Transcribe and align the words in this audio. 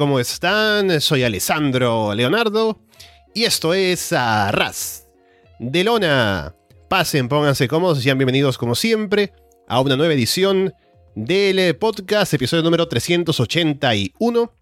¿cómo 0.00 0.18
están? 0.18 0.98
Soy 1.02 1.24
Alessandro 1.24 2.14
Leonardo 2.14 2.80
y 3.34 3.44
esto 3.44 3.74
es 3.74 4.14
Arras 4.14 5.06
de 5.58 5.84
Lona. 5.84 6.56
Pasen, 6.88 7.28
pónganse 7.28 7.68
cómodos 7.68 7.98
y 7.98 8.04
sean 8.04 8.16
bienvenidos 8.16 8.56
como 8.56 8.74
siempre 8.74 9.34
a 9.68 9.78
una 9.82 9.98
nueva 9.98 10.14
edición 10.14 10.72
del 11.14 11.76
podcast, 11.76 12.32
episodio 12.32 12.62
número 12.62 12.88
381. 12.88 14.54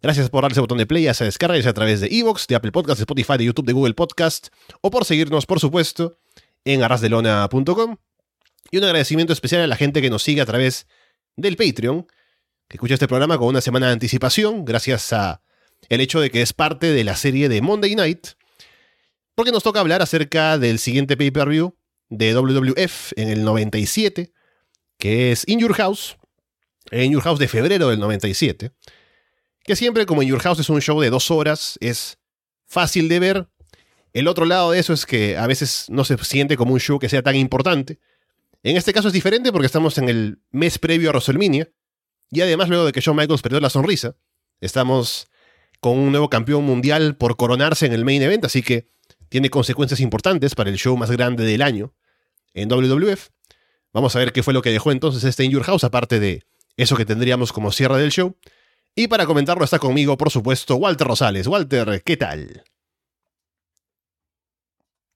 Gracias 0.00 0.30
por 0.30 0.42
darle 0.42 0.52
ese 0.52 0.60
botón 0.60 0.78
de 0.78 0.86
play, 0.86 1.08
a 1.08 1.10
esa 1.10 1.24
descarga, 1.24 1.68
a 1.68 1.72
través 1.72 2.00
de 2.00 2.06
Evox, 2.06 2.46
de 2.46 2.54
Apple 2.54 2.70
Podcast, 2.70 2.98
de 3.00 3.02
Spotify, 3.02 3.38
de 3.38 3.46
YouTube, 3.46 3.66
de 3.66 3.72
Google 3.72 3.94
Podcast, 3.94 4.50
o 4.82 4.90
por 4.92 5.04
seguirnos, 5.04 5.46
por 5.46 5.58
supuesto, 5.58 6.16
en 6.64 6.84
arrasdelona.com. 6.84 7.96
Y 8.70 8.78
un 8.78 8.84
agradecimiento 8.84 9.32
especial 9.32 9.62
a 9.62 9.66
la 9.66 9.74
gente 9.74 10.00
que 10.00 10.10
nos 10.10 10.22
sigue 10.22 10.42
a 10.42 10.46
través 10.46 10.86
del 11.34 11.56
Patreon, 11.56 12.06
que 12.70 12.76
escucha 12.76 12.94
este 12.94 13.08
programa 13.08 13.36
con 13.36 13.48
una 13.48 13.60
semana 13.60 13.88
de 13.88 13.94
anticipación, 13.94 14.64
gracias 14.64 15.12
a 15.12 15.42
el 15.88 16.00
hecho 16.00 16.20
de 16.20 16.30
que 16.30 16.40
es 16.40 16.52
parte 16.52 16.92
de 16.92 17.02
la 17.02 17.16
serie 17.16 17.48
de 17.48 17.60
Monday 17.60 17.96
Night, 17.96 18.28
porque 19.34 19.50
nos 19.50 19.64
toca 19.64 19.80
hablar 19.80 20.02
acerca 20.02 20.56
del 20.56 20.78
siguiente 20.78 21.16
pay-per-view 21.16 21.76
de 22.10 22.32
WWF 22.32 23.12
en 23.16 23.28
el 23.28 23.42
97, 23.42 24.32
que 24.98 25.32
es 25.32 25.42
In 25.48 25.58
Your 25.58 25.74
House, 25.74 26.16
In 26.92 27.10
Your 27.10 27.22
House 27.22 27.40
de 27.40 27.48
febrero 27.48 27.88
del 27.88 27.98
97, 27.98 28.70
que 29.64 29.74
siempre 29.74 30.06
como 30.06 30.22
In 30.22 30.28
Your 30.28 30.40
House 30.40 30.60
es 30.60 30.70
un 30.70 30.80
show 30.80 31.00
de 31.00 31.10
dos 31.10 31.32
horas, 31.32 31.76
es 31.80 32.18
fácil 32.66 33.08
de 33.08 33.18
ver. 33.18 33.48
El 34.12 34.28
otro 34.28 34.44
lado 34.44 34.70
de 34.70 34.78
eso 34.78 34.92
es 34.92 35.06
que 35.06 35.36
a 35.36 35.48
veces 35.48 35.86
no 35.88 36.04
se 36.04 36.16
siente 36.18 36.56
como 36.56 36.72
un 36.72 36.78
show 36.78 37.00
que 37.00 37.08
sea 37.08 37.22
tan 37.22 37.34
importante. 37.34 37.98
En 38.62 38.76
este 38.76 38.92
caso 38.92 39.08
es 39.08 39.14
diferente 39.14 39.50
porque 39.50 39.66
estamos 39.66 39.98
en 39.98 40.08
el 40.08 40.38
mes 40.52 40.78
previo 40.78 41.10
a 41.10 41.12
WrestleMania, 41.14 41.68
y 42.30 42.40
además 42.40 42.68
luego 42.68 42.84
de 42.84 42.92
que 42.92 43.00
Shawn 43.00 43.16
Michaels 43.16 43.42
perdió 43.42 43.60
la 43.60 43.70
sonrisa, 43.70 44.16
estamos 44.60 45.28
con 45.80 45.98
un 45.98 46.10
nuevo 46.10 46.28
campeón 46.28 46.64
mundial 46.64 47.16
por 47.16 47.36
coronarse 47.36 47.86
en 47.86 47.92
el 47.92 48.04
main 48.04 48.22
event, 48.22 48.44
así 48.44 48.62
que 48.62 48.88
tiene 49.28 49.50
consecuencias 49.50 50.00
importantes 50.00 50.54
para 50.54 50.70
el 50.70 50.76
show 50.76 50.96
más 50.96 51.10
grande 51.10 51.44
del 51.44 51.62
año 51.62 51.94
en 52.54 52.68
WWF. 52.68 53.28
Vamos 53.92 54.14
a 54.14 54.18
ver 54.18 54.32
qué 54.32 54.42
fue 54.42 54.54
lo 54.54 54.62
que 54.62 54.70
dejó 54.70 54.92
entonces 54.92 55.24
este 55.24 55.44
In 55.44 55.52
Your 55.52 55.64
House, 55.64 55.84
aparte 55.84 56.20
de 56.20 56.44
eso 56.76 56.96
que 56.96 57.04
tendríamos 57.04 57.52
como 57.52 57.72
cierre 57.72 57.98
del 57.98 58.10
show. 58.10 58.36
Y 58.94 59.08
para 59.08 59.26
comentarlo 59.26 59.64
está 59.64 59.78
conmigo, 59.78 60.16
por 60.16 60.30
supuesto, 60.30 60.76
Walter 60.76 61.06
Rosales. 61.06 61.46
Walter, 61.46 62.02
¿qué 62.04 62.16
tal? 62.16 62.64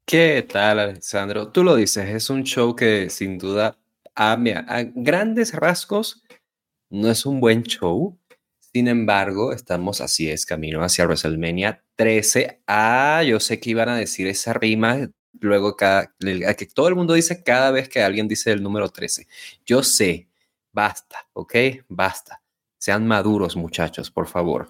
¿Qué 0.06 0.46
tal, 0.48 0.78
Alessandro? 0.78 1.50
Tú 1.50 1.64
lo 1.64 1.74
dices, 1.76 2.08
es 2.08 2.30
un 2.30 2.44
show 2.44 2.76
que 2.76 3.08
sin 3.10 3.38
duda, 3.38 3.78
a, 4.14 4.32
a 4.32 4.82
grandes 4.94 5.52
rasgos, 5.54 6.22
no 6.94 7.10
es 7.10 7.26
un 7.26 7.40
buen 7.40 7.64
show, 7.64 8.16
sin 8.72 8.88
embargo, 8.88 9.52
estamos 9.52 10.00
así 10.00 10.30
es, 10.30 10.46
camino 10.46 10.82
hacia 10.82 11.06
WrestleMania 11.06 11.82
13. 11.96 12.62
Ah, 12.66 13.22
yo 13.26 13.40
sé 13.40 13.60
que 13.60 13.70
iban 13.70 13.88
a 13.88 13.96
decir 13.96 14.26
esa 14.26 14.52
rima 14.52 15.10
luego 15.40 15.76
cada, 15.76 16.14
que 16.18 16.66
todo 16.72 16.88
el 16.88 16.94
mundo 16.94 17.14
dice 17.14 17.42
cada 17.42 17.70
vez 17.70 17.88
que 17.88 18.02
alguien 18.02 18.28
dice 18.28 18.52
el 18.52 18.62
número 18.62 18.88
13. 18.88 19.26
Yo 19.66 19.82
sé, 19.82 20.28
basta, 20.72 21.28
¿ok? 21.32 21.54
Basta. 21.88 22.42
Sean 22.78 23.06
maduros, 23.06 23.56
muchachos, 23.56 24.10
por 24.10 24.28
favor. 24.28 24.68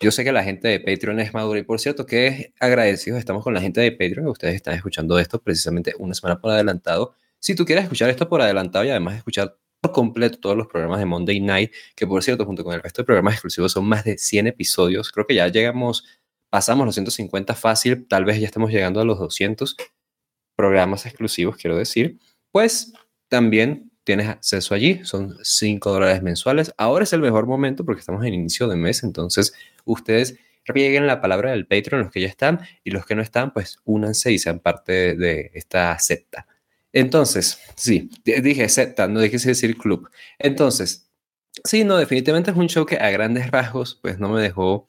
Yo 0.00 0.10
sé 0.10 0.24
que 0.24 0.32
la 0.32 0.44
gente 0.44 0.68
de 0.68 0.80
Patreon 0.80 1.20
es 1.20 1.34
madura 1.34 1.58
y 1.58 1.62
por 1.62 1.80
cierto 1.80 2.06
que 2.06 2.52
agradecidos 2.58 3.18
estamos 3.18 3.44
con 3.44 3.54
la 3.54 3.60
gente 3.60 3.80
de 3.80 3.92
Patreon. 3.92 4.28
Ustedes 4.28 4.54
están 4.54 4.74
escuchando 4.74 5.18
esto 5.18 5.40
precisamente 5.42 5.94
una 5.98 6.14
semana 6.14 6.40
por 6.40 6.52
adelantado. 6.52 7.14
Si 7.38 7.54
tú 7.54 7.64
quieres 7.64 7.84
escuchar 7.84 8.08
esto 8.10 8.28
por 8.28 8.40
adelantado 8.40 8.84
y 8.84 8.90
además 8.90 9.16
escuchar 9.16 9.56
completo 9.92 10.38
todos 10.38 10.56
los 10.56 10.66
programas 10.66 10.98
de 10.98 11.06
Monday 11.06 11.40
Night, 11.40 11.72
que 11.94 12.06
por 12.06 12.22
cierto, 12.22 12.44
junto 12.44 12.64
con 12.64 12.74
el 12.74 12.82
resto 12.82 13.02
de 13.02 13.06
programas 13.06 13.34
exclusivos 13.34 13.72
son 13.72 13.84
más 13.86 14.04
de 14.04 14.18
100 14.18 14.48
episodios. 14.48 15.10
Creo 15.10 15.26
que 15.26 15.34
ya 15.34 15.48
llegamos, 15.48 16.04
pasamos 16.50 16.86
los 16.86 16.94
150 16.94 17.54
fácil, 17.54 18.06
tal 18.08 18.24
vez 18.24 18.40
ya 18.40 18.46
estemos 18.46 18.70
llegando 18.70 19.00
a 19.00 19.04
los 19.04 19.18
200 19.18 19.76
programas 20.56 21.06
exclusivos, 21.06 21.56
quiero 21.56 21.76
decir. 21.76 22.18
Pues 22.50 22.92
también 23.28 23.90
tienes 24.04 24.28
acceso 24.28 24.74
allí, 24.74 25.04
son 25.04 25.36
5 25.42 25.92
dólares 25.92 26.22
mensuales. 26.22 26.72
Ahora 26.76 27.04
es 27.04 27.12
el 27.12 27.20
mejor 27.20 27.46
momento 27.46 27.84
porque 27.84 28.00
estamos 28.00 28.24
en 28.24 28.34
inicio 28.34 28.68
de 28.68 28.76
mes, 28.76 29.02
entonces 29.02 29.54
ustedes 29.84 30.38
rieguen 30.66 31.06
la 31.06 31.20
palabra 31.20 31.50
del 31.50 31.66
Patreon, 31.66 32.02
los 32.04 32.12
que 32.12 32.20
ya 32.20 32.28
están, 32.28 32.60
y 32.84 32.90
los 32.90 33.04
que 33.06 33.14
no 33.14 33.22
están, 33.22 33.52
pues 33.52 33.78
únanse 33.84 34.32
y 34.32 34.38
sean 34.38 34.60
parte 34.60 35.14
de 35.14 35.50
esta 35.54 35.98
secta. 35.98 36.46
Entonces, 36.94 37.58
sí, 37.74 38.08
dije 38.24 38.68
secta, 38.68 39.08
no 39.08 39.20
dije 39.20 39.36
decir 39.36 39.76
club. 39.76 40.08
Entonces, 40.38 41.10
sí, 41.64 41.84
no, 41.84 41.96
definitivamente 41.98 42.52
es 42.52 42.56
un 42.56 42.68
show 42.68 42.86
que 42.86 42.96
a 42.96 43.10
grandes 43.10 43.50
rasgos, 43.50 43.98
pues 44.00 44.20
no 44.20 44.28
me 44.28 44.40
dejó 44.40 44.88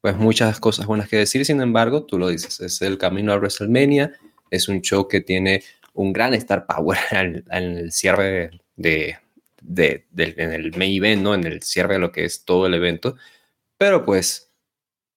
pues 0.00 0.16
muchas 0.16 0.60
cosas 0.60 0.86
buenas 0.86 1.08
que 1.08 1.16
decir, 1.16 1.44
sin 1.44 1.60
embargo, 1.60 2.04
tú 2.06 2.18
lo 2.18 2.28
dices, 2.28 2.60
es 2.60 2.80
el 2.82 2.98
camino 2.98 3.32
a 3.32 3.36
WrestleMania, 3.36 4.12
es 4.50 4.68
un 4.68 4.80
show 4.80 5.08
que 5.08 5.20
tiene 5.20 5.64
un 5.92 6.12
gran 6.12 6.34
star 6.34 6.66
power 6.66 6.98
en 7.10 7.44
el 7.50 7.92
cierre 7.92 8.60
de, 8.76 9.18
de, 9.60 10.06
en 10.16 10.52
el 10.52 10.76
main 10.76 10.96
event, 11.02 11.22
¿no? 11.22 11.34
En 11.34 11.44
el 11.44 11.62
cierre 11.62 11.94
de 11.94 12.00
lo 12.00 12.12
que 12.12 12.24
es 12.24 12.44
todo 12.44 12.66
el 12.66 12.74
evento, 12.74 13.16
pero 13.76 14.04
pues 14.04 14.52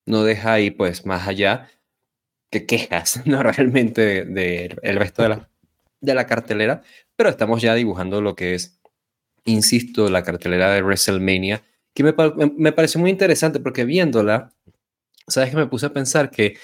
no 0.08 0.24
deja 0.24 0.54
ahí 0.54 0.72
pues 0.72 1.06
más 1.06 1.28
allá 1.28 1.70
que 2.50 2.66
quejas, 2.66 3.22
¿no? 3.28 3.44
Realmente 3.44 4.02
del 4.02 4.34
de, 4.34 4.78
el 4.82 4.96
resto 4.98 5.22
de 5.24 5.30
la 5.30 5.53
de 6.04 6.14
la 6.14 6.28
cartelera, 6.28 6.84
pero 7.16 7.30
estamos 7.30 7.62
ya 7.62 7.74
dibujando 7.74 8.22
lo 8.22 8.36
que 8.36 8.54
es, 8.56 8.80
insisto, 9.46 10.10
la 10.10 10.24
cartelera 10.24 10.74
de 10.74 10.84
WrestleMania, 10.84 11.64
que 11.94 12.04
me, 12.04 12.14
me 12.58 12.72
pareció 12.74 13.00
muy 13.00 13.10
interesante 13.10 13.60
porque 13.60 13.86
viéndola, 13.86 14.54
sabes 15.28 15.52
que 15.52 15.58
me 15.58 15.68
puse 15.68 15.86
a 15.86 15.94
pensar 15.94 16.30
que 16.30 16.58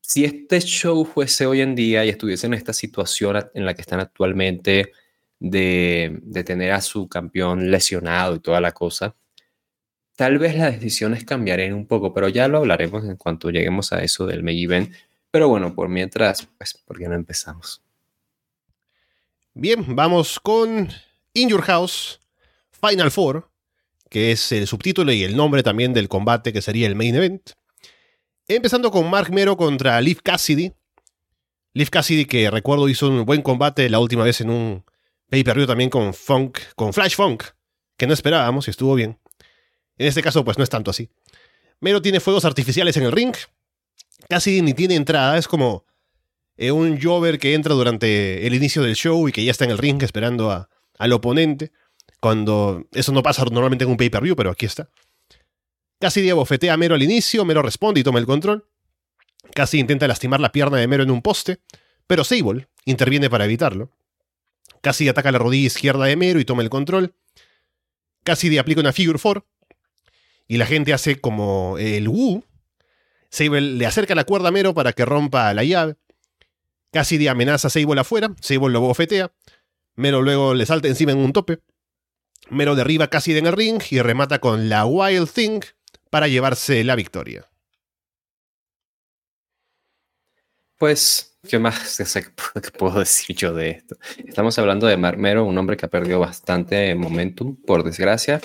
si 0.00 0.24
este 0.24 0.60
show 0.60 1.04
fuese 1.04 1.46
hoy 1.46 1.60
en 1.60 1.74
día 1.74 2.04
y 2.04 2.08
estuviese 2.08 2.46
en 2.46 2.54
esta 2.54 2.72
situación 2.72 3.50
en 3.54 3.66
la 3.66 3.74
que 3.74 3.82
están 3.82 4.00
actualmente 4.00 4.92
de, 5.38 6.18
de 6.22 6.44
tener 6.44 6.72
a 6.72 6.80
su 6.80 7.08
campeón 7.08 7.70
lesionado 7.70 8.36
y 8.36 8.40
toda 8.40 8.60
la 8.60 8.72
cosa, 8.72 9.14
tal 10.16 10.38
vez 10.38 10.56
las 10.56 10.74
decisiones 10.74 11.24
cambiarían 11.24 11.74
un 11.74 11.86
poco, 11.86 12.14
pero 12.14 12.28
ya 12.28 12.48
lo 12.48 12.58
hablaremos 12.58 13.04
en 13.04 13.16
cuanto 13.16 13.50
lleguemos 13.50 13.92
a 13.92 14.02
eso 14.02 14.26
del 14.26 14.42
main 14.42 14.58
event. 14.58 14.94
Pero 15.30 15.48
bueno, 15.48 15.74
por 15.74 15.88
mientras, 15.88 16.48
pues, 16.58 16.74
¿por 16.86 16.98
qué 16.98 17.08
no 17.08 17.14
empezamos? 17.14 17.82
Bien, 19.56 19.94
vamos 19.94 20.40
con 20.40 20.88
In 21.32 21.48
Your 21.48 21.62
House 21.62 22.18
Final 22.72 23.12
Four, 23.12 23.52
que 24.10 24.32
es 24.32 24.50
el 24.50 24.66
subtítulo 24.66 25.12
y 25.12 25.22
el 25.22 25.36
nombre 25.36 25.62
también 25.62 25.92
del 25.92 26.08
combate 26.08 26.52
que 26.52 26.60
sería 26.60 26.88
el 26.88 26.96
main 26.96 27.14
event. 27.14 27.52
Empezando 28.48 28.90
con 28.90 29.08
Mark 29.08 29.30
Mero 29.32 29.56
contra 29.56 30.00
Liv 30.00 30.22
Cassidy. 30.24 30.72
Liv 31.72 31.88
Cassidy, 31.88 32.24
que 32.24 32.50
recuerdo 32.50 32.88
hizo 32.88 33.08
un 33.08 33.24
buen 33.24 33.42
combate 33.42 33.88
la 33.88 34.00
última 34.00 34.24
vez 34.24 34.40
en 34.40 34.50
un 34.50 34.84
pay-per-view 35.30 35.68
también 35.68 35.88
con 35.88 36.14
Funk, 36.14 36.58
con 36.74 36.92
Flash 36.92 37.14
Funk, 37.14 37.44
que 37.96 38.08
no 38.08 38.12
esperábamos 38.12 38.66
y 38.66 38.72
estuvo 38.72 38.96
bien. 38.96 39.20
En 39.98 40.08
este 40.08 40.20
caso, 40.20 40.44
pues 40.44 40.58
no 40.58 40.64
es 40.64 40.70
tanto 40.70 40.90
así. 40.90 41.10
Mero 41.78 42.02
tiene 42.02 42.18
fuegos 42.18 42.44
artificiales 42.44 42.96
en 42.96 43.04
el 43.04 43.12
ring. 43.12 43.36
Cassidy 44.28 44.62
ni 44.62 44.74
tiene 44.74 44.96
entrada, 44.96 45.38
es 45.38 45.46
como 45.46 45.83
eh, 46.56 46.70
un 46.70 47.00
Jover 47.00 47.38
que 47.38 47.54
entra 47.54 47.74
durante 47.74 48.46
el 48.46 48.54
inicio 48.54 48.82
del 48.82 48.94
show 48.94 49.28
y 49.28 49.32
que 49.32 49.44
ya 49.44 49.50
está 49.50 49.64
en 49.64 49.70
el 49.70 49.78
ring 49.78 50.02
esperando 50.02 50.68
al 50.98 51.12
oponente. 51.12 51.72
Cuando 52.20 52.86
eso 52.92 53.12
no 53.12 53.22
pasa 53.22 53.44
normalmente 53.44 53.84
en 53.84 53.90
un 53.90 53.96
pay-per-view, 53.96 54.36
pero 54.36 54.50
aquí 54.50 54.66
está. 54.66 54.88
Casi 56.00 56.30
bofetea 56.32 56.74
a 56.74 56.76
Mero 56.76 56.94
al 56.94 57.02
inicio, 57.02 57.44
Mero 57.44 57.62
responde 57.62 58.00
y 58.00 58.04
toma 58.04 58.18
el 58.18 58.26
control. 58.26 58.66
Casi 59.54 59.78
intenta 59.78 60.08
lastimar 60.08 60.40
la 60.40 60.52
pierna 60.52 60.78
de 60.78 60.86
Mero 60.88 61.02
en 61.02 61.10
un 61.10 61.22
poste, 61.22 61.60
pero 62.06 62.24
Sable 62.24 62.68
interviene 62.84 63.30
para 63.30 63.44
evitarlo. 63.44 63.90
Casi 64.80 65.08
ataca 65.08 65.32
la 65.32 65.38
rodilla 65.38 65.66
izquierda 65.66 66.04
de 66.04 66.16
Mero 66.16 66.40
y 66.40 66.44
toma 66.44 66.62
el 66.62 66.70
control. 66.70 67.14
Cassidy 68.22 68.58
aplica 68.58 68.80
una 68.80 68.92
Figure 68.92 69.18
4. 69.18 69.46
Y 70.48 70.56
la 70.56 70.66
gente 70.66 70.92
hace 70.92 71.20
como 71.20 71.76
el 71.78 72.08
Woo. 72.08 72.44
Sable 73.30 73.60
le 73.60 73.86
acerca 73.86 74.14
la 74.14 74.24
cuerda 74.24 74.48
a 74.48 74.52
Mero 74.52 74.74
para 74.74 74.92
que 74.92 75.04
rompa 75.04 75.52
la 75.54 75.64
llave. 75.64 75.96
Cassidy 76.94 77.26
amenaza 77.26 77.66
a 77.66 77.70
Sable 77.70 78.00
afuera, 78.00 78.32
Sable 78.40 78.72
lo 78.72 78.80
bofetea, 78.80 79.32
Mero 79.96 80.22
luego 80.22 80.54
le 80.54 80.64
salta 80.64 80.86
encima 80.86 81.10
en 81.10 81.18
un 81.18 81.32
tope, 81.32 81.58
Mero 82.50 82.76
derriba 82.76 83.06
a 83.06 83.10
Cassidy 83.10 83.38
en 83.38 83.46
el 83.46 83.52
ring 83.52 83.82
y 83.90 84.00
remata 84.00 84.38
con 84.38 84.68
la 84.68 84.86
Wild 84.86 85.28
Thing 85.28 85.60
para 86.08 86.28
llevarse 86.28 86.84
la 86.84 86.94
victoria. 86.94 87.50
Pues, 90.78 91.36
¿qué 91.48 91.58
más 91.58 91.98
puedo 92.78 93.00
decir 93.00 93.34
yo 93.34 93.52
de 93.52 93.70
esto? 93.70 93.96
Estamos 94.24 94.56
hablando 94.60 94.86
de 94.86 94.96
Mero, 94.96 95.44
un 95.44 95.58
hombre 95.58 95.76
que 95.76 95.86
ha 95.86 95.90
perdido 95.90 96.20
bastante 96.20 96.94
momentum, 96.94 97.56
por 97.56 97.82
desgracia, 97.82 98.40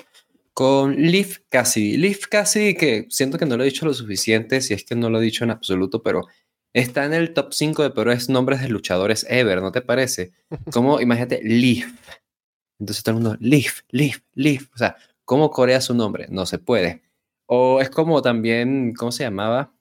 con 0.53 0.95
Liv 0.95 1.43
Cassidy. 1.49 1.97
Liv 1.97 2.21
Cassidy, 2.27 2.73
que 2.73 3.05
siento 3.09 3.37
que 3.37 3.45
no 3.45 3.57
lo 3.57 3.63
he 3.63 3.67
dicho 3.67 3.85
lo 3.85 3.93
suficiente, 3.93 4.61
si 4.61 4.73
es 4.73 4.83
que 4.83 4.95
no 4.95 5.11
lo 5.11 5.19
he 5.19 5.23
dicho 5.23 5.43
en 5.43 5.51
absoluto, 5.51 6.01
pero 6.01 6.25
Está 6.73 7.05
en 7.05 7.13
el 7.13 7.33
top 7.33 7.53
5 7.53 7.83
de 7.83 7.89
peores 7.91 8.29
nombres 8.29 8.61
de 8.61 8.69
luchadores 8.69 9.25
ever, 9.29 9.61
¿no 9.61 9.71
te 9.71 9.81
parece? 9.81 10.33
Como, 10.73 11.01
imagínate, 11.01 11.41
Leaf. 11.43 11.87
Entonces 12.79 13.03
todo 13.03 13.17
el 13.17 13.21
mundo, 13.21 13.37
Leaf, 13.41 13.81
Leaf, 13.89 14.21
Leaf. 14.35 14.69
O 14.73 14.77
sea, 14.77 14.95
¿Cómo 15.29 15.51
corea 15.51 15.79
su 15.79 15.93
nombre? 15.93 16.25
No 16.31 16.47
se 16.47 16.57
puede. 16.57 17.03
O 17.45 17.81
es 17.81 17.91
como 17.91 18.19
también, 18.23 18.95
¿cómo 18.95 19.11
se 19.11 19.21
llamaba? 19.21 19.71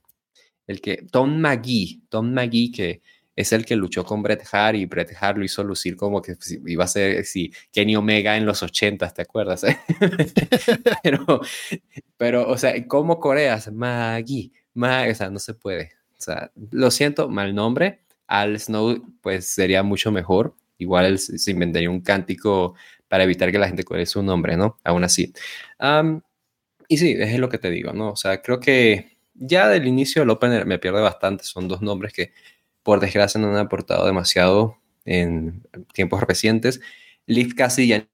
El 0.66 0.82
que, 0.82 1.06
Tom 1.10 1.40
McGee, 1.40 2.02
Tom 2.10 2.34
McGee, 2.34 2.70
que 2.70 3.00
es 3.34 3.54
el 3.54 3.64
que 3.64 3.74
luchó 3.74 4.04
con 4.04 4.22
Bret 4.22 4.46
Hart 4.52 4.76
y 4.76 4.84
Bret 4.84 5.10
Hart 5.18 5.38
lo 5.38 5.44
hizo 5.46 5.64
lucir 5.64 5.96
como 5.96 6.20
que 6.20 6.36
iba 6.66 6.84
a 6.84 6.86
ser 6.86 7.24
sí, 7.24 7.50
Kenny 7.72 7.96
Omega 7.96 8.36
en 8.36 8.44
los 8.44 8.62
80, 8.62 9.08
¿te 9.08 9.22
acuerdas? 9.22 9.64
pero, 11.02 11.40
pero, 12.18 12.46
o 12.46 12.58
sea, 12.58 12.86
¿cómo 12.86 13.18
coreas? 13.18 13.72
Maggie, 13.72 14.52
Maggie, 14.74 15.12
o 15.12 15.14
sea, 15.14 15.30
no 15.30 15.38
se 15.38 15.54
puede. 15.54 15.92
O 16.18 16.22
sea, 16.22 16.50
lo 16.70 16.90
siento, 16.90 17.28
mal 17.28 17.54
nombre. 17.54 18.00
Al 18.26 18.58
Snow, 18.58 19.02
pues 19.22 19.46
sería 19.46 19.82
mucho 19.82 20.10
mejor. 20.12 20.54
Igual 20.78 21.18
se 21.18 21.50
inventaría 21.50 21.90
un 21.90 22.00
cántico 22.00 22.74
para 23.08 23.24
evitar 23.24 23.50
que 23.50 23.58
la 23.58 23.66
gente 23.68 23.84
coree 23.84 24.06
su 24.06 24.22
nombre, 24.22 24.56
¿no? 24.56 24.78
Aún 24.84 25.04
así. 25.04 25.32
y 26.88 26.98
sí, 26.98 27.16
es 27.18 27.38
lo 27.38 27.48
que 27.48 27.58
te 27.58 27.70
digo, 27.70 27.92
¿no? 27.92 28.10
O 28.12 28.16
sea, 28.16 28.42
creo 28.42 28.60
que 28.60 29.18
ya 29.34 29.68
del 29.68 29.86
inicio 29.86 30.22
el 30.22 30.30
Opener 30.30 30.66
me 30.66 30.78
pierde 30.78 31.00
bastante. 31.00 31.44
Son 31.44 31.68
dos 31.68 31.82
nombres 31.82 32.12
que 32.12 32.32
por 32.82 33.00
desgracia 33.00 33.40
no 33.40 33.48
han 33.50 33.56
aportado 33.56 34.06
demasiado 34.06 34.76
en 35.04 35.62
tiempos 35.94 36.22
recientes. 36.22 36.80
Liv 37.26 37.54
casi 37.56 37.88
ya 37.88 38.06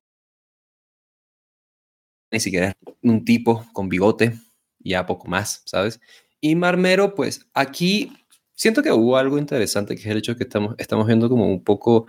ni 2.31 2.41
siquiera 2.41 2.77
un 3.03 3.25
tipo 3.25 3.65
con 3.73 3.89
bigote, 3.89 4.35
ya 4.81 5.07
poco 5.07 5.29
más, 5.29 5.63
¿sabes? 5.67 6.01
Y 6.47 6.57
Marmero, 6.57 7.15
pues 7.15 7.49
aquí 7.55 8.13
siento 8.53 8.83
que 8.83 8.93
hubo 8.93 9.17
algo 9.17 9.39
interesante, 9.39 9.95
que 9.95 10.03
es 10.03 10.07
el 10.09 10.19
hecho 10.19 10.37
que 10.37 10.45
estamos, 10.45 10.75
estamos 10.77 11.07
viendo 11.07 11.31
como 11.31 11.49
un 11.49 11.65
poco 11.65 12.07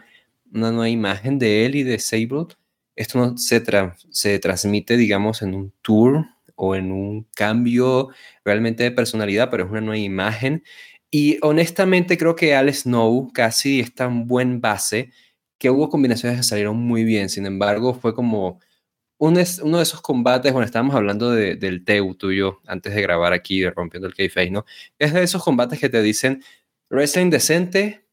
una 0.53 0.71
nueva 0.71 0.89
imagen 0.89 1.39
de 1.39 1.65
él 1.65 1.75
y 1.75 1.83
de 1.83 1.97
Sable. 1.99 2.47
Esto 2.97 3.17
no 3.17 3.37
se, 3.37 3.63
se 4.09 4.39
transmite, 4.39 4.97
digamos, 4.97 5.41
en 5.41 5.55
un 5.55 5.73
tour 5.81 6.25
o 6.55 6.75
en 6.75 6.91
un 6.91 7.25
cambio 7.33 8.09
realmente 8.43 8.83
de 8.83 8.91
personalidad, 8.91 9.49
pero 9.49 9.63
es 9.63 9.71
una 9.71 9.79
nueva 9.79 9.99
imagen 9.99 10.65
y 11.09 11.37
honestamente 11.41 12.17
creo 12.17 12.35
que 12.35 12.55
Al 12.55 12.73
Snow 12.73 13.31
casi 13.33 13.79
es 13.79 13.95
tan 13.95 14.27
buen 14.27 14.59
base 14.59 15.11
que 15.57 15.69
hubo 15.69 15.87
combinaciones 15.87 16.39
que 16.39 16.43
salieron 16.43 16.75
muy 16.75 17.05
bien. 17.05 17.29
Sin 17.29 17.45
embargo, 17.45 17.93
fue 17.93 18.13
como 18.13 18.59
un 19.17 19.37
uno 19.63 19.77
de 19.77 19.83
esos 19.83 20.01
combates, 20.01 20.51
bueno, 20.51 20.65
estábamos 20.65 20.95
hablando 20.95 21.31
del 21.31 21.83
Teu 21.85 22.15
tuyo 22.15 22.61
antes 22.65 22.93
de 22.93 23.01
grabar 23.01 23.33
aquí, 23.33 23.61
de 23.61 23.71
Rompiendo 23.71 24.07
el 24.07 24.13
K-Face, 24.13 24.51
¿no? 24.51 24.65
Es 24.99 25.13
de 25.13 25.23
esos 25.23 25.43
combates 25.43 25.79
que 25.79 25.89
te 25.89 26.01
dicen 26.01 26.43
wrestling 26.89 27.29
decente, 27.29 28.05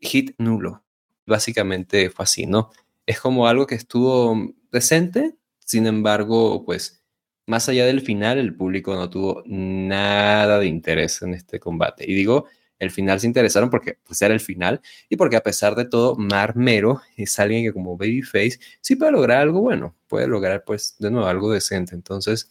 hit 0.00 0.34
nulo. 0.38 0.84
Básicamente 1.26 2.10
fue 2.10 2.22
así, 2.24 2.46
¿no? 2.46 2.70
Es 3.06 3.20
como 3.20 3.46
algo 3.46 3.66
que 3.66 3.74
estuvo 3.74 4.54
decente, 4.72 5.36
sin 5.58 5.86
embargo, 5.86 6.64
pues 6.64 7.02
más 7.46 7.68
allá 7.68 7.84
del 7.84 8.00
final, 8.00 8.38
el 8.38 8.54
público 8.54 8.94
no 8.94 9.10
tuvo 9.10 9.42
nada 9.46 10.58
de 10.58 10.66
interés 10.66 11.20
en 11.22 11.34
este 11.34 11.58
combate. 11.60 12.04
Y 12.10 12.14
digo, 12.14 12.46
el 12.80 12.90
final 12.90 13.20
se 13.20 13.26
interesaron 13.26 13.70
porque 13.70 13.98
pues, 14.04 14.20
era 14.22 14.34
el 14.34 14.40
final 14.40 14.80
y 15.08 15.16
porque 15.16 15.36
a 15.36 15.42
pesar 15.42 15.76
de 15.76 15.84
todo, 15.84 16.16
Marmero 16.16 17.00
es 17.16 17.38
alguien 17.38 17.62
que 17.62 17.72
como 17.72 17.96
Babyface 17.96 18.58
sí 18.80 18.96
puede 18.96 19.12
lograr 19.12 19.38
algo 19.38 19.60
bueno, 19.60 19.94
puede 20.08 20.26
lograr 20.26 20.64
pues 20.64 20.96
de 20.98 21.10
nuevo 21.10 21.28
algo 21.28 21.52
decente. 21.52 21.94
Entonces 21.94 22.50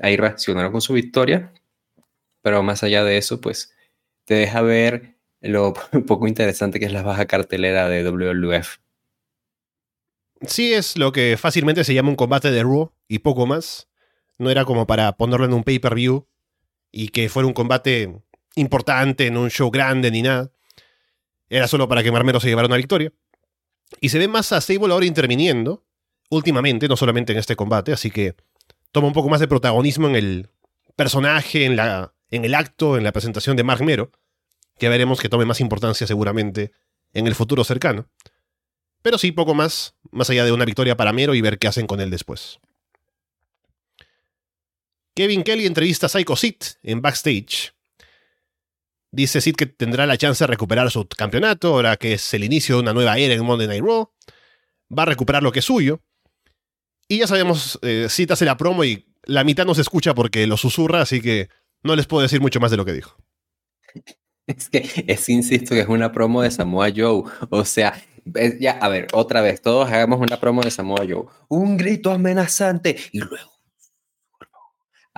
ahí 0.00 0.16
reaccionaron 0.16 0.72
con 0.72 0.80
su 0.80 0.92
victoria, 0.92 1.52
pero 2.42 2.62
más 2.62 2.82
allá 2.82 3.04
de 3.04 3.16
eso, 3.16 3.40
pues 3.40 3.72
te 4.24 4.34
deja 4.34 4.60
ver 4.60 5.16
lo 5.40 5.72
poco 6.06 6.26
interesante 6.26 6.80
que 6.80 6.86
es 6.86 6.92
la 6.92 7.02
baja 7.02 7.26
cartelera 7.26 7.88
de 7.88 8.04
WWF. 8.04 8.78
Sí, 10.46 10.72
es 10.72 10.98
lo 10.98 11.12
que 11.12 11.36
fácilmente 11.36 11.84
se 11.84 11.94
llama 11.94 12.08
un 12.08 12.16
combate 12.16 12.50
de 12.50 12.62
Raw 12.62 12.92
y 13.06 13.20
poco 13.20 13.46
más. 13.46 13.88
No 14.38 14.50
era 14.50 14.64
como 14.64 14.86
para 14.86 15.16
ponerlo 15.16 15.46
en 15.46 15.52
un 15.52 15.64
pay-per-view 15.64 16.26
y 16.90 17.08
que 17.10 17.28
fuera 17.28 17.46
un 17.46 17.52
combate 17.52 18.20
importante 18.56 19.26
en 19.26 19.36
un 19.36 19.50
show 19.50 19.70
grande 19.70 20.10
ni 20.10 20.22
nada. 20.22 20.50
Era 21.48 21.66
solo 21.68 21.88
para 21.88 22.02
que 22.02 22.12
Marmero 22.12 22.40
se 22.40 22.48
llevara 22.48 22.66
una 22.66 22.76
victoria. 22.76 23.12
Y 24.00 24.10
se 24.10 24.18
ve 24.18 24.28
más 24.28 24.52
a 24.52 24.60
Sable 24.60 24.92
ahora 24.92 25.06
interviniendo, 25.06 25.84
últimamente, 26.30 26.88
no 26.88 26.96
solamente 26.96 27.32
en 27.32 27.38
este 27.38 27.56
combate, 27.56 27.92
así 27.92 28.10
que 28.10 28.36
toma 28.92 29.08
un 29.08 29.12
poco 29.12 29.28
más 29.28 29.40
de 29.40 29.48
protagonismo 29.48 30.08
en 30.08 30.16
el 30.16 30.50
personaje, 30.94 31.64
en, 31.64 31.76
la, 31.76 32.14
en 32.30 32.44
el 32.44 32.54
acto, 32.54 32.96
en 32.96 33.04
la 33.04 33.12
presentación 33.12 33.56
de 33.56 33.64
Mark 33.64 33.82
Mero, 33.82 34.12
que 34.78 34.88
veremos 34.88 35.20
que 35.20 35.28
tome 35.28 35.44
más 35.44 35.60
importancia 35.60 36.06
seguramente 36.06 36.72
en 37.12 37.26
el 37.26 37.34
futuro 37.34 37.64
cercano. 37.64 38.08
Pero 39.02 39.18
sí, 39.18 39.32
poco 39.32 39.54
más, 39.54 39.96
más 40.10 40.30
allá 40.30 40.44
de 40.44 40.52
una 40.52 40.64
victoria 40.64 40.96
para 40.96 41.12
Mero 41.12 41.34
y 41.34 41.40
ver 41.40 41.58
qué 41.58 41.68
hacen 41.68 41.86
con 41.86 42.00
él 42.00 42.10
después. 42.10 42.60
Kevin 45.14 45.42
Kelly 45.42 45.66
entrevista 45.66 46.06
a 46.06 46.08
Psycho 46.08 46.36
Sid 46.36 46.56
en 46.82 47.02
backstage. 47.02 47.74
Dice 49.12 49.40
Sid 49.40 49.56
que 49.56 49.66
tendrá 49.66 50.06
la 50.06 50.16
chance 50.16 50.42
de 50.42 50.46
recuperar 50.46 50.90
su 50.90 51.06
campeonato, 51.06 51.68
ahora 51.68 51.96
que 51.96 52.14
es 52.14 52.34
el 52.34 52.44
inicio 52.44 52.76
de 52.76 52.82
una 52.82 52.92
nueva 52.92 53.18
era 53.18 53.34
en 53.34 53.44
Monday 53.44 53.66
Night 53.66 53.82
Raw. 53.82 54.10
Va 54.96 55.02
a 55.02 55.06
recuperar 55.06 55.42
lo 55.42 55.52
que 55.52 55.58
es 55.58 55.64
suyo. 55.64 56.00
Y 57.08 57.18
ya 57.18 57.26
sabemos, 57.26 57.78
eh, 57.82 58.06
Sid 58.08 58.30
hace 58.30 58.44
la 58.44 58.56
promo 58.56 58.84
y 58.84 59.06
la 59.24 59.42
mitad 59.42 59.66
no 59.66 59.74
se 59.74 59.80
escucha 59.80 60.14
porque 60.14 60.46
lo 60.46 60.56
susurra, 60.56 61.00
así 61.02 61.20
que 61.20 61.48
no 61.82 61.96
les 61.96 62.06
puedo 62.06 62.22
decir 62.22 62.40
mucho 62.40 62.60
más 62.60 62.70
de 62.70 62.76
lo 62.76 62.84
que 62.84 62.92
dijo. 62.92 63.16
Es 64.46 64.68
que 64.68 65.04
es, 65.06 65.28
insisto, 65.28 65.74
que 65.74 65.80
es 65.80 65.88
una 65.88 66.12
promo 66.12 66.42
de 66.42 66.50
Samoa 66.50 66.90
Joe. 66.94 67.22
O 67.50 67.64
sea, 67.64 68.00
ya, 68.60 68.72
a 68.72 68.88
ver, 68.88 69.08
otra 69.12 69.40
vez, 69.40 69.62
todos 69.62 69.88
hagamos 69.90 70.20
una 70.20 70.40
promo 70.40 70.62
de 70.62 70.70
Samoa 70.70 71.04
Joe. 71.08 71.24
Un 71.48 71.76
grito 71.76 72.10
amenazante 72.10 72.96
y 73.12 73.18
luego 73.20 73.49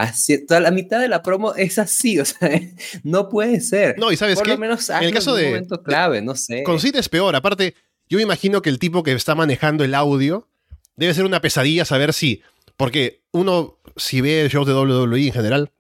Así, 0.03 0.45
toda 0.45 0.59
la 0.59 0.73
mitad 0.73 0.99
de 0.99 1.07
la 1.07 1.23
promo 1.23 1.55
es 1.55 1.79
así, 1.79 2.19
o 2.19 2.25
sea, 2.25 2.51
no 3.05 3.29
puede 3.29 3.61
ser. 3.61 3.97
No, 4.01 4.11
y 4.11 4.17
sabes 4.17 4.35
Por 4.35 4.47
qué? 4.47 4.55
lo 4.55 4.59
menos 4.59 4.91
en 4.91 5.05
el 5.05 5.15
caso 5.15 5.37
de 5.37 5.47
momento 5.47 5.81
clave, 5.85 6.21
no 6.21 6.35
sé. 6.35 6.65
Con 6.65 6.81
Sid 6.81 6.97
es 6.97 7.09
peor. 7.09 7.37
Aparte, 7.37 7.77
yo 8.09 8.17
me 8.17 8.25
imagino 8.25 8.63
que 8.63 8.69
el 8.69 8.81
tipo 8.81 9.05
que 9.05 9.13
está 9.13 9.37
manejando 9.37 9.85
el 9.85 9.95
audio 9.95 10.49
debe 10.97 11.15
ser 11.15 11.25
una 11.25 11.41
pesadilla 11.41 11.85
saber 11.85 12.13
si. 12.13 12.43
Porque 12.77 13.23
uno, 13.31 13.79
si 13.97 14.21
ve 14.21 14.49
shows 14.51 14.67
de 14.67 14.75
WWE 14.75 15.29
en 15.29 15.33
general, 15.33 15.71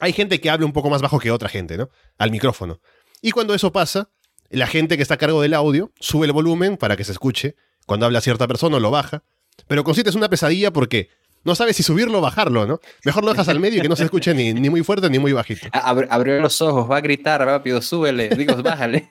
hay 0.00 0.12
gente 0.12 0.38
que 0.38 0.50
habla 0.50 0.66
un 0.66 0.74
poco 0.74 0.90
más 0.90 1.00
bajo 1.00 1.18
que 1.18 1.30
otra 1.30 1.48
gente, 1.48 1.78
¿no? 1.78 1.88
Al 2.18 2.30
micrófono. 2.30 2.82
Y 3.22 3.30
cuando 3.30 3.54
eso 3.54 3.72
pasa, 3.72 4.10
la 4.50 4.66
gente 4.66 4.98
que 4.98 5.02
está 5.02 5.14
a 5.14 5.18
cargo 5.18 5.40
del 5.40 5.54
audio 5.54 5.92
sube 5.98 6.26
el 6.26 6.32
volumen 6.32 6.76
para 6.76 6.94
que 6.94 7.04
se 7.04 7.12
escuche. 7.12 7.56
Cuando 7.86 8.04
habla 8.04 8.20
cierta 8.20 8.46
persona, 8.46 8.78
lo 8.80 8.90
baja. 8.90 9.22
Pero 9.66 9.82
con 9.82 9.94
Sid 9.94 10.08
es 10.08 10.14
una 10.14 10.28
pesadilla 10.28 10.74
porque 10.74 11.08
no 11.46 11.54
sabes 11.54 11.76
si 11.76 11.84
subirlo 11.84 12.18
o 12.18 12.20
bajarlo, 12.20 12.66
¿no? 12.66 12.80
Mejor 13.04 13.24
lo 13.24 13.30
dejas 13.30 13.48
al 13.48 13.60
medio 13.60 13.78
y 13.78 13.82
que 13.82 13.88
no 13.88 13.94
se 13.94 14.02
escuche 14.02 14.34
ni, 14.34 14.68
muy 14.68 14.82
fuerte 14.82 15.08
ni 15.08 15.20
muy 15.20 15.32
bajito. 15.32 15.68
abrió 15.72 16.40
los 16.40 16.60
ojos, 16.60 16.90
va 16.90 16.96
a 16.96 17.00
gritar 17.00 17.40
rápido, 17.40 17.80
súbele, 17.80 18.30
digo, 18.30 18.56
bájale. 18.64 19.08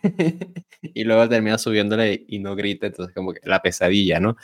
y 0.81 1.05
luego 1.05 1.29
termina 1.29 1.57
subiéndole 1.57 2.25
y 2.27 2.39
no 2.39 2.57
grita, 2.57 2.87
entonces 2.87 3.15
como 3.15 3.33
que 3.33 3.39
la 3.45 3.61
pesadilla, 3.61 4.19
¿no? 4.19 4.35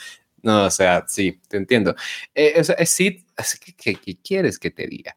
No, 0.41 0.65
o 0.65 0.71
sea, 0.71 1.03
sí, 1.05 1.41
te 1.49 1.57
entiendo. 1.57 1.93
Eh, 2.33 2.53
o 2.57 2.63
sea, 2.63 2.77
sí, 2.85 3.25
¿qué, 3.77 3.97
quieres 4.23 4.57
que 4.57 4.71
te 4.71 4.87
diga? 4.87 5.15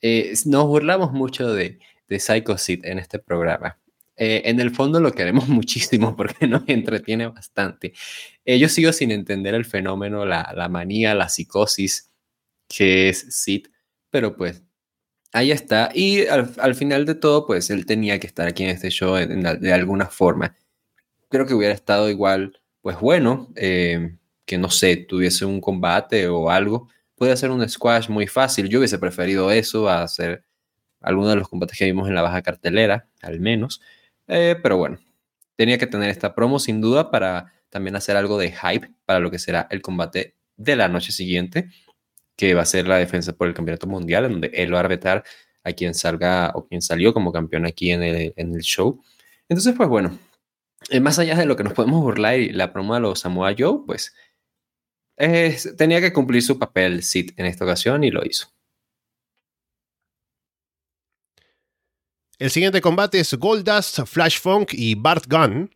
Eh, 0.00 0.34
nos 0.46 0.66
burlamos 0.66 1.10
mucho 1.10 1.52
de, 1.52 1.80
de 2.06 2.20
Psycho 2.20 2.56
Sid 2.56 2.84
en 2.84 3.00
este 3.00 3.18
programa. 3.18 3.76
Eh, 4.16 4.42
en 4.44 4.60
el 4.60 4.70
fondo 4.70 5.00
lo 5.00 5.12
queremos 5.12 5.48
muchísimo 5.48 6.16
porque 6.16 6.46
nos 6.46 6.62
entretiene 6.68 7.26
bastante. 7.26 7.92
Eh, 8.44 8.58
yo 8.58 8.68
sigo 8.68 8.92
sin 8.92 9.10
entender 9.10 9.54
el 9.54 9.64
fenómeno, 9.64 10.24
la, 10.24 10.52
la 10.54 10.68
manía, 10.68 11.14
la 11.14 11.28
psicosis 11.28 12.10
que 12.68 13.08
es 13.08 13.26
Sid, 13.30 13.66
pero 14.10 14.36
pues 14.36 14.62
ahí 15.32 15.50
está. 15.50 15.90
Y 15.94 16.26
al, 16.26 16.74
final 16.74 17.06
de 17.06 17.14
todo, 17.14 17.46
pues 17.46 17.70
él 17.70 17.86
tenía 17.86 18.18
que 18.18 18.26
estar 18.26 18.46
aquí 18.46 18.64
en 18.64 18.70
este 18.70 18.90
show 18.90 19.16
de 19.16 19.72
alguna 19.72 20.06
forma. 20.06 20.56
Creo 21.28 21.46
que 21.46 21.54
hubiera 21.54 21.74
estado 21.74 22.10
igual, 22.10 22.60
pues 22.80 22.98
bueno, 23.00 23.52
eh, 23.56 24.16
que 24.46 24.58
no 24.58 24.70
sé, 24.70 24.96
tuviese 24.96 25.44
un 25.44 25.60
combate 25.60 26.28
o 26.28 26.50
algo. 26.50 26.88
Puede 27.16 27.36
ser 27.36 27.50
un 27.50 27.68
squash 27.68 28.08
muy 28.08 28.26
fácil. 28.26 28.68
Yo 28.68 28.78
hubiese 28.78 28.98
preferido 28.98 29.50
eso 29.50 29.88
a 29.88 30.02
hacer 30.02 30.44
alguno 31.00 31.28
de 31.28 31.36
los 31.36 31.48
combates 31.48 31.78
que 31.78 31.84
vimos 31.84 32.08
en 32.08 32.14
la 32.14 32.22
baja 32.22 32.42
cartelera, 32.42 33.08
al 33.22 33.40
menos. 33.40 33.80
Eh, 34.28 34.56
pero 34.62 34.76
bueno, 34.76 34.98
tenía 35.56 35.78
que 35.78 35.86
tener 35.86 36.10
esta 36.10 36.34
promo 36.34 36.58
sin 36.58 36.80
duda 36.80 37.10
para 37.10 37.52
también 37.68 37.96
hacer 37.96 38.16
algo 38.16 38.38
de 38.38 38.52
hype 38.52 38.90
para 39.04 39.20
lo 39.20 39.30
que 39.30 39.38
será 39.38 39.66
el 39.70 39.82
combate 39.82 40.36
de 40.56 40.76
la 40.76 40.88
noche 40.88 41.12
siguiente, 41.12 41.70
que 42.36 42.54
va 42.54 42.62
a 42.62 42.66
ser 42.66 42.86
la 42.86 42.98
defensa 42.98 43.32
por 43.32 43.48
el 43.48 43.54
campeonato 43.54 43.86
mundial, 43.86 44.24
en 44.26 44.32
donde 44.32 44.50
él 44.54 44.72
va 44.72 44.78
a 44.78 44.80
arbitrar 44.80 45.24
a 45.64 45.72
quien 45.72 45.94
salga 45.94 46.52
o 46.54 46.66
quien 46.66 46.82
salió 46.82 47.12
como 47.14 47.32
campeón 47.32 47.66
aquí 47.66 47.90
en 47.90 48.02
el, 48.02 48.60
show. 48.60 49.02
Entonces, 49.48 49.74
pues 49.76 49.88
bueno, 49.88 50.18
eh, 50.90 51.00
más 51.00 51.18
allá 51.18 51.36
de 51.36 51.46
lo 51.46 51.56
que 51.56 51.64
nos 51.64 51.72
podemos 51.72 52.02
burlar 52.02 52.38
y 52.38 52.50
la 52.50 52.72
promo 52.72 52.94
de 52.94 53.00
los 53.00 53.20
Samoa 53.20 53.54
Joe, 53.58 53.80
pues 53.86 54.14
tenía 55.76 56.00
que 56.00 56.12
cumplir 56.12 56.42
su 56.42 56.58
papel 56.58 57.02
Sid 57.02 57.32
en 57.36 57.46
esta 57.46 57.64
ocasión 57.64 58.04
y 58.04 58.10
lo 58.10 58.24
hizo. 58.24 58.53
El 62.38 62.50
siguiente 62.50 62.80
combate 62.80 63.20
es 63.20 63.32
Goldust, 63.34 64.00
Flash 64.06 64.40
Funk 64.40 64.72
y 64.72 64.96
Bart 64.96 65.26
Gunn 65.28 65.70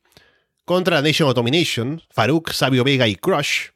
contra 0.64 1.00
Nation 1.00 1.28
of 1.28 1.36
Domination, 1.36 2.02
Farouk, 2.10 2.50
Sabio 2.50 2.82
Vega 2.82 3.06
y 3.06 3.14
Crush. 3.14 3.68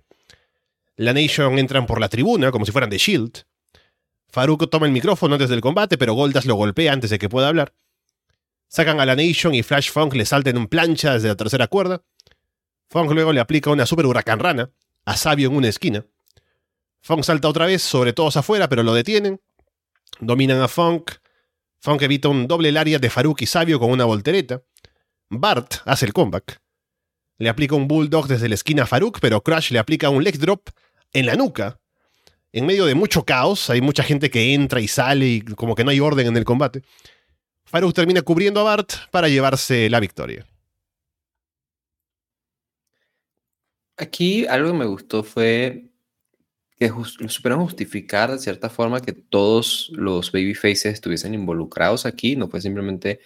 La 0.97 1.13
Nation 1.13 1.59
entran 1.61 1.87
por 1.87 2.01
la 2.01 2.09
tribuna 2.09 2.51
como 2.51 2.67
si 2.67 2.73
fueran 2.73 2.91
de 2.91 2.99
Shield. 2.99 3.45
Farouk 4.29 4.69
toma 4.69 4.87
el 4.87 4.93
micrófono 4.93 5.37
antes 5.37 5.49
del 5.49 5.61
combate, 5.61 5.97
pero 5.97 6.15
Goldas 6.15 6.45
lo 6.45 6.57
golpea 6.57 6.93
antes 6.93 7.11
de 7.11 7.21
que 7.21 7.29
pueda 7.29 7.49
hablar. 7.49 7.73
Sacan 8.67 8.99
a 8.99 9.07
la 9.07 9.15
Nation 9.15 9.55
y 9.55 9.63
Flash 9.63 9.91
Funk 9.91 10.15
le 10.15 10.27
salta 10.27 10.51
en 10.51 10.59
un 10.59 10.67
plancha 10.67 11.15
desde 11.15 11.29
la 11.29 11.37
tercera 11.37 11.69
cuerda. 11.69 12.03
Funk 12.89 13.13
luego 13.13 13.33
le 13.33 13.41
aplica 13.41 13.71
una 13.71 13.87
super 13.87 14.07
huracán 14.07 14.41
rana 14.41 14.71
a 15.05 15.17
Sabio 15.17 15.51
en 15.51 15.57
una 15.57 15.69
esquina. 15.69 16.05
Funk 17.01 17.23
salta 17.23 17.49
otra 17.49 17.67
vez 17.67 17.81
sobre 17.83 18.13
todos 18.13 18.37
afuera, 18.37 18.69
pero 18.69 18.83
lo 18.83 18.93
detienen. 18.93 19.41
Dominan 20.21 20.61
a 20.61 20.69
Funk. 20.69 21.22
Funk 21.83 22.01
evita 22.03 22.29
un 22.29 22.47
doble 22.47 22.79
área 22.79 23.01
de 23.01 23.11
Farouk 23.11 23.43
y 23.43 23.47
Sabio 23.47 23.81
con 23.81 23.91
una 23.91 24.05
voltereta. 24.05 24.63
Bart 25.29 25.79
hace 25.85 26.07
el 26.07 26.13
comeback. 26.13 26.61
Le 27.39 27.49
aplica 27.49 27.75
un 27.75 27.89
bulldog 27.89 28.29
desde 28.29 28.49
la 28.49 28.55
esquina 28.55 28.85
a 28.85 28.87
Farouk, 28.87 29.19
pero 29.21 29.43
Crash 29.43 29.73
le 29.73 29.81
aplica 29.81 30.09
un 30.09 30.23
leg 30.23 30.39
drop 30.39 30.69
en 31.13 31.27
la 31.27 31.35
nuca. 31.35 31.81
En 32.53 32.67
medio 32.67 32.87
de 32.87 32.95
mucho 32.95 33.25
caos, 33.25 33.69
hay 33.69 33.81
mucha 33.81 34.05
gente 34.05 34.31
que 34.31 34.55
entra 34.55 34.81
y 34.81 34.87
sale 34.87 35.27
y 35.27 35.41
como 35.43 35.75
que 35.75 35.83
no 35.83 35.91
hay 35.91 35.99
orden 35.99 36.29
en 36.29 36.37
el 36.37 36.45
combate. 36.45 36.83
Farouk 37.65 37.95
termina 37.95 38.23
cubriendo 38.23 38.61
a 38.61 38.63
Bart 38.63 38.93
para 39.11 39.29
llevarse 39.29 39.91
la 39.91 39.99
victoria. 39.99 40.47
Aquí 43.97 44.47
algo 44.47 44.71
que 44.71 44.79
me 44.79 44.87
gustó 44.87 45.25
fue 45.25 45.92
que 46.83 47.29
supieron 47.29 47.61
justificar 47.61 48.33
de 48.33 48.39
cierta 48.39 48.69
forma 48.69 49.01
que 49.01 49.13
todos 49.13 49.91
los 49.95 50.33
babyfaces 50.33 50.87
estuviesen 50.87 51.35
involucrados 51.35 52.07
aquí, 52.07 52.35
no 52.35 52.49
fue 52.49 52.61
simplemente 52.61 53.21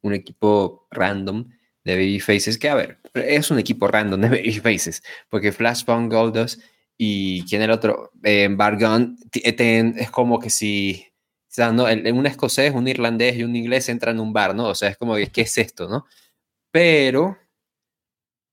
un 0.00 0.14
equipo 0.14 0.86
random 0.92 1.48
de 1.82 1.96
babyfaces, 1.96 2.56
que 2.56 2.68
a 2.68 2.74
ver, 2.76 3.00
es 3.14 3.50
un 3.50 3.58
equipo 3.58 3.88
random 3.88 4.20
de 4.20 4.28
babyfaces, 4.62 5.02
porque 5.28 5.50
Flashpoint, 5.50 6.12
Goldust 6.12 6.62
y 6.96 7.44
quién 7.46 7.62
el 7.62 7.72
otro, 7.72 8.12
eh, 8.22 8.48
Bargon, 8.48 9.16
es 9.32 10.10
como 10.10 10.38
que 10.38 10.50
si, 10.50 11.06
o 11.08 11.46
sea, 11.48 11.72
¿no? 11.72 11.84
un 11.84 12.26
escocés, 12.26 12.72
un 12.72 12.86
irlandés 12.86 13.36
y 13.36 13.42
un 13.42 13.56
inglés 13.56 13.88
entran 13.88 14.16
en 14.16 14.20
un 14.20 14.32
bar, 14.32 14.54
¿no? 14.54 14.68
O 14.68 14.74
sea, 14.74 14.90
es 14.90 14.96
como 14.96 15.16
¿qué 15.16 15.40
es 15.40 15.58
esto, 15.58 15.88
no? 15.88 16.06
Pero 16.70 17.38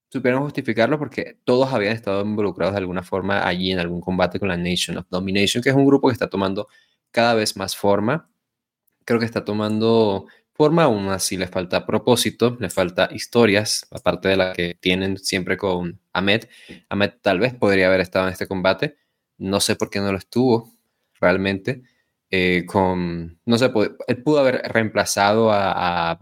supieron 0.10 0.44
justificarlo 0.44 0.98
porque 1.00 1.38
todos 1.44 1.74
habían 1.74 1.94
estado 1.94 2.22
involucrados 2.22 2.74
de 2.74 2.80
alguna 2.80 3.04
forma 3.04 3.48
allí 3.48 3.72
en 3.72 3.80
algún 3.80 4.02
combate 4.02 4.40
con 4.40 4.50
la 4.50 4.58
Nation 4.58 4.98
of 4.98 5.08
Domination, 5.10 5.62
que 5.62 5.70
es 5.70 5.76
un 5.76 5.86
grupo 5.86 6.08
que 6.08 6.14
está 6.14 6.30
tomando 6.30 6.68
cada 7.12 7.34
vez 7.34 7.58
más 7.58 7.76
forma. 7.76 8.30
Creo 9.06 9.20
que 9.20 9.26
está 9.26 9.46
tomando 9.46 10.28
forma, 10.54 10.84
aún 10.84 11.10
así 11.10 11.38
le 11.38 11.48
falta 11.48 11.86
propósito, 11.86 12.58
le 12.60 12.70
falta 12.70 13.10
historias, 13.12 13.88
aparte 13.92 14.30
de 14.30 14.38
la 14.38 14.54
que 14.54 14.76
tienen 14.80 15.18
siempre 15.18 15.58
con 15.58 16.00
Ahmed. 16.14 16.46
Ahmed 16.90 17.12
tal 17.22 17.40
vez 17.40 17.54
podría 17.54 17.88
haber 17.88 18.02
estado 18.02 18.26
en 18.28 18.32
este 18.34 18.48
combate, 18.48 18.98
no 19.38 19.60
sé 19.60 19.76
por 19.76 19.90
qué 19.90 20.00
no 20.00 20.12
lo 20.12 20.18
estuvo 20.18 20.74
realmente. 21.20 21.84
Eh, 22.30 22.66
con, 22.66 23.40
no 23.46 23.58
sé, 23.58 23.72
él 24.08 24.24
pudo 24.24 24.40
haber 24.40 24.62
reemplazado 24.66 25.52
a, 25.52 26.12
a 26.12 26.20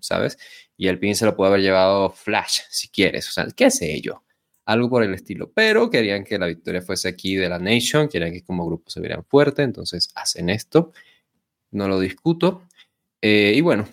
¿sabes? 0.00 0.38
Y 0.78 0.88
el 0.88 0.98
pin 0.98 1.14
se 1.14 1.26
lo 1.26 1.36
pudo 1.36 1.48
haber 1.48 1.60
llevado 1.60 2.08
Flash, 2.08 2.60
si 2.70 2.88
quieres, 2.88 3.28
o 3.28 3.32
sea, 3.32 3.46
qué 3.54 3.70
sé 3.70 4.00
yo, 4.00 4.24
algo 4.64 4.88
por 4.88 5.02
el 5.02 5.12
estilo. 5.12 5.52
Pero 5.52 5.90
querían 5.90 6.24
que 6.24 6.38
la 6.38 6.46
victoria 6.46 6.80
fuese 6.80 7.08
aquí 7.08 7.34
de 7.34 7.48
la 7.50 7.58
Nation, 7.58 8.08
querían 8.08 8.32
que 8.32 8.42
como 8.42 8.64
grupo 8.64 8.88
se 8.88 9.00
vieran 9.00 9.24
fuerte, 9.24 9.62
entonces 9.62 10.08
hacen 10.14 10.48
esto, 10.48 10.92
no 11.72 11.88
lo 11.88 12.00
discuto. 12.00 12.62
Eh, 13.20 13.52
y 13.56 13.60
bueno, 13.60 13.88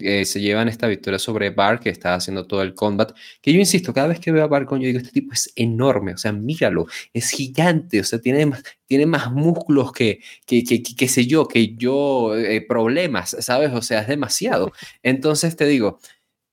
eh, 0.00 0.24
se 0.24 0.40
llevan 0.40 0.68
esta 0.68 0.86
victoria 0.86 1.18
sobre 1.18 1.50
Bar, 1.50 1.80
que 1.80 1.90
está 1.90 2.14
haciendo 2.14 2.46
todo 2.46 2.62
el 2.62 2.74
combat. 2.74 3.12
Que 3.40 3.52
yo 3.52 3.58
insisto, 3.58 3.92
cada 3.94 4.08
vez 4.08 4.20
que 4.20 4.32
veo 4.32 4.44
a 4.44 4.46
Bar, 4.46 4.66
yo 4.70 4.76
digo, 4.78 4.98
este 4.98 5.12
tipo 5.12 5.32
es 5.32 5.52
enorme, 5.56 6.14
o 6.14 6.16
sea, 6.18 6.32
míralo, 6.32 6.86
es 7.12 7.30
gigante, 7.30 8.00
o 8.00 8.04
sea, 8.04 8.20
tiene 8.20 8.46
más, 8.46 8.62
tiene 8.86 9.06
más 9.06 9.30
músculos 9.32 9.92
que, 9.92 10.20
que, 10.46 10.62
que, 10.64 11.08
sé 11.08 11.26
yo, 11.26 11.46
que 11.48 11.74
yo, 11.76 12.36
eh, 12.36 12.60
problemas, 12.60 13.36
¿sabes? 13.40 13.72
O 13.72 13.82
sea, 13.82 14.00
es 14.02 14.08
demasiado. 14.08 14.72
Entonces 15.02 15.56
te 15.56 15.66
digo, 15.66 15.98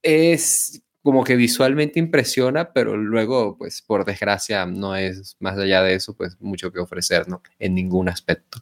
es 0.03 0.81
como 1.03 1.23
que 1.23 1.35
visualmente 1.35 1.99
impresiona, 1.99 2.73
pero 2.73 2.97
luego, 2.97 3.57
pues, 3.57 3.81
por 3.81 4.05
desgracia, 4.05 4.65
no 4.65 4.95
es 4.95 5.37
más 5.39 5.57
allá 5.57 5.83
de 5.83 5.95
eso, 5.95 6.15
pues, 6.15 6.39
mucho 6.41 6.71
que 6.71 6.79
ofrecer, 6.79 7.27
¿no? 7.27 7.41
En 7.59 7.75
ningún 7.75 8.09
aspecto. 8.09 8.59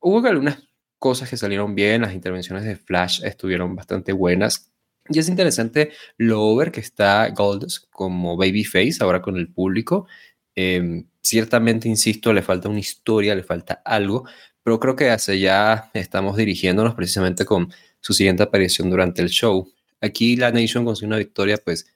hubo 0.00 0.26
algunas 0.26 0.65
cosas 0.98 1.30
que 1.30 1.36
salieron 1.36 1.74
bien, 1.74 2.02
las 2.02 2.14
intervenciones 2.14 2.64
de 2.64 2.76
Flash 2.76 3.22
estuvieron 3.24 3.76
bastante 3.76 4.12
buenas. 4.12 4.72
Y 5.08 5.18
es 5.18 5.28
interesante 5.28 5.92
lo 6.16 6.42
over 6.42 6.72
que 6.72 6.80
está 6.80 7.28
Goldust 7.30 7.84
como 7.90 8.36
babyface 8.36 8.98
ahora 9.00 9.22
con 9.22 9.36
el 9.36 9.52
público. 9.52 10.06
Em, 10.54 11.06
ciertamente, 11.20 11.88
insisto, 11.88 12.32
le 12.32 12.42
falta 12.42 12.68
una 12.68 12.80
historia, 12.80 13.34
le 13.34 13.42
falta 13.42 13.82
algo, 13.84 14.24
pero 14.62 14.80
creo 14.80 14.96
que 14.96 15.10
hacia 15.10 15.34
ya 15.34 15.90
estamos 15.94 16.36
dirigiéndonos 16.36 16.94
precisamente 16.94 17.44
con 17.44 17.72
su 18.00 18.14
siguiente 18.14 18.42
aparición 18.42 18.90
durante 18.90 19.22
el 19.22 19.28
show. 19.28 19.72
Aquí 20.00 20.36
la 20.36 20.50
Nation 20.52 20.84
consigue 20.84 21.06
una 21.06 21.18
victoria, 21.18 21.58
pues, 21.58 21.86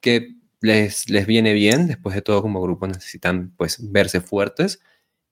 que 0.00 0.36
les, 0.60 1.10
les 1.10 1.26
viene 1.26 1.52
bien. 1.52 1.86
Después 1.88 2.14
de 2.14 2.22
todo, 2.22 2.42
como 2.42 2.62
grupo 2.62 2.86
necesitan, 2.86 3.52
pues, 3.56 3.78
verse 3.92 4.20
fuertes. 4.20 4.80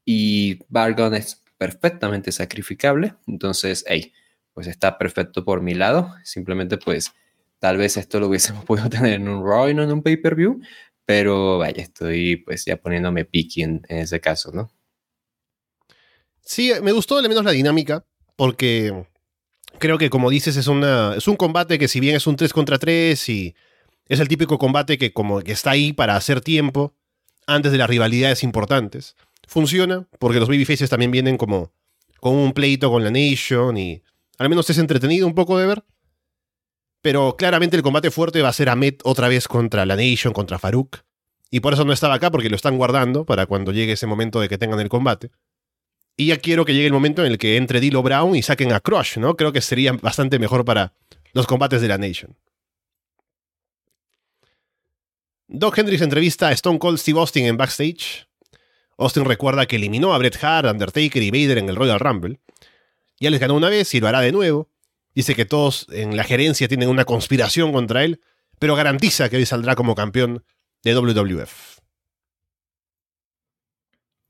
Y 0.04 0.60
Bargon 0.68 1.14
es 1.14 1.42
perfectamente 1.58 2.32
sacrificable. 2.32 3.14
Entonces, 3.26 3.84
hey, 3.86 4.12
pues 4.52 4.66
está 4.66 4.98
perfecto 4.98 5.44
por 5.44 5.60
mi 5.60 5.74
lado. 5.74 6.14
Simplemente, 6.24 6.78
pues, 6.78 7.12
tal 7.58 7.76
vez 7.76 7.96
esto 7.96 8.20
lo 8.20 8.28
hubiésemos 8.28 8.64
podido 8.66 8.88
tener 8.88 9.14
en 9.14 9.28
un 9.28 9.44
Raw 9.44 9.68
y 9.68 9.74
no 9.74 9.82
en 9.82 9.92
un 9.92 10.02
pay-per-view. 10.02 10.60
Pero 11.04 11.58
vaya, 11.58 11.82
estoy 11.82 12.36
pues 12.36 12.64
ya 12.64 12.76
poniéndome 12.76 13.24
picky 13.24 13.62
en, 13.62 13.82
ese 13.88 14.20
caso, 14.20 14.50
¿no? 14.52 14.72
Sí, 16.40 16.72
me 16.82 16.92
gustó 16.92 17.18
al 17.18 17.28
menos 17.28 17.44
la 17.44 17.52
dinámica, 17.52 18.04
porque 18.34 19.06
creo 19.78 19.98
que 19.98 20.10
como 20.10 20.30
dices 20.30 20.56
es, 20.56 20.66
una, 20.66 21.14
es 21.16 21.28
un 21.28 21.36
combate 21.36 21.78
que 21.78 21.88
si 21.88 22.00
bien 22.00 22.16
es 22.16 22.26
un 22.26 22.36
3 22.36 22.52
contra 22.52 22.78
3 22.78 23.28
y 23.28 23.54
es 24.06 24.20
el 24.20 24.28
típico 24.28 24.58
combate 24.58 24.98
que 24.98 25.12
como 25.12 25.40
que 25.40 25.52
está 25.52 25.70
ahí 25.70 25.92
para 25.92 26.16
hacer 26.16 26.40
tiempo 26.40 26.94
antes 27.46 27.72
de 27.72 27.78
las 27.78 27.90
rivalidades 27.90 28.42
importantes, 28.42 29.16
funciona, 29.46 30.06
porque 30.18 30.40
los 30.40 30.48
babyfaces 30.48 30.90
también 30.90 31.10
vienen 31.10 31.36
como 31.36 31.72
con 32.20 32.34
un 32.34 32.52
pleito 32.52 32.90
con 32.90 33.04
la 33.04 33.10
Nation 33.10 33.76
y 33.76 34.02
al 34.38 34.48
menos 34.48 34.68
es 34.70 34.78
entretenido 34.78 35.26
un 35.26 35.34
poco 35.34 35.58
de 35.58 35.66
ver. 35.66 35.84
Pero 37.02 37.36
claramente 37.36 37.76
el 37.76 37.82
combate 37.82 38.10
fuerte 38.10 38.42
va 38.42 38.48
a 38.48 38.52
ser 38.52 38.68
Ahmed 38.68 38.96
otra 39.04 39.28
vez 39.28 39.46
contra 39.48 39.86
la 39.86 39.96
Nation, 39.96 40.32
contra 40.32 40.58
Farouk. 40.58 40.98
Y 41.50 41.60
por 41.60 41.72
eso 41.72 41.84
no 41.84 41.92
estaba 41.92 42.14
acá, 42.14 42.30
porque 42.30 42.50
lo 42.50 42.56
están 42.56 42.76
guardando 42.76 43.24
para 43.24 43.46
cuando 43.46 43.72
llegue 43.72 43.92
ese 43.92 44.06
momento 44.06 44.40
de 44.40 44.48
que 44.48 44.58
tengan 44.58 44.80
el 44.80 44.88
combate. 44.88 45.30
Y 46.16 46.26
ya 46.26 46.38
quiero 46.38 46.64
que 46.64 46.74
llegue 46.74 46.86
el 46.86 46.92
momento 46.92 47.24
en 47.24 47.30
el 47.30 47.38
que 47.38 47.56
entre 47.56 47.78
Dilo 47.78 48.02
Brown 48.02 48.34
y 48.34 48.42
saquen 48.42 48.72
a 48.72 48.80
Crush, 48.80 49.18
¿no? 49.18 49.36
Creo 49.36 49.52
que 49.52 49.60
sería 49.60 49.92
bastante 49.92 50.38
mejor 50.38 50.64
para 50.64 50.94
los 51.32 51.46
combates 51.46 51.80
de 51.80 51.88
la 51.88 51.98
Nation. 51.98 52.36
Doc 55.48 55.78
Hendricks 55.78 56.02
entrevista 56.02 56.48
a 56.48 56.52
Stone 56.52 56.78
Cold 56.78 56.98
Steve 56.98 57.20
Austin 57.20 57.46
en 57.46 57.56
backstage. 57.56 58.25
Austin 58.98 59.24
recuerda 59.24 59.66
que 59.66 59.76
eliminó 59.76 60.14
a 60.14 60.18
Bret 60.18 60.42
Hart, 60.42 60.68
Undertaker 60.68 61.22
y 61.22 61.30
Vader 61.30 61.58
en 61.58 61.68
el 61.68 61.76
Royal 61.76 62.00
Rumble. 62.00 62.40
Ya 63.20 63.30
les 63.30 63.40
ganó 63.40 63.54
una 63.54 63.68
vez 63.68 63.94
y 63.94 64.00
lo 64.00 64.08
hará 64.08 64.20
de 64.20 64.32
nuevo. 64.32 64.68
Dice 65.14 65.34
que 65.34 65.44
todos 65.44 65.86
en 65.90 66.16
la 66.16 66.24
gerencia 66.24 66.68
tienen 66.68 66.88
una 66.88 67.04
conspiración 67.04 67.72
contra 67.72 68.04
él, 68.04 68.20
pero 68.58 68.74
garantiza 68.74 69.28
que 69.28 69.36
hoy 69.36 69.46
saldrá 69.46 69.74
como 69.74 69.94
campeón 69.94 70.44
de 70.82 70.94
WWF. 70.94 71.78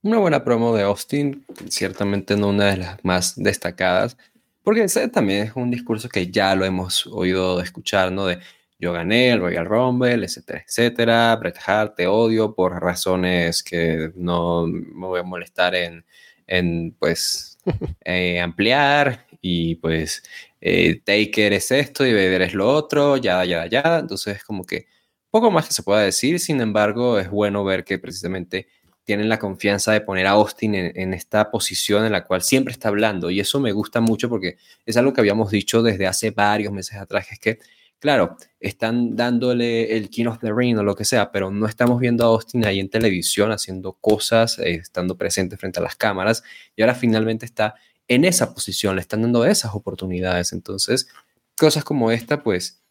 Una 0.03 0.19
buena 0.19 0.45
promo 0.45 0.75
de 0.75 0.85
Austin, 0.85 1.45
ciertamente 1.69 2.37
no 2.37 2.49
una 2.49 2.67
de 2.67 2.77
las 2.77 3.05
más 3.05 3.35
destacadas, 3.37 4.17
porque 4.63 4.85
ese 4.85 5.09
también 5.09 5.49
es 5.49 5.53
un 5.57 5.71
discurso 5.71 6.09
que 6.09 6.31
ya 6.31 6.55
lo 6.55 6.65
hemos 6.65 7.07
oído 7.09 7.61
escuchar, 7.61 8.13
¿no? 8.13 8.27
De 8.27 8.39
yo 8.78 8.92
gané 8.92 9.30
el 9.30 9.40
Royal 9.40 9.66
Rumble, 9.66 10.25
etcétera, 10.25 10.62
etcétera. 10.66 11.37
Bret 11.37 11.56
Hart, 11.64 11.97
te 11.97 12.06
odio 12.06 12.54
por 12.54 12.80
razones 12.80 13.62
que 13.62 14.11
no 14.14 14.66
me 14.66 15.06
voy 15.06 15.21
a 15.21 15.23
molestar 15.23 15.75
en, 15.75 16.04
en 16.47 16.95
pues, 16.99 17.59
eh, 18.04 18.40
ampliar. 18.40 19.26
Y 19.40 19.76
pues, 19.76 20.23
eh, 20.61 21.00
Taker 21.04 21.52
es 21.54 21.71
esto 21.71 22.04
y 22.06 22.12
Vader 22.12 22.42
es 22.42 22.54
lo 22.54 22.68
otro, 22.68 23.16
ya, 23.16 23.45
ya, 23.45 23.66
ya. 23.66 23.99
Entonces, 24.00 24.45
como 24.45 24.64
que 24.64 24.87
poco 25.30 25.50
más 25.50 25.66
que 25.68 25.75
se 25.75 25.83
pueda 25.83 26.02
decir. 26.02 26.38
Sin 26.38 26.61
embargo, 26.61 27.18
es 27.18 27.30
bueno 27.30 27.64
ver 27.64 27.85
que 27.85 27.99
precisamente 27.99 28.68
tienen 29.04 29.28
la 29.28 29.38
confianza 29.38 29.92
de 29.92 30.00
poner 30.00 30.26
a 30.26 30.30
Austin 30.30 30.75
en, 30.75 30.92
en, 30.97 31.14
esta 31.14 31.50
posición 31.50 32.04
en 32.04 32.12
la 32.12 32.25
cual 32.25 32.42
siempre 32.42 32.73
está 32.73 32.88
hablando. 32.88 33.30
Y 33.30 33.40
eso 33.40 33.61
me 33.61 33.73
gusta 33.73 34.00
mucho 34.00 34.28
porque 34.28 34.56
es 34.85 34.97
algo 34.97 35.12
que 35.12 35.21
habíamos 35.21 35.50
dicho 35.50 35.83
desde 35.83 36.06
hace 36.06 36.30
varios 36.33 36.73
meses 36.73 36.97
atrás, 36.99 37.28
es 37.30 37.38
que 37.38 37.59
Claro, 37.99 38.37
están 38.61 39.17
dándole 39.17 39.97
el 39.97 40.11
King 40.11 40.26
of 40.26 40.38
the 40.38 40.53
Ring 40.53 40.79
o 40.79 40.83
lo 40.83 40.95
que 40.95 41.05
sea, 41.05 41.33
pero 41.33 41.50
no 41.50 41.67
estamos 41.67 41.99
viendo 41.99 42.25
a 42.25 42.29
Austin 42.29 42.65
ahí 42.67 42.79
en 42.79 42.91
televisión 42.91 43.53
haciendo 43.53 43.95
cosas, 43.95 44.59
eh, 44.59 44.75
estando 44.75 45.17
presente 45.17 45.57
frente 45.57 45.81
a 45.81 45.83
las 45.83 45.97
cámaras, 45.97 46.43
y 46.76 46.83
ahora 46.83 46.95
finalmente 46.95 47.47
está 47.47 47.75
en 48.07 48.25
esa 48.25 48.53
posición, 48.55 48.97
le 48.97 49.00
están 49.00 49.23
dando 49.23 49.47
esas 49.47 49.75
oportunidades. 49.75 50.53
Entonces, 50.53 51.09
cosas 51.57 51.85
como 51.85 52.11
esta, 52.11 52.43
pues, 52.43 52.83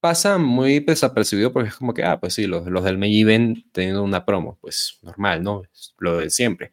pasa 0.00 0.38
muy 0.38 0.80
desapercibido 0.80 1.52
porque 1.52 1.68
es 1.70 1.76
como 1.76 1.94
que, 1.94 2.04
ah, 2.04 2.18
pues 2.20 2.34
sí, 2.34 2.46
los, 2.46 2.66
los 2.66 2.84
del 2.84 2.98
Meiji 2.98 3.24
ven 3.24 3.64
teniendo 3.72 4.02
una 4.02 4.24
promo, 4.24 4.58
pues 4.60 4.98
normal, 5.02 5.42
¿no? 5.42 5.62
Lo 5.98 6.18
de 6.18 6.30
siempre. 6.30 6.72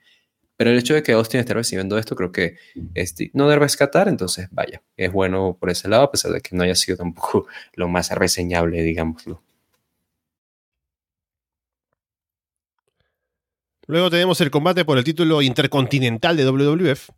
Pero 0.59 0.71
el 0.71 0.77
hecho 0.77 0.93
de 0.93 1.03
que 1.03 1.13
Austin 1.13 1.39
esté 1.39 1.53
recibiendo 1.53 1.97
esto, 1.97 2.17
creo 2.17 2.33
que 2.33 2.57
es 2.93 3.15
no 3.31 3.47
de 3.47 3.57
rescatar, 3.57 4.09
entonces 4.09 4.49
vaya, 4.51 4.83
es 4.97 5.09
bueno 5.09 5.55
por 5.57 5.69
ese 5.69 5.87
lado, 5.87 6.03
a 6.03 6.11
pesar 6.11 6.33
de 6.33 6.41
que 6.41 6.53
no 6.53 6.63
haya 6.63 6.75
sido 6.75 6.97
tampoco 6.97 7.47
lo 7.75 7.87
más 7.87 8.11
reseñable, 8.11 8.83
digámoslo. 8.83 9.41
Luego 13.87 14.09
tenemos 14.09 14.41
el 14.41 14.51
combate 14.51 14.83
por 14.83 14.97
el 14.97 15.05
título 15.05 15.41
intercontinental 15.41 16.35
de 16.35 16.43
WWF. 16.43 17.09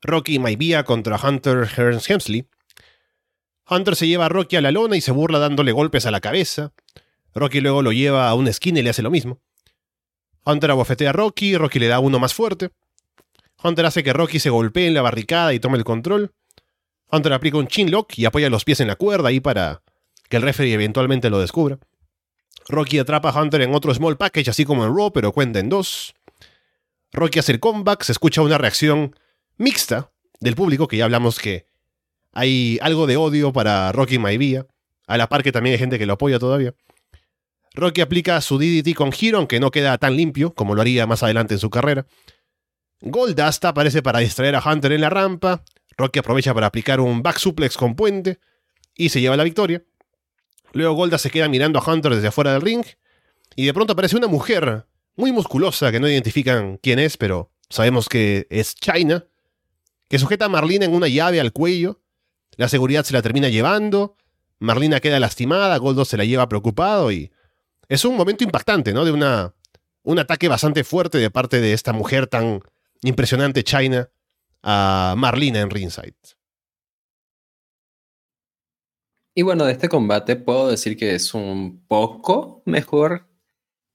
Rocky 0.00 0.40
Maivia 0.40 0.82
contra 0.82 1.20
Hunter 1.22 1.68
Hearns 1.68 2.10
Hemsley. 2.10 2.48
Hunter 3.70 3.94
se 3.94 4.08
lleva 4.08 4.26
a 4.26 4.28
Rocky 4.28 4.56
a 4.56 4.60
la 4.60 4.72
lona 4.72 4.96
y 4.96 5.00
se 5.02 5.12
burla 5.12 5.38
dándole 5.38 5.70
golpes 5.70 6.04
a 6.04 6.10
la 6.10 6.20
cabeza. 6.20 6.72
Rocky 7.32 7.60
luego 7.60 7.80
lo 7.80 7.92
lleva 7.92 8.28
a 8.28 8.34
una 8.34 8.50
esquina 8.50 8.80
y 8.80 8.82
le 8.82 8.90
hace 8.90 9.02
lo 9.02 9.10
mismo. 9.12 9.40
Hunter 10.44 10.70
abofetea 10.70 11.10
a 11.10 11.12
Rocky, 11.12 11.56
Rocky 11.56 11.78
le 11.78 11.88
da 11.88 12.00
uno 12.00 12.18
más 12.18 12.34
fuerte. 12.34 12.70
Hunter 13.62 13.86
hace 13.86 14.02
que 14.02 14.12
Rocky 14.12 14.40
se 14.40 14.50
golpee 14.50 14.86
en 14.86 14.94
la 14.94 15.02
barricada 15.02 15.54
y 15.54 15.60
tome 15.60 15.78
el 15.78 15.84
control. 15.84 16.32
Hunter 17.10 17.32
aplica 17.32 17.58
un 17.58 17.68
chinlock 17.68 18.18
y 18.18 18.24
apoya 18.24 18.50
los 18.50 18.64
pies 18.64 18.80
en 18.80 18.88
la 18.88 18.96
cuerda 18.96 19.28
ahí 19.28 19.40
para 19.40 19.82
que 20.28 20.36
el 20.36 20.42
referee 20.42 20.72
eventualmente 20.72 21.30
lo 21.30 21.40
descubra. 21.40 21.78
Rocky 22.68 22.98
atrapa 22.98 23.30
a 23.30 23.42
Hunter 23.42 23.62
en 23.62 23.74
otro 23.74 23.94
small 23.94 24.16
package, 24.16 24.48
así 24.48 24.64
como 24.64 24.84
en 24.84 24.94
Raw, 24.96 25.12
pero 25.12 25.32
cuenta 25.32 25.58
en 25.58 25.68
dos. 25.68 26.14
Rocky 27.12 27.38
hace 27.38 27.52
el 27.52 27.60
comeback, 27.60 28.02
se 28.02 28.12
escucha 28.12 28.40
una 28.40 28.58
reacción 28.58 29.14
mixta 29.58 30.10
del 30.40 30.54
público, 30.54 30.88
que 30.88 30.96
ya 30.96 31.04
hablamos 31.04 31.38
que 31.38 31.66
hay 32.32 32.78
algo 32.80 33.06
de 33.06 33.16
odio 33.16 33.52
para 33.52 33.92
Rocky 33.92 34.18
Maivia, 34.18 34.66
a 35.06 35.18
la 35.18 35.28
par 35.28 35.42
que 35.42 35.52
también 35.52 35.74
hay 35.74 35.78
gente 35.78 35.98
que 35.98 36.06
lo 36.06 36.14
apoya 36.14 36.38
todavía. 36.38 36.74
Rocky 37.74 38.00
aplica 38.02 38.40
su 38.40 38.58
DDT 38.58 38.94
con 38.94 39.12
Hero, 39.18 39.38
aunque 39.38 39.60
no 39.60 39.70
queda 39.70 39.96
tan 39.98 40.16
limpio 40.16 40.54
como 40.54 40.74
lo 40.74 40.82
haría 40.82 41.06
más 41.06 41.22
adelante 41.22 41.54
en 41.54 41.60
su 41.60 41.70
carrera. 41.70 42.06
Goldust 43.00 43.64
aparece 43.64 44.02
para 44.02 44.20
distraer 44.20 44.54
a 44.56 44.62
Hunter 44.64 44.92
en 44.92 45.00
la 45.00 45.10
rampa. 45.10 45.64
Rocky 45.96 46.18
aprovecha 46.18 46.54
para 46.54 46.66
aplicar 46.66 47.00
un 47.00 47.22
back 47.22 47.38
suplex 47.38 47.76
con 47.76 47.94
puente 47.94 48.38
y 48.94 49.08
se 49.08 49.20
lleva 49.20 49.36
la 49.36 49.44
victoria. 49.44 49.82
Luego 50.72 50.94
Goldust 50.94 51.24
se 51.24 51.30
queda 51.30 51.48
mirando 51.48 51.78
a 51.78 51.92
Hunter 51.92 52.14
desde 52.14 52.28
afuera 52.28 52.52
del 52.52 52.62
ring 52.62 52.84
y 53.56 53.66
de 53.66 53.74
pronto 53.74 53.94
aparece 53.94 54.16
una 54.16 54.28
mujer 54.28 54.86
muy 55.16 55.32
musculosa 55.32 55.90
que 55.92 56.00
no 56.00 56.08
identifican 56.08 56.78
quién 56.78 56.98
es, 56.98 57.16
pero 57.16 57.50
sabemos 57.68 58.08
que 58.08 58.46
es 58.50 58.74
China, 58.74 59.26
que 60.08 60.18
sujeta 60.18 60.46
a 60.46 60.48
Marlina 60.48 60.84
en 60.84 60.94
una 60.94 61.08
llave 61.08 61.40
al 61.40 61.52
cuello. 61.52 62.00
La 62.56 62.68
seguridad 62.68 63.04
se 63.04 63.14
la 63.14 63.22
termina 63.22 63.48
llevando. 63.48 64.16
Marlina 64.58 65.00
queda 65.00 65.18
lastimada, 65.18 65.76
Goldust 65.78 66.12
se 66.12 66.16
la 66.16 66.24
lleva 66.24 66.48
preocupado 66.48 67.10
y 67.10 67.32
es 67.88 68.04
un 68.04 68.16
momento 68.16 68.44
impactante, 68.44 68.92
¿no? 68.92 69.04
De 69.04 69.12
una, 69.12 69.54
un 70.02 70.18
ataque 70.18 70.48
bastante 70.48 70.84
fuerte 70.84 71.18
de 71.18 71.30
parte 71.30 71.60
de 71.60 71.72
esta 71.72 71.92
mujer 71.92 72.26
tan 72.26 72.60
impresionante, 73.02 73.64
China, 73.64 74.08
a 74.62 75.14
Marlina 75.16 75.60
en 75.60 75.70
ringside. 75.70 76.14
Y 79.34 79.42
bueno, 79.42 79.64
de 79.64 79.72
este 79.72 79.88
combate 79.88 80.36
puedo 80.36 80.68
decir 80.68 80.96
que 80.96 81.14
es 81.14 81.32
un 81.32 81.84
poco 81.86 82.62
mejor. 82.66 83.26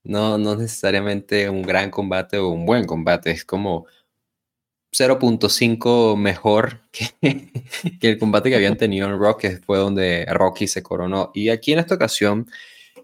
No, 0.02 0.38
no 0.38 0.56
necesariamente 0.56 1.48
un 1.48 1.62
gran 1.62 1.90
combate 1.90 2.38
o 2.38 2.48
un 2.48 2.66
buen 2.66 2.86
combate. 2.86 3.30
Es 3.30 3.44
como 3.44 3.86
0.5 4.92 6.16
mejor 6.16 6.80
que, 6.90 7.52
que, 8.00 8.10
el 8.10 8.18
combate 8.18 8.50
que 8.50 8.56
habían 8.56 8.76
tenido 8.76 9.06
en 9.08 9.18
Rock, 9.18 9.42
que 9.42 9.58
fue 9.58 9.78
donde 9.78 10.26
Rocky 10.26 10.66
se 10.66 10.82
coronó. 10.82 11.30
Y 11.34 11.50
aquí 11.50 11.72
en 11.72 11.78
esta 11.80 11.94
ocasión 11.94 12.50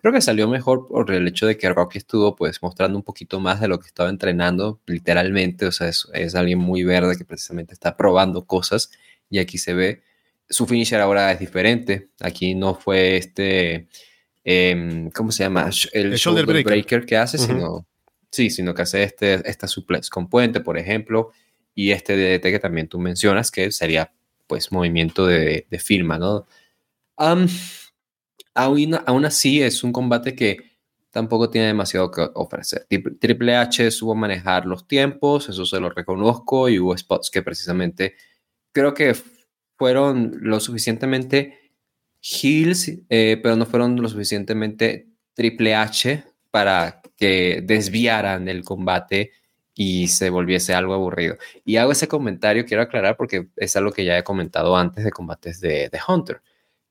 Creo 0.05 0.13
que 0.13 0.21
salió 0.21 0.47
mejor 0.49 0.87
por 0.87 1.11
el 1.13 1.27
hecho 1.27 1.47
de 1.47 1.57
que 1.57 1.67
Rocky 1.71 1.97
estuvo 1.97 2.37
pues 2.37 2.61
mostrando 2.61 2.99
un 2.99 3.03
poquito 3.03 3.41
más 3.41 3.63
de 3.63 3.69
lo 3.69 3.81
que 3.81 3.87
estaba 3.87 4.11
entrenando, 4.11 4.79
literalmente, 4.85 5.65
o 5.65 5.73
sea, 5.73 5.89
es, 5.89 6.35
alguien 6.35 6.59
muy 6.59 6.85
verde 6.85 7.17
que 7.17 7.25
precisamente 7.25 7.73
está 7.73 7.97
probando 7.97 8.45
cosas 8.45 8.91
y 9.31 9.39
aquí 9.39 9.57
se 9.57 9.73
ve, 9.73 10.03
su 10.47 10.67
finisher 10.67 11.01
ahora 11.01 11.33
es 11.33 11.39
diferente, 11.39 12.11
aquí 12.21 12.55
no 12.55 12.75
fue 12.75 13.17
este, 13.17 13.89
em, 14.45 15.09
¿cómo 15.09 15.33
se 15.33 15.45
llama? 15.45 15.71
El, 15.95 16.17
shoulder, 16.17 16.45
breaker. 16.45 17.07
que 17.07 17.17
hace, 17.17 17.39
sino, 17.39 17.87
sí, 18.31 18.51
sino 18.51 18.75
que 18.75 18.83
hace 18.83 19.05
este, 19.05 19.49
esta 19.49 19.67
suplex 19.67 20.11
con 20.11 20.29
puente, 20.29 20.61
por 20.61 20.77
ejemplo, 20.77 21.31
y 21.75 21.93
este 21.93 22.15
DDT 22.15 22.43
que 22.43 22.59
también 22.59 22.89
tú 22.89 22.99
mencionas, 22.99 23.51
que 23.51 23.73
sería 23.73 24.13
pues 24.47 24.71
movimiento 24.71 25.27
de, 25.27 25.67
de 25.71 25.79
firma, 25.79 26.19
¿no? 26.19 26.47
Aún, 28.55 29.25
así 29.25 29.61
es 29.61 29.83
un 29.83 29.93
combate 29.93 30.37
que 30.37 30.59
tampoco 31.11 31.51
tiene 31.51 31.69
demasiado 31.69 32.11
que 32.11 32.29
ofrecer. 32.35 32.87
Triple 33.21 33.57
H 33.57 33.91
supo 33.91 34.15
manejar 34.15 34.67
los 34.67 34.87
tiempos, 34.87 35.49
eso 35.49 35.67
se 35.67 35.81
lo 35.81 35.91
reconozco, 35.91 36.69
y 36.69 36.79
hubo 36.79 36.97
spots 36.97 37.31
que 37.31 37.43
precisamente 37.43 38.15
creo 38.73 38.95
que 38.95 39.17
fueron 39.77 40.33
lo 40.41 40.61
suficientemente 40.61 41.73
heels, 42.23 42.91
eh, 43.09 43.39
pero 43.43 43.57
no 43.57 43.67
fueron 43.67 44.01
lo 44.01 44.09
suficientemente 44.09 45.09
Triple 45.35 45.75
H 45.75 46.25
para 46.51 47.03
que 47.17 47.61
desviaran 47.65 48.49
el 48.49 48.65
combate 48.65 49.33
y 49.75 50.07
se 50.07 50.31
volviese 50.31 50.75
algo 50.75 50.95
aburrido. 50.95 51.37
Y 51.65 51.77
hago 51.77 51.91
ese 51.93 52.07
comentario, 52.07 52.65
quiero 52.65 52.85
aclarar 52.85 53.17
porque 53.17 53.49
es 53.57 53.75
algo 53.77 53.93
que 53.93 54.05
ya 54.05 54.17
he 54.17 54.23
comentado 54.25 54.77
antes 54.77 55.05
de 55.05 55.11
combates 55.11 55.61
de, 55.61 55.89
de 55.89 55.99
Hunter 56.07 56.41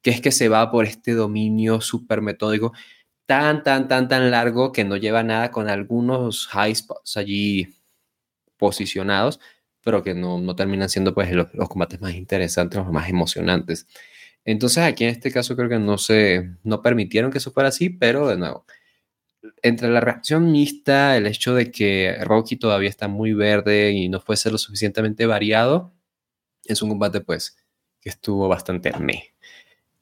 que 0.04 0.12
es 0.12 0.22
que 0.22 0.32
se 0.32 0.50
va 0.50 0.70
por 0.72 0.86
este 0.86 1.14
dominio 1.14 1.82
súper 1.82 2.22
metódico 2.22 2.74
tan, 3.26 3.64
tan, 3.64 3.88
tan, 3.88 4.08
tan 4.08 4.32
largo 4.32 4.72
que 4.72 4.84
no 4.84 4.98
lleva 4.98 5.24
nada 5.24 5.52
con 5.52 5.70
algunos 5.70 6.48
high 6.48 6.76
spots 6.76 7.18
allí 7.18 7.70
posicionados, 8.58 9.40
pero 9.84 10.04
que 10.04 10.14
no, 10.14 10.40
no 10.40 10.56
terminan 10.56 10.90
siendo 10.90 11.14
pues 11.14 11.32
los, 11.32 11.48
combates 11.70 12.02
más 12.02 12.14
interesantes, 12.16 12.80
los 12.80 12.92
más 12.92 13.10
emocionantes. 13.10 13.88
Entonces 14.46 14.84
aquí 14.84 15.06
en 15.06 15.12
este 15.12 15.32
caso 15.32 15.56
creo 15.56 15.70
que 15.70 15.80
no 15.80 15.98
se, 15.98 16.52
no 16.64 16.82
permitieron 16.82 17.32
que 17.32 17.40
eso 17.40 17.52
fuera 17.52 17.70
así, 17.70 17.90
pero 17.90 18.28
de 18.28 18.38
nuevo, 18.38 18.66
entre 19.62 19.90
la 19.90 20.02
reacción 20.02 20.52
mixta, 20.52 21.18
el 21.18 21.28
hecho 21.28 21.56
de 21.56 21.72
que 21.72 22.18
Rocky 22.24 22.58
todavía 22.58 22.90
está 22.90 23.08
muy 23.08 23.34
verde 23.34 23.92
y 23.92 24.10
no 24.10 24.20
fuese 24.22 24.52
lo 24.52 24.58
suficientemente 24.58 25.26
variado, 25.26 25.94
es 26.66 26.82
un 26.82 26.90
combate 26.90 27.22
pues 27.22 27.58
que 28.02 28.10
estuvo 28.10 28.48
bastante 28.48 28.92
meh. 29.00 29.33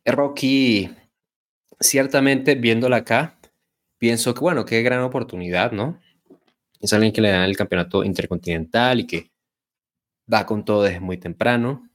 Rocky, 0.06 0.90
ciertamente 1.80 2.56
viéndola 2.56 2.98
acá, 2.98 3.38
pienso 3.98 4.34
que, 4.34 4.40
bueno, 4.40 4.66
qué 4.66 4.82
gran 4.82 5.02
oportunidad, 5.02 5.72
¿no? 5.72 6.00
Es 6.80 6.94
alguien 6.94 7.14
que 7.14 7.22
le 7.22 7.30
dan 7.30 7.44
el 7.44 7.58
campeonato 7.58 8.04
intercontinental 8.04 9.02
y 9.02 9.08
que 9.08 9.32
va 10.32 10.46
con 10.46 10.66
todo 10.66 10.84
desde 10.84 11.00
muy 11.00 11.18
temprano, 11.18 11.88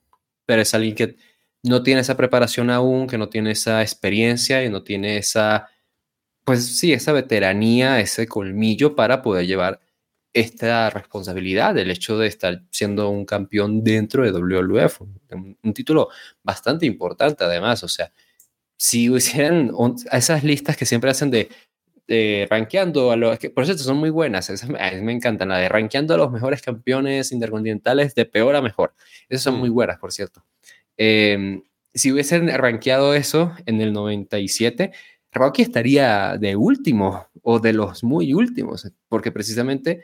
pero 0.45 0.62
es 0.62 0.75
alguien 0.75 0.95
que 0.95 1.16
no 1.62 1.83
tiene 1.83 2.03
esa 2.03 2.16
preparación 2.16 2.71
aún, 2.71 3.09
que 3.09 3.19
no 3.19 3.29
tiene 3.29 3.51
esa 3.51 3.83
experiencia 3.83 4.64
y 4.64 4.69
no 4.69 4.85
tiene 4.85 5.16
esa, 5.19 5.69
pues 6.45 6.79
sí, 6.79 6.92
esa 6.92 7.12
veteranía, 7.12 7.99
ese 8.01 8.29
colmillo 8.29 8.95
para 8.95 9.23
poder 9.23 9.47
llevar 9.47 9.81
esta 10.37 10.90
responsabilidad 10.90 11.75
del 11.75 11.90
hecho 11.90 12.18
de 12.18 12.27
estar 12.27 12.62
siendo 12.70 13.09
un 13.09 13.25
campeón 13.25 13.83
dentro 13.83 14.22
de 14.22 14.33
WWF, 14.33 15.01
un, 15.31 15.72
título 15.72 16.11
bastante 16.42 16.85
importante 16.85 17.42
además, 17.42 17.83
o 17.83 17.88
sea, 17.88 18.12
si 18.77 19.11
hicieran 19.11 19.72
esas 20.12 20.44
listas 20.44 20.77
que 20.77 20.85
siempre 20.85 21.11
hacen 21.11 21.31
de, 21.31 21.49
de 22.07 22.46
rankeando 22.51 23.12
a 23.12 23.16
los, 23.16 23.38
que 23.38 23.49
por 23.49 23.64
cierto 23.64 23.83
son 23.83 23.96
muy 23.96 24.11
buenas, 24.11 24.51
esas, 24.51 24.68
me 24.68 25.12
encantan, 25.12 25.49
la 25.49 25.57
de 25.57 25.70
rankeando 25.70 26.12
a 26.12 26.18
los 26.18 26.31
mejores 26.31 26.61
campeones 26.61 27.33
intercontinentales 27.33 28.14
de 28.14 28.27
peor 28.27 28.57
a 28.57 28.61
mejor, 28.61 28.92
esas 29.31 29.42
son 29.42 29.55
muy 29.55 29.70
mm. 29.70 29.75
buenas, 29.75 29.99
por 29.99 30.12
cierto. 30.12 30.44
Em, 30.99 31.62
si 31.94 32.12
hubiesen 32.12 32.49
rankeado 32.59 33.14
eso 33.14 33.55
en 33.64 33.81
el 33.81 33.94
97, 33.94 34.92
Rocky 35.33 35.62
estaría 35.62 36.37
de 36.37 36.57
último 36.57 37.27
o 37.40 37.59
de 37.59 37.72
los 37.72 38.05
muy 38.05 38.35
últimos, 38.35 38.92
porque 39.09 39.33
precisamente 39.33 40.03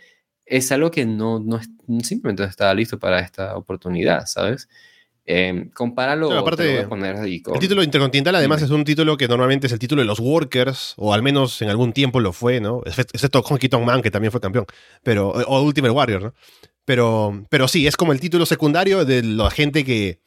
es 0.52 0.70
algo 0.70 0.90
que 0.90 1.06
no, 1.06 1.40
no, 1.40 1.60
simplemente 2.02 2.44
estaba 2.44 2.74
listo 2.74 2.98
para 2.98 3.20
esta 3.20 3.56
oportunidad, 3.56 4.26
¿sabes? 4.26 4.68
Eh, 5.24 5.70
compáralo. 5.72 6.30
aparte, 6.36 6.80
el 6.80 7.58
título 7.58 7.82
intercontinental 7.82 8.34
además 8.34 8.60
es 8.60 8.68
un 8.68 8.84
título 8.84 9.16
que 9.16 9.28
normalmente 9.28 9.66
es 9.66 9.72
el 9.72 9.78
título 9.78 10.02
de 10.02 10.06
los 10.06 10.20
workers, 10.20 10.92
o 10.98 11.14
al 11.14 11.22
menos 11.22 11.62
en 11.62 11.70
algún 11.70 11.94
tiempo 11.94 12.20
lo 12.20 12.34
fue, 12.34 12.60
¿no? 12.60 12.82
Excepto 12.84 13.40
Honky 13.40 13.70
Tonk 13.70 13.86
Man, 13.86 14.02
que 14.02 14.10
también 14.10 14.30
fue 14.30 14.42
campeón, 14.42 14.66
pero, 15.02 15.30
o 15.30 15.62
Ultimate 15.62 15.92
Warrior, 15.92 16.22
¿no? 16.22 16.34
Pero, 16.84 17.46
pero 17.48 17.66
sí, 17.66 17.86
es 17.86 17.96
como 17.96 18.12
el 18.12 18.20
título 18.20 18.44
secundario 18.44 19.06
de 19.06 19.22
la 19.22 19.50
gente 19.50 19.86
que 19.86 20.20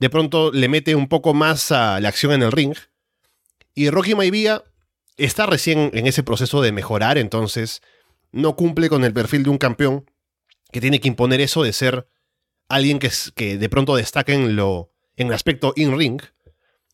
de 0.00 0.10
pronto 0.10 0.50
le 0.50 0.68
mete 0.68 0.96
un 0.96 1.06
poco 1.06 1.32
más 1.32 1.70
a 1.70 2.00
la 2.00 2.08
acción 2.08 2.32
en 2.32 2.42
el 2.42 2.50
ring. 2.50 2.74
Y 3.74 3.90
Rocky 3.90 4.16
Maivia 4.16 4.64
está 5.16 5.46
recién 5.46 5.92
en 5.94 6.08
ese 6.08 6.24
proceso 6.24 6.60
de 6.60 6.72
mejorar, 6.72 7.18
entonces 7.18 7.82
no 8.32 8.56
cumple 8.56 8.88
con 8.88 9.04
el 9.04 9.12
perfil 9.12 9.42
de 9.42 9.50
un 9.50 9.58
campeón 9.58 10.10
que 10.72 10.80
tiene 10.80 11.00
que 11.00 11.08
imponer 11.08 11.40
eso 11.40 11.62
de 11.62 11.72
ser 11.72 12.08
alguien 12.68 12.98
que, 12.98 13.58
de 13.58 13.68
pronto 13.68 13.96
destaque 13.96 14.32
en, 14.32 14.54
lo, 14.56 14.92
en 15.16 15.28
el 15.28 15.32
aspecto 15.32 15.72
in-ring. 15.76 16.22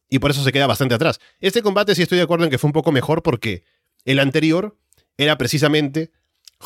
y 0.09 0.19
por 0.19 0.31
eso 0.31 0.43
se 0.43 0.53
queda 0.53 0.67
bastante 0.67 0.95
atrás. 0.95 1.21
Este 1.41 1.63
combate 1.63 1.95
sí 1.95 2.03
estoy 2.03 2.19
de 2.19 2.25
acuerdo 2.25 2.45
en 2.45 2.51
que 2.51 2.59
fue 2.59 2.69
un 2.69 2.73
poco 2.73 2.93
mejor 2.93 3.23
porque 3.23 3.65
el 4.05 4.19
anterior 4.19 4.79
era 5.19 5.37
precisamente 5.37 6.13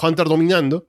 Hunter 0.00 0.28
dominando 0.28 0.86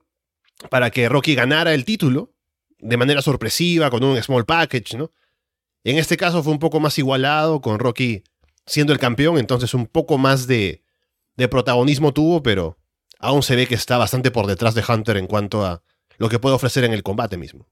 para 0.70 0.90
que 0.90 1.08
Rocky 1.08 1.34
ganara 1.34 1.74
el 1.74 1.84
título 1.84 2.32
de 2.78 2.96
manera 2.96 3.22
sorpresiva 3.22 3.90
con 3.90 4.04
un 4.04 4.20
small 4.22 4.44
package, 4.44 4.96
¿no? 4.96 5.12
En 5.84 5.98
este 5.98 6.16
caso 6.16 6.42
fue 6.42 6.52
un 6.52 6.58
poco 6.58 6.78
más 6.78 6.98
igualado 6.98 7.60
con 7.60 7.78
Rocky 7.78 8.22
siendo 8.66 8.92
el 8.92 9.00
campeón, 9.00 9.38
entonces 9.38 9.74
un 9.74 9.86
poco 9.86 10.18
más 10.18 10.46
de, 10.46 10.84
de 11.36 11.48
protagonismo 11.48 12.12
tuvo, 12.12 12.42
pero 12.42 12.78
aún 13.22 13.42
se 13.42 13.56
ve 13.56 13.66
que 13.66 13.74
está 13.74 13.96
bastante 13.96 14.30
por 14.30 14.46
detrás 14.46 14.74
de 14.74 14.84
Hunter 14.86 15.16
en 15.16 15.26
cuanto 15.26 15.64
a 15.64 15.82
lo 16.18 16.28
que 16.28 16.38
puede 16.38 16.56
ofrecer 16.56 16.84
en 16.84 16.92
el 16.92 17.02
combate 17.02 17.38
mismo. 17.38 17.66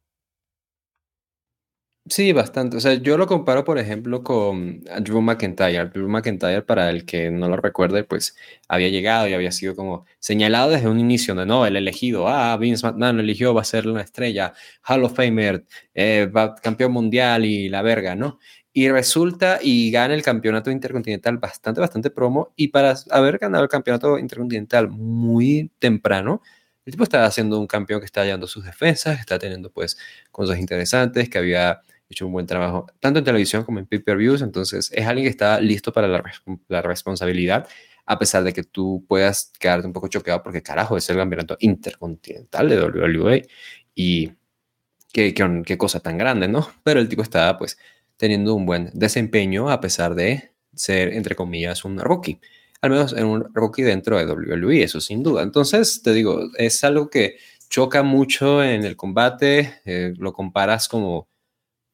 Sí, 2.08 2.32
bastante. 2.32 2.78
O 2.78 2.80
sea, 2.80 2.94
yo 2.94 3.16
lo 3.18 3.26
comparo, 3.26 3.62
por 3.62 3.78
ejemplo, 3.78 4.24
con 4.24 4.80
Drew 5.00 5.20
McIntyre. 5.20 5.90
Drew 5.90 6.08
McIntyre, 6.08 6.62
para 6.62 6.90
el 6.90 7.04
que 7.04 7.30
no 7.30 7.46
lo 7.48 7.56
recuerde, 7.56 8.04
pues 8.04 8.34
había 8.68 8.88
llegado 8.88 9.28
y 9.28 9.34
había 9.34 9.52
sido 9.52 9.76
como 9.76 10.06
señalado 10.18 10.70
desde 10.70 10.88
un 10.88 10.98
inicio 10.98 11.34
de 11.34 11.46
no, 11.46 11.66
el 11.66 11.76
elegido, 11.76 12.26
ah, 12.26 12.56
Vince 12.56 12.84
McMahon 12.86 13.16
lo 13.16 13.22
eligió, 13.22 13.54
va 13.54 13.60
a 13.60 13.64
ser 13.64 13.86
una 13.86 14.00
estrella, 14.00 14.54
Hall 14.88 15.04
of 15.04 15.14
Famer, 15.14 15.66
eh, 15.94 16.28
campeón 16.62 16.92
mundial 16.92 17.44
y 17.44 17.68
la 17.68 17.82
verga, 17.82 18.16
¿no? 18.16 18.38
Y 18.72 18.88
resulta 18.88 19.59
y 19.61 19.90
gana 19.90 20.14
el 20.14 20.22
campeonato 20.22 20.70
intercontinental 20.70 21.38
bastante, 21.38 21.80
bastante 21.80 22.11
promo. 22.11 22.52
Y 22.56 22.68
para 22.68 22.94
haber 23.11 23.38
ganado 23.38 23.64
el 23.64 23.70
campeonato 23.70 24.18
intercontinental 24.18 24.88
muy 24.88 25.72
temprano, 25.78 26.40
el 26.85 26.92
tipo 26.92 27.04
estaba 27.04 27.26
haciendo 27.26 27.59
un 27.59 27.66
campeón 27.66 28.00
que 28.00 28.06
está 28.06 28.22
hallando 28.22 28.46
sus 28.46 28.64
defensas, 28.64 29.20
está 29.20 29.38
teniendo 29.38 29.70
pues 29.70 29.98
cosas 30.30 30.59
interesantes, 30.59 31.28
que 31.28 31.38
había 31.38 31.80
hecho 32.09 32.26
un 32.26 32.33
buen 32.33 32.46
trabajo, 32.46 32.87
tanto 32.98 33.20
en 33.20 33.24
televisión 33.24 33.64
como 33.64 33.78
en 33.78 33.87
pay-per-views, 33.87 34.42
entonces 34.42 34.90
es 34.92 35.06
alguien 35.06 35.26
que 35.26 35.30
está 35.30 35.61
listo 35.61 35.92
para 35.92 36.09
la, 36.09 36.22
la, 36.68 36.83
responsabilidad, 36.83 37.68
a 38.06 38.18
pesar 38.18 38.42
de 38.42 38.52
que 38.52 38.64
tú 38.64 39.04
puedas 39.09 39.52
quedarte 39.61 39.87
un 39.87 39.92
poco 39.92 40.09
choqueado 40.09 40.42
porque 40.42 40.62
carajo 40.62 40.96
es 40.96 41.09
el 41.11 41.16
campeonato 41.16 41.56
intercontinental 41.61 42.68
de 42.68 42.83
WWE 42.83 43.46
y 43.94 44.33
qué, 45.12 45.33
qué, 45.35 45.62
qué 45.64 45.78
cosa 45.78 46.00
tan 46.00 46.18
grande, 46.18 46.48
¿no? 46.48 46.68
Pero 46.83 46.98
el 47.00 47.09
tipo 47.09 47.22
estaba 47.22 47.56
pues 47.59 47.78
teniendo 48.20 48.54
un 48.54 48.66
buen 48.66 48.90
desempeño 48.92 49.70
a 49.70 49.80
pesar 49.80 50.14
de 50.14 50.52
ser, 50.74 51.14
entre 51.14 51.35
comillas, 51.35 51.85
un 51.87 51.98
rookie 51.98 52.38
al 52.80 52.90
menos 52.90 53.12
en 53.12 53.26
un 53.26 53.54
rookie 53.54 53.83
dentro 53.83 54.18
de 54.18 54.26
WWE, 54.26 54.83
eso 54.83 55.00
sin 55.00 55.22
duda. 55.22 55.42
Entonces, 55.42 56.02
te 56.02 56.12
digo, 56.12 56.40
es 56.56 56.83
algo 56.85 57.11
que 57.11 57.37
choca 57.68 58.02
mucho 58.02 58.64
en 58.64 58.85
el 58.85 58.96
combate, 58.96 59.80
eh, 59.85 60.14
lo 60.18 60.33
comparas 60.33 60.88
como 60.88 61.28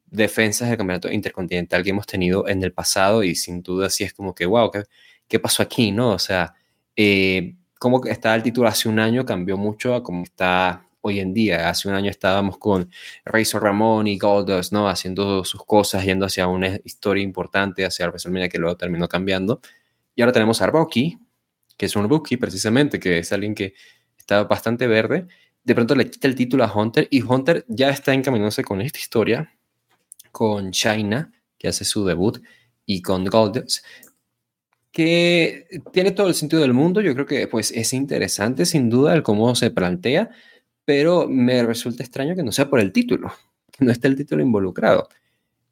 defensas 0.06 0.68
del 0.68 0.78
campeonato 0.78 1.10
intercontinental 1.10 1.82
que 1.82 1.90
hemos 1.90 2.06
tenido 2.06 2.48
en 2.48 2.62
el 2.62 2.72
pasado 2.72 3.24
y 3.24 3.34
sin 3.34 3.62
duda 3.62 3.90
sí 3.90 4.04
es 4.04 4.14
como 4.14 4.34
que, 4.34 4.46
wow, 4.46 4.70
¿qué, 4.70 4.84
qué 5.28 5.40
pasó 5.40 5.62
aquí? 5.62 5.90
¿no? 5.90 6.10
O 6.12 6.18
sea, 6.18 6.54
eh, 6.94 7.56
como 7.78 8.04
estaba 8.06 8.36
el 8.36 8.42
título 8.42 8.68
hace 8.68 8.88
un 8.88 9.00
año 9.00 9.26
cambió 9.26 9.56
mucho 9.56 9.94
a 9.94 10.02
como 10.02 10.22
está 10.22 10.85
hoy 11.06 11.20
en 11.20 11.32
día. 11.32 11.68
Hace 11.68 11.88
un 11.88 11.94
año 11.94 12.10
estábamos 12.10 12.58
con 12.58 12.90
Razor 13.24 13.62
Ramón 13.62 14.06
y 14.06 14.18
Goldust, 14.18 14.72
¿no? 14.72 14.88
Haciendo 14.88 15.44
sus 15.44 15.64
cosas, 15.64 16.04
yendo 16.04 16.26
hacia 16.26 16.48
una 16.48 16.78
historia 16.84 17.22
importante, 17.22 17.84
hacia 17.84 18.08
WrestleMania 18.08 18.48
que 18.48 18.58
luego 18.58 18.76
terminó 18.76 19.08
cambiando. 19.08 19.60
Y 20.14 20.22
ahora 20.22 20.32
tenemos 20.32 20.60
a 20.62 20.66
Rocky, 20.66 21.18
que 21.76 21.86
es 21.86 21.96
un 21.96 22.08
rookie 22.08 22.36
precisamente, 22.36 22.98
que 22.98 23.18
es 23.18 23.32
alguien 23.32 23.54
que 23.54 23.74
está 24.18 24.44
bastante 24.44 24.86
verde. 24.86 25.26
De 25.62 25.74
pronto 25.74 25.94
le 25.94 26.10
quita 26.10 26.26
el 26.26 26.34
título 26.34 26.64
a 26.64 26.72
Hunter 26.72 27.06
y 27.10 27.22
Hunter 27.22 27.64
ya 27.68 27.90
está 27.90 28.12
encaminándose 28.14 28.64
con 28.64 28.80
esta 28.80 28.98
historia, 28.98 29.52
con 30.32 30.72
China, 30.72 31.32
que 31.58 31.68
hace 31.68 31.84
su 31.84 32.04
debut, 32.04 32.42
y 32.84 33.02
con 33.02 33.24
Goldust, 33.24 33.84
que 34.92 35.66
tiene 35.92 36.12
todo 36.12 36.28
el 36.28 36.34
sentido 36.34 36.62
del 36.62 36.72
mundo. 36.72 37.00
Yo 37.00 37.12
creo 37.14 37.26
que 37.26 37.46
pues 37.48 37.70
es 37.72 37.92
interesante 37.92 38.64
sin 38.64 38.88
duda 38.88 39.14
el 39.14 39.22
cómo 39.22 39.54
se 39.54 39.70
plantea, 39.70 40.30
pero 40.86 41.28
me 41.28 41.62
resulta 41.64 42.02
extraño 42.02 42.34
que 42.34 42.42
no 42.42 42.52
sea 42.52 42.70
por 42.70 42.80
el 42.80 42.92
título, 42.92 43.30
que 43.70 43.84
no 43.84 43.92
esté 43.92 44.08
el 44.08 44.16
título 44.16 44.42
involucrado. 44.42 45.08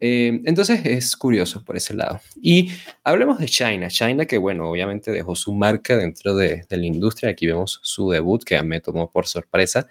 Eh, 0.00 0.42
entonces 0.44 0.84
es 0.84 1.16
curioso 1.16 1.64
por 1.64 1.76
ese 1.76 1.94
lado. 1.94 2.20
Y 2.42 2.70
hablemos 3.04 3.38
de 3.38 3.46
China. 3.46 3.88
China 3.88 4.26
que, 4.26 4.36
bueno, 4.36 4.68
obviamente 4.68 5.10
dejó 5.12 5.34
su 5.34 5.54
marca 5.54 5.96
dentro 5.96 6.34
de, 6.34 6.66
la 6.68 6.84
industria. 6.84 7.30
Aquí 7.30 7.46
vemos 7.46 7.80
su 7.82 8.10
debut 8.10 8.42
que 8.44 8.60
me 8.62 8.80
tomó 8.80 9.10
por 9.10 9.26
sorpresa. 9.26 9.86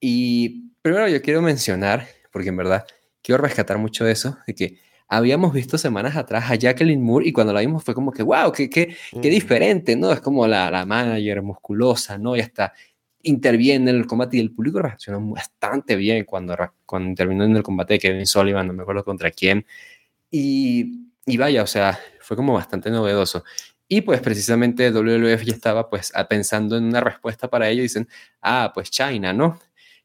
Y 0.00 0.72
primero 0.82 1.08
yo 1.08 1.22
quiero 1.22 1.40
mencionar, 1.40 2.06
porque 2.32 2.48
en 2.48 2.56
verdad 2.56 2.84
quiero 3.22 3.40
rescatar 3.40 3.78
mucho 3.78 4.06
eso, 4.06 4.36
de 4.46 4.54
que 4.54 4.78
habíamos 5.08 5.52
visto 5.52 5.78
semanas 5.78 6.16
atrás 6.16 6.50
a 6.50 6.56
Jacqueline 6.56 7.02
Moore 7.02 7.28
y 7.28 7.32
cuando 7.32 7.52
la 7.52 7.60
vimos 7.60 7.82
fue 7.84 7.94
como 7.94 8.12
que, 8.12 8.22
wow, 8.22 8.52
qué, 8.52 8.68
qué, 8.68 8.96
qué 9.12 9.28
mm. 9.28 9.32
diferente, 9.32 9.96
¿no? 9.96 10.12
Es 10.12 10.20
como 10.20 10.46
la, 10.46 10.70
la 10.70 10.84
manager 10.84 11.42
musculosa, 11.42 12.18
¿no? 12.18 12.36
Y 12.36 12.40
hasta 12.40 12.72
interviene 13.22 13.90
en 13.90 13.96
el 13.96 14.06
combate 14.06 14.36
y 14.36 14.40
el 14.40 14.52
público 14.52 14.80
reaccionó 14.80 15.20
bastante 15.20 15.96
bien 15.96 16.24
cuando, 16.24 16.56
cuando 16.86 17.08
intervino 17.08 17.44
en 17.44 17.56
el 17.56 17.62
combate 17.62 17.94
de 17.94 17.98
Kevin 18.00 18.26
Sullivan, 18.26 18.66
no 18.66 18.72
me 18.72 18.82
acuerdo 18.82 19.04
contra 19.04 19.30
quién. 19.30 19.66
Y, 20.30 21.08
y 21.26 21.36
vaya, 21.36 21.62
o 21.62 21.66
sea, 21.66 21.98
fue 22.20 22.36
como 22.36 22.54
bastante 22.54 22.90
novedoso. 22.90 23.44
Y 23.88 24.02
pues 24.02 24.20
precisamente 24.20 24.90
WWF 24.92 25.42
ya 25.42 25.52
estaba 25.52 25.90
pues 25.90 26.12
pensando 26.28 26.76
en 26.76 26.84
una 26.84 27.00
respuesta 27.00 27.50
para 27.50 27.68
ello. 27.68 27.82
Dicen, 27.82 28.08
ah, 28.40 28.70
pues 28.72 28.90
China, 28.90 29.32
¿no? 29.32 29.58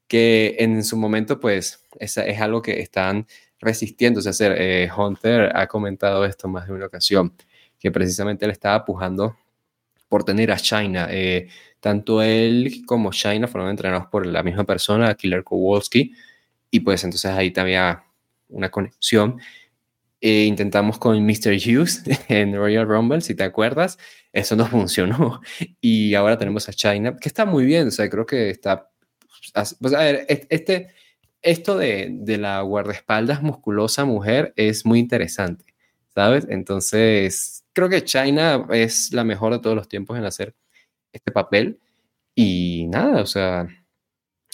Que 0.07 0.55
en 0.59 0.83
su 0.83 0.97
momento 0.97 1.39
pues 1.39 1.85
es, 1.99 2.17
es 2.17 2.41
algo 2.41 2.61
que 2.63 2.79
están 2.81 3.27
resistiéndose 3.59 4.29
a 4.29 4.31
hacer. 4.31 4.55
Eh, 4.57 4.89
Hunter 4.95 5.55
ha 5.55 5.67
comentado 5.67 6.25
esto 6.25 6.47
más 6.47 6.67
de 6.67 6.73
una 6.73 6.87
ocasión, 6.87 7.33
que 7.79 7.91
precisamente 7.91 8.47
le 8.47 8.53
estaba 8.53 8.83
pujando 8.85 9.37
por 10.09 10.23
tener 10.23 10.51
a 10.51 10.57
China. 10.57 11.07
Eh, 11.11 11.47
tanto 11.85 12.23
él 12.23 12.81
como 12.87 13.11
China 13.11 13.47
fueron 13.47 13.69
entrenados 13.69 14.07
por 14.07 14.25
la 14.25 14.41
misma 14.41 14.63
persona, 14.63 15.13
Killer 15.13 15.43
Kowalski, 15.43 16.13
y 16.71 16.79
pues 16.79 17.03
entonces 17.03 17.29
ahí 17.29 17.53
había 17.57 18.03
una 18.49 18.71
conexión. 18.71 19.39
E 20.19 20.45
intentamos 20.45 20.97
con 20.97 21.23
Mr. 21.23 21.53
Hughes 21.63 22.01
en 22.27 22.55
Royal 22.55 22.87
Rumble, 22.87 23.21
si 23.21 23.35
te 23.35 23.43
acuerdas, 23.43 23.99
eso 24.33 24.55
no 24.55 24.65
funcionó. 24.77 25.41
Y 25.79 26.15
ahora 26.15 26.39
tenemos 26.39 26.67
a 26.69 26.73
China, 26.73 27.17
que 27.21 27.29
está 27.29 27.45
muy 27.45 27.65
bien, 27.65 27.89
o 27.89 27.91
sea, 27.91 28.09
creo 28.09 28.25
que 28.25 28.49
está... 28.49 28.89
Pues 29.79 29.93
a 29.93 29.99
ver, 29.99 30.25
este, 30.49 30.87
esto 31.43 31.77
de, 31.77 32.07
de 32.09 32.37
la 32.39 32.61
guardaespaldas 32.61 33.43
musculosa 33.43 34.05
mujer 34.05 34.53
es 34.55 34.87
muy 34.87 34.97
interesante, 34.97 35.65
¿sabes? 36.15 36.47
Entonces, 36.49 37.63
creo 37.73 37.89
que 37.89 38.03
China 38.03 38.65
es 38.71 39.13
la 39.13 39.23
mejor 39.23 39.53
de 39.53 39.59
todos 39.59 39.75
los 39.75 39.87
tiempos 39.87 40.17
en 40.17 40.25
hacer 40.25 40.55
este 41.15 41.31
papel. 41.31 41.79
Y 42.35 42.87
nada, 42.87 43.21
o 43.21 43.25
sea, 43.25 43.67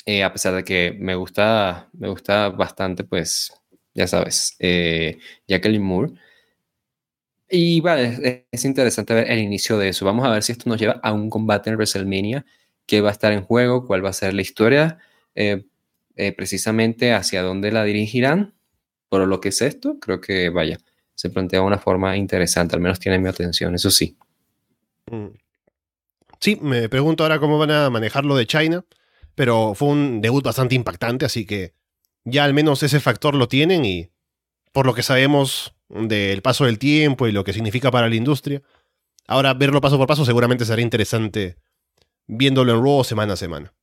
eh, 0.06 0.24
a 0.24 0.32
pesar 0.34 0.56
de 0.56 0.64
que 0.64 0.96
me 1.00 1.16
gusta, 1.16 1.90
me 1.94 2.10
gusta 2.10 2.50
bastante, 2.50 3.04
pues, 3.04 3.54
ya 3.94 4.08
sabes, 4.08 4.56
eh, 4.60 5.20
Jacqueline 5.48 5.84
Moore. 5.84 6.14
Y 7.50 7.82
vale, 7.82 8.48
es, 8.52 8.66
interesante 8.66 9.14
ver 9.14 9.30
el 9.30 9.40
inicio 9.40 9.78
de 9.78 9.90
eso. 9.90 10.06
Vamos 10.06 10.26
a 10.26 10.32
ver 10.32 10.42
si 10.44 10.54
esto 10.54 10.70
nos 10.70 10.80
lleva 10.80 11.00
a 11.04 11.12
un 11.12 11.30
combate 11.30 11.70
en 11.70 11.76
WrestleMania, 11.76 12.46
qué 12.86 13.02
va 13.02 13.10
a 13.10 13.12
estar 13.12 13.34
en 13.34 13.44
juego, 13.44 13.86
cuál 13.86 14.04
va 14.04 14.10
a 14.10 14.14
ser 14.14 14.34
la 14.34 14.42
historia, 14.42 15.00
eh, 15.36 15.64
precisamente 16.38 17.14
hacia 17.14 17.42
dónde 17.44 17.72
la 17.72 17.84
dirigirán. 17.84 18.54
Por 19.10 19.28
lo 19.28 19.42
que 19.42 19.50
es 19.50 19.62
esto, 19.62 20.00
creo 20.00 20.22
que 20.22 20.50
vaya, 20.50 20.78
se 21.16 21.30
plantea 21.30 21.60
de 21.60 21.66
una 21.66 21.78
forma 21.78 22.16
interesante, 22.18 22.76
al 22.76 22.82
menos 22.82 23.00
tiene 23.00 23.20
mi 23.20 23.28
atención, 23.30 23.76
eso 23.76 23.92
sí. 23.92 24.18
Mm. 25.12 25.41
Sí, 26.42 26.58
me 26.60 26.90
pregunto 26.90 27.24
ahora 27.24 27.40
cómo 27.40 27.60
van 27.60 27.70
a 27.70 27.90
manejar 27.92 28.26
lo 28.26 28.36
de 28.36 28.48
China, 28.48 28.84
pero 29.36 29.76
fue 29.76 29.90
un 29.90 30.22
debut 30.22 30.44
bastante 30.44 30.74
impactante, 30.74 31.24
así 31.24 31.46
que 31.46 31.76
ya 32.26 32.44
al 32.44 32.56
menos 32.56 32.82
ese 32.82 33.00
factor 33.00 33.36
lo 33.36 33.48
tienen 33.48 33.86
y 33.86 34.10
por 34.72 34.88
lo 34.88 34.96
que 34.96 35.04
sabemos 35.04 35.76
del 35.88 36.42
paso 36.42 36.66
del 36.66 36.80
tiempo 36.80 37.28
y 37.28 37.32
lo 37.32 37.44
que 37.44 37.54
significa 37.54 37.92
para 37.92 38.10
la 38.10 38.16
industria, 38.16 38.64
ahora 39.28 39.54
verlo 39.54 39.82
paso 39.82 39.98
por 39.98 40.08
paso 40.08 40.26
seguramente 40.26 40.66
será 40.66 40.82
interesante 40.82 41.58
viéndolo 42.28 42.74
en 42.74 42.84
Raw 42.84 43.04
semana 43.04 43.34
a 43.34 43.38
semana. 43.38 43.74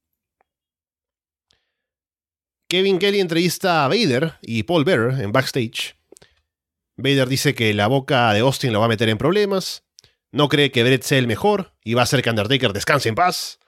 Kevin 2.68 2.98
Kelly 2.98 3.20
entrevista 3.20 3.84
a 3.84 3.88
Vader 3.88 4.34
y 4.42 4.64
Paul 4.64 4.84
Bearer 4.84 5.20
en 5.20 5.32
backstage. 5.32 5.96
Vader 6.96 7.28
dice 7.28 7.54
que 7.54 7.72
la 7.72 7.86
boca 7.86 8.32
de 8.32 8.40
Austin 8.40 8.72
lo 8.72 8.80
va 8.80 8.86
a 8.86 8.88
meter 8.88 9.08
en 9.08 9.16
problemas, 9.16 9.84
no 10.32 10.48
cree 10.48 10.70
que 10.70 10.82
Brett 10.82 11.02
sea 11.02 11.18
el 11.18 11.26
mejor 11.26 11.72
y 11.84 11.94
va 11.94 12.02
a 12.02 12.04
hacer 12.04 12.22
que 12.22 12.30
Undertaker 12.30 12.72
descanse 12.72 13.08
en 13.08 13.14
paz. 13.14 13.58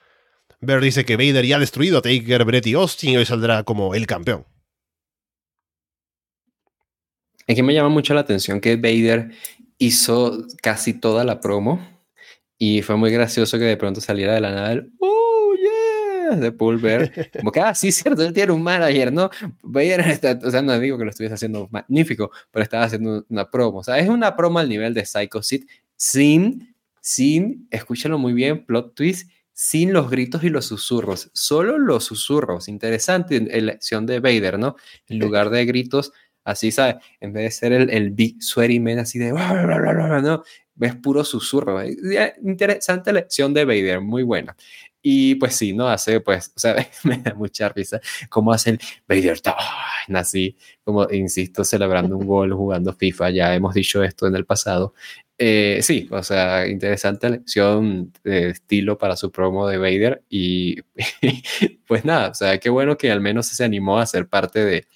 Bear 0.59 0.81
dice 0.81 1.05
que 1.05 1.17
Vader 1.17 1.45
ya 1.45 1.55
ha 1.55 1.59
destruido 1.59 1.97
a 1.97 2.01
Taker, 2.01 2.45
Brett 2.45 2.67
y 2.67 2.73
Austin 2.73 3.11
y 3.11 3.17
hoy 3.17 3.25
saldrá 3.25 3.63
como 3.63 3.95
el 3.95 4.05
campeón. 4.05 4.45
Es 7.47 7.55
que 7.55 7.63
me 7.63 7.73
llama 7.73 7.89
mucho 7.89 8.13
la 8.13 8.21
atención 8.21 8.61
que 8.61 8.75
Vader 8.75 9.31
hizo 9.79 10.45
casi 10.61 10.93
toda 10.93 11.23
la 11.23 11.41
promo 11.41 11.85
y 12.57 12.83
fue 12.83 12.95
muy 12.95 13.11
gracioso 13.11 13.57
que 13.57 13.65
de 13.65 13.77
pronto 13.77 13.99
saliera 13.99 14.35
de 14.35 14.41
la 14.41 14.51
nada 14.51 14.71
el 14.73 14.91
¡Oh, 14.99 15.31
de 16.35 16.51
Pulver. 16.51 17.31
Como 17.39 17.51
que, 17.51 17.59
ah, 17.59 17.73
sí, 17.75 17.91
cierto, 17.91 18.23
él 18.23 18.33
tiene 18.33 18.51
un 18.51 18.63
manager, 18.63 19.11
¿no? 19.11 19.29
Vader 19.63 20.01
o 20.45 20.51
sea, 20.51 20.61
no 20.61 20.79
digo 20.79 20.97
que 20.97 21.03
lo 21.03 21.09
estuviese 21.09 21.35
haciendo 21.35 21.67
magnífico, 21.71 22.31
pero 22.51 22.63
estaba 22.63 22.83
haciendo 22.83 23.25
una 23.29 23.49
promo. 23.49 23.79
O 23.79 23.83
sea, 23.83 23.97
es 23.99 24.07
una 24.07 24.35
promo 24.35 24.59
al 24.59 24.69
nivel 24.69 24.93
de 24.93 25.05
Psycho 25.05 25.41
Sid 25.41 25.65
sin, 26.01 26.75
sin, 26.99 27.67
escúchalo 27.69 28.17
muy 28.17 28.33
bien, 28.33 28.65
plot 28.65 28.95
twist, 28.95 29.29
sin 29.53 29.93
los 29.93 30.09
gritos 30.09 30.43
y 30.43 30.49
los 30.49 30.65
susurros, 30.65 31.29
solo 31.35 31.77
los 31.77 32.05
susurros. 32.05 32.67
Interesante 32.67 33.35
elección 33.55 34.07
de 34.07 34.19
Vader, 34.19 34.57
¿no? 34.57 34.75
En 35.07 35.19
lugar 35.19 35.51
de 35.51 35.63
gritos, 35.63 36.11
así, 36.43 36.71
¿sabes? 36.71 36.95
En 37.19 37.33
vez 37.33 37.43
de 37.43 37.51
ser 37.51 37.73
el, 37.73 37.91
el 37.91 38.09
big 38.09 38.41
sweaty 38.41 38.79
man 38.79 38.97
así 38.97 39.19
de, 39.19 39.31
¿no? 39.31 40.41
Ves 40.73 40.95
puro 40.95 41.23
susurro. 41.23 41.79
Interesante 41.85 43.11
elección 43.11 43.53
de 43.53 43.65
Vader, 43.65 44.01
muy 44.01 44.23
buena. 44.23 44.57
Y 45.03 45.35
pues 45.35 45.55
sí, 45.55 45.73
¿no? 45.73 45.87
Hace, 45.87 46.19
pues, 46.21 46.51
o 46.55 46.59
sea, 46.59 46.75
me 47.03 47.17
da 47.17 47.35
mucha 47.35 47.69
risa 47.69 47.99
cómo 48.29 48.53
hace 48.53 48.71
el 48.71 48.79
Vader 49.07 49.39
así, 50.15 50.57
como, 50.83 51.07
insisto, 51.11 51.63
celebrando 51.63 52.17
un 52.17 52.27
gol 52.27 52.53
jugando 52.53 52.93
FIFA, 52.93 53.29
ya 53.31 53.55
hemos 53.55 53.73
dicho 53.73 54.03
esto 54.03 54.27
en 54.27 54.35
el 54.35 54.45
pasado. 54.45 54.93
Eh, 55.43 55.79
sí, 55.81 56.07
o 56.11 56.21
sea, 56.21 56.67
interesante 56.67 57.27
lección 57.27 58.13
de 58.23 58.49
estilo 58.49 58.99
para 58.99 59.17
su 59.17 59.31
promo 59.31 59.67
de 59.67 59.79
Vader 59.79 60.23
y 60.29 60.83
pues 61.87 62.05
nada, 62.05 62.29
o 62.29 62.33
sea, 62.35 62.59
qué 62.59 62.69
bueno 62.69 62.95
que 62.95 63.11
al 63.11 63.21
menos 63.21 63.47
se 63.47 63.63
animó 63.63 63.97
a 63.97 64.05
ser 64.05 64.27
parte 64.27 64.63
de, 64.63 64.87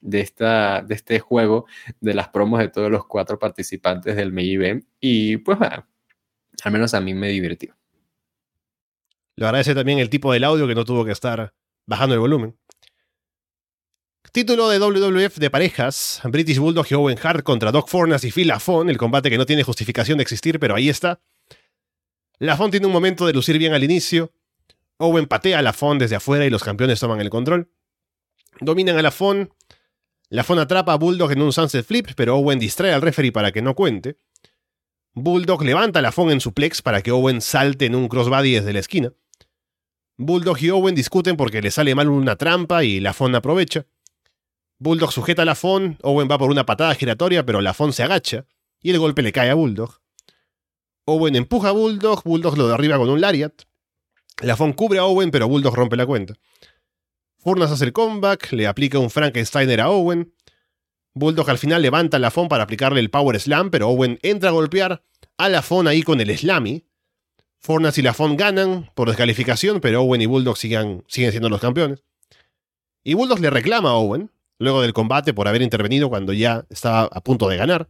de, 0.00 0.20
esta, 0.20 0.82
de 0.82 0.94
este 0.94 1.18
juego, 1.18 1.66
de 1.98 2.14
las 2.14 2.28
promos 2.28 2.60
de 2.60 2.68
todos 2.68 2.92
los 2.92 3.06
cuatro 3.06 3.40
participantes 3.40 4.14
del 4.14 4.32
main 4.32 4.52
event 4.52 4.84
y 5.00 5.38
pues 5.38 5.58
bueno, 5.58 5.84
al 6.62 6.72
menos 6.72 6.94
a 6.94 7.00
mí 7.00 7.12
me 7.12 7.30
divirtió. 7.30 7.74
Le 9.34 9.46
agradece 9.46 9.74
también 9.74 9.98
el 9.98 10.10
tipo 10.10 10.32
del 10.32 10.44
audio 10.44 10.68
que 10.68 10.76
no 10.76 10.84
tuvo 10.84 11.04
que 11.04 11.10
estar 11.10 11.52
bajando 11.86 12.14
el 12.14 12.20
volumen. 12.20 12.56
Título 14.32 14.68
de 14.68 14.78
WWF 14.78 15.38
de 15.38 15.48
parejas, 15.48 16.20
British 16.24 16.58
Bulldog 16.58 16.86
y 16.90 16.94
Owen 16.94 17.18
Hart 17.22 17.42
contra 17.42 17.72
Doc 17.72 17.88
Fornas 17.88 18.24
y 18.24 18.30
Phil 18.30 18.48
Lafon, 18.48 18.90
el 18.90 18.98
combate 18.98 19.30
que 19.30 19.38
no 19.38 19.46
tiene 19.46 19.62
justificación 19.62 20.18
de 20.18 20.22
existir, 20.22 20.60
pero 20.60 20.74
ahí 20.74 20.90
está. 20.90 21.20
Lafon 22.38 22.70
tiene 22.70 22.86
un 22.86 22.92
momento 22.92 23.26
de 23.26 23.32
lucir 23.32 23.56
bien 23.56 23.72
al 23.72 23.82
inicio. 23.82 24.32
Owen 24.98 25.26
patea 25.26 25.60
a 25.60 25.62
Lafon 25.62 25.98
desde 25.98 26.16
afuera 26.16 26.44
y 26.44 26.50
los 26.50 26.62
campeones 26.62 27.00
toman 27.00 27.20
el 27.20 27.30
control. 27.30 27.70
Dominan 28.60 28.98
a 28.98 29.02
Lafon. 29.02 29.50
Lafon 30.28 30.58
atrapa 30.58 30.92
a 30.92 30.96
Bulldog 30.96 31.32
en 31.32 31.40
un 31.40 31.52
sunset 31.52 31.86
flip, 31.86 32.08
pero 32.14 32.36
Owen 32.36 32.58
distrae 32.58 32.92
al 32.92 33.00
referee 33.00 33.32
para 33.32 33.50
que 33.50 33.62
no 33.62 33.74
cuente. 33.74 34.18
Bulldog 35.14 35.64
levanta 35.64 36.00
a 36.00 36.02
Lafon 36.02 36.30
en 36.30 36.40
su 36.40 36.52
plex 36.52 36.82
para 36.82 37.00
que 37.00 37.12
Owen 37.12 37.40
salte 37.40 37.86
en 37.86 37.94
un 37.94 38.08
crossbody 38.08 38.52
desde 38.52 38.74
la 38.74 38.80
esquina. 38.80 39.12
Bulldog 40.18 40.58
y 40.60 40.70
Owen 40.70 40.94
discuten 40.94 41.36
porque 41.36 41.62
le 41.62 41.70
sale 41.70 41.94
mal 41.94 42.08
una 42.08 42.36
trampa 42.36 42.84
y 42.84 43.00
Lafon 43.00 43.34
aprovecha. 43.34 43.86
Bulldog 44.78 45.12
sujeta 45.12 45.42
a 45.42 45.44
Lafon, 45.44 45.98
Owen 46.02 46.28
va 46.30 46.38
por 46.38 46.50
una 46.50 46.64
patada 46.64 46.94
giratoria, 46.94 47.44
pero 47.44 47.60
Lafon 47.60 47.92
se 47.92 48.04
agacha 48.04 48.46
y 48.80 48.90
el 48.90 48.98
golpe 48.98 49.22
le 49.22 49.32
cae 49.32 49.50
a 49.50 49.54
Bulldog. 49.54 50.00
Owen 51.04 51.34
empuja 51.34 51.70
a 51.70 51.72
Bulldog, 51.72 52.22
Bulldog 52.22 52.56
lo 52.56 52.68
derriba 52.68 52.96
con 52.96 53.08
un 53.08 53.20
lariat. 53.20 53.52
Lafon 54.40 54.72
cubre 54.72 54.98
a 54.98 55.04
Owen, 55.04 55.30
pero 55.30 55.48
Bulldog 55.48 55.74
rompe 55.74 55.96
la 55.96 56.06
cuenta. 56.06 56.34
Furnas 57.38 57.70
hace 57.70 57.86
el 57.86 57.92
comeback, 57.92 58.52
le 58.52 58.66
aplica 58.66 58.98
un 58.98 59.10
Frankensteiner 59.10 59.80
a 59.80 59.90
Owen. 59.90 60.32
Bulldog 61.14 61.50
al 61.50 61.58
final 61.58 61.82
levanta 61.82 62.18
a 62.18 62.20
Lafon 62.20 62.48
para 62.48 62.62
aplicarle 62.62 63.00
el 63.00 63.10
Power 63.10 63.40
Slam, 63.40 63.70
pero 63.70 63.88
Owen 63.88 64.18
entra 64.22 64.50
a 64.50 64.52
golpear 64.52 65.02
a 65.38 65.48
Lafon 65.48 65.88
ahí 65.88 66.02
con 66.02 66.20
el 66.20 66.36
Slammy. 66.36 66.84
Furnas 67.58 67.98
y 67.98 68.02
Lafon 68.02 68.36
ganan 68.36 68.90
por 68.94 69.08
descalificación, 69.08 69.80
pero 69.80 70.02
Owen 70.02 70.22
y 70.22 70.26
Bulldog 70.26 70.56
siguen, 70.56 71.04
siguen 71.08 71.32
siendo 71.32 71.48
los 71.48 71.60
campeones. 71.60 72.04
Y 73.02 73.14
Bulldog 73.14 73.40
le 73.40 73.50
reclama 73.50 73.90
a 73.90 73.94
Owen, 73.94 74.30
luego 74.58 74.82
del 74.82 74.92
combate 74.92 75.34
por 75.34 75.48
haber 75.48 75.62
intervenido 75.62 76.08
cuando 76.08 76.32
ya 76.32 76.66
estaba 76.70 77.04
a 77.04 77.22
punto 77.22 77.48
de 77.48 77.56
ganar. 77.56 77.88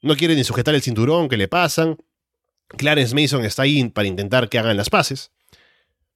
No 0.00 0.16
quiere 0.16 0.34
ni 0.34 0.44
sujetar 0.44 0.74
el 0.74 0.82
cinturón 0.82 1.28
que 1.28 1.36
le 1.36 1.48
pasan. 1.48 1.96
Clarence 2.68 3.14
Mason 3.14 3.44
está 3.44 3.62
ahí 3.62 3.88
para 3.90 4.08
intentar 4.08 4.48
que 4.48 4.58
hagan 4.58 4.76
las 4.76 4.90
paces. 4.90 5.30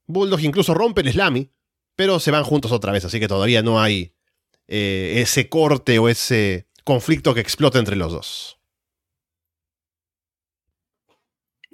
Bulldog 0.07 0.41
incluso 0.41 0.75
rompe 0.75 1.03
el 1.03 1.13
slammy, 1.13 1.51
pero 1.95 2.21
se 2.21 2.31
van 2.31 2.45
juntos 2.45 2.73
otra 2.73 2.93
vez, 2.93 3.05
así 3.05 3.21
que 3.21 3.29
todavía 3.29 3.63
no 3.63 3.81
hay 3.81 4.15
eh, 4.69 5.15
ese 5.17 5.49
corte 5.49 5.99
o 5.99 6.09
ese 6.09 6.67
conflicto 6.85 7.35
que 7.35 7.41
explota 7.41 7.79
entre 7.79 7.97
los 7.97 8.13
dos. 8.13 8.59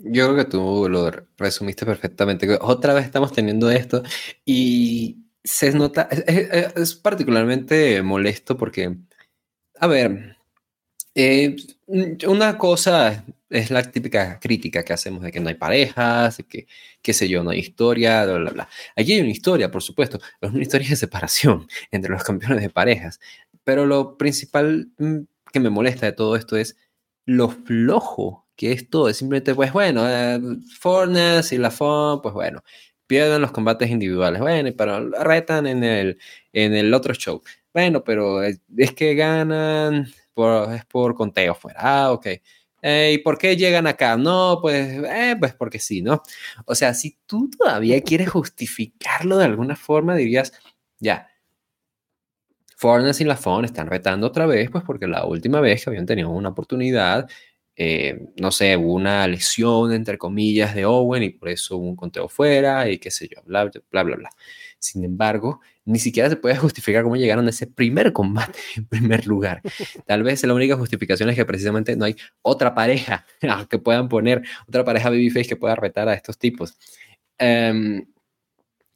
Yo 0.04 0.26
creo 0.26 0.36
que 0.36 0.50
tú 0.50 0.88
lo 0.88 1.10
resumiste 1.36 1.86
perfectamente. 1.86 2.58
Otra 2.60 2.92
vez 2.92 3.04
estamos 3.04 3.32
teniendo 3.32 3.70
esto 3.70 4.02
y 4.44 5.21
se 5.44 5.72
nota, 5.72 6.08
es, 6.10 6.94
particularmente 6.94 8.02
molesto 8.02 8.56
porque, 8.56 8.96
a 9.80 9.86
ver, 9.86 10.36
eh, 11.14 11.56
una 12.26 12.56
cosa 12.58 13.24
es 13.50 13.70
la 13.70 13.82
típica 13.82 14.40
crítica 14.40 14.82
que 14.82 14.92
hacemos 14.92 15.22
de 15.22 15.32
que 15.32 15.40
no 15.40 15.48
hay 15.48 15.56
parejas, 15.56 16.38
de 16.38 16.44
que, 16.44 16.66
qué 17.02 17.12
sé 17.12 17.28
yo, 17.28 17.44
no 17.44 17.50
hay 17.50 17.58
historia, 17.60 18.24
bla, 18.24 18.50
bla. 18.50 18.68
Aquí 18.96 19.12
hay 19.12 19.20
una 19.20 19.30
historia, 19.30 19.70
por 19.70 19.82
supuesto, 19.82 20.18
es 20.40 20.50
una 20.50 20.62
historia 20.62 20.88
de 20.88 20.96
separación 20.96 21.66
entre 21.90 22.12
los 22.12 22.24
campeones 22.24 22.62
de 22.62 22.70
parejas. 22.70 23.20
Pero 23.64 23.86
lo 23.86 24.16
principal 24.16 24.90
mm, 24.98 25.18
que 25.52 25.60
me 25.60 25.70
molesta 25.70 26.06
de 26.06 26.12
todo 26.12 26.36
esto 26.36 26.56
es 26.56 26.76
lo 27.26 27.50
flojo 27.50 28.46
que 28.56 28.72
es 28.72 28.88
todo. 28.90 29.12
Simplemente, 29.12 29.54
pues 29.54 29.72
bueno, 29.72 30.08
eh, 30.08 30.40
y 31.50 31.58
la 31.58 31.70
FON, 31.70 32.22
pues 32.22 32.34
bueno, 32.34 32.62
pierden 33.06 33.42
los 33.42 33.52
combates 33.52 33.90
individuales. 33.90 34.40
Bueno, 34.40 34.70
pero 34.76 35.10
retan 35.10 35.66
en 35.66 35.84
el, 35.84 36.18
en 36.52 36.74
el 36.74 36.92
otro 36.94 37.14
show. 37.14 37.42
Bueno, 37.72 38.04
pero 38.04 38.42
es, 38.42 38.60
que 38.96 39.14
ganan, 39.14 40.08
por, 40.34 40.72
es 40.74 40.84
por 40.86 41.14
conteo 41.14 41.54
fuera. 41.54 41.80
Ah, 41.82 42.12
ok. 42.12 42.26
¿Y 42.82 43.18
por 43.18 43.38
qué 43.38 43.56
llegan 43.56 43.86
acá? 43.86 44.16
No, 44.16 44.58
pues, 44.60 45.02
eh, 45.04 45.36
pues 45.38 45.54
porque 45.54 45.78
sí, 45.78 46.02
¿no? 46.02 46.22
O 46.66 46.74
sea, 46.74 46.94
si 46.94 47.16
tú 47.26 47.48
todavía 47.56 48.00
quieres 48.02 48.30
justificarlo 48.30 49.38
de 49.38 49.44
alguna 49.44 49.76
forma, 49.76 50.16
dirías, 50.16 50.52
ya, 50.98 51.28
Fornes 52.82 53.20
y 53.20 53.24
la 53.24 53.36
FON 53.36 53.64
están 53.64 53.86
retando 53.86 54.26
otra 54.26 54.44
vez, 54.44 54.68
pues 54.68 54.82
porque 54.82 55.06
la 55.06 55.24
última 55.24 55.60
vez 55.60 55.84
que 55.84 55.90
habían 55.90 56.04
tenido 56.04 56.30
una 56.30 56.48
oportunidad, 56.48 57.28
eh, 57.84 58.28
no 58.40 58.52
sé, 58.52 58.76
hubo 58.76 58.94
una 58.94 59.26
lesión, 59.26 59.92
entre 59.92 60.16
comillas, 60.16 60.72
de 60.72 60.84
Owen 60.84 61.24
y 61.24 61.30
por 61.30 61.48
eso 61.48 61.76
hubo 61.76 61.88
un 61.88 61.96
conteo 61.96 62.28
fuera 62.28 62.88
y 62.88 62.98
qué 62.98 63.10
sé 63.10 63.28
yo, 63.28 63.42
bla, 63.44 63.64
bla, 63.64 64.02
bla, 64.04 64.16
bla. 64.16 64.30
Sin 64.78 65.04
embargo, 65.04 65.60
ni 65.84 65.98
siquiera 65.98 66.30
se 66.30 66.36
puede 66.36 66.56
justificar 66.58 67.02
cómo 67.02 67.16
llegaron 67.16 67.46
a 67.46 67.50
ese 67.50 67.66
primer 67.66 68.12
combate 68.12 68.60
en 68.76 68.86
primer 68.86 69.26
lugar. 69.26 69.62
Tal 70.06 70.22
vez 70.22 70.44
la 70.44 70.54
única 70.54 70.76
justificación 70.76 71.28
es 71.30 71.34
que 71.34 71.44
precisamente 71.44 71.96
no 71.96 72.04
hay 72.04 72.14
otra 72.42 72.72
pareja 72.72 73.26
que 73.68 73.78
puedan 73.78 74.08
poner, 74.08 74.42
otra 74.68 74.84
pareja 74.84 75.10
babyface 75.10 75.48
que 75.48 75.56
pueda 75.56 75.74
retar 75.74 76.08
a 76.08 76.14
estos 76.14 76.38
tipos. 76.38 76.78
Em, 77.36 78.06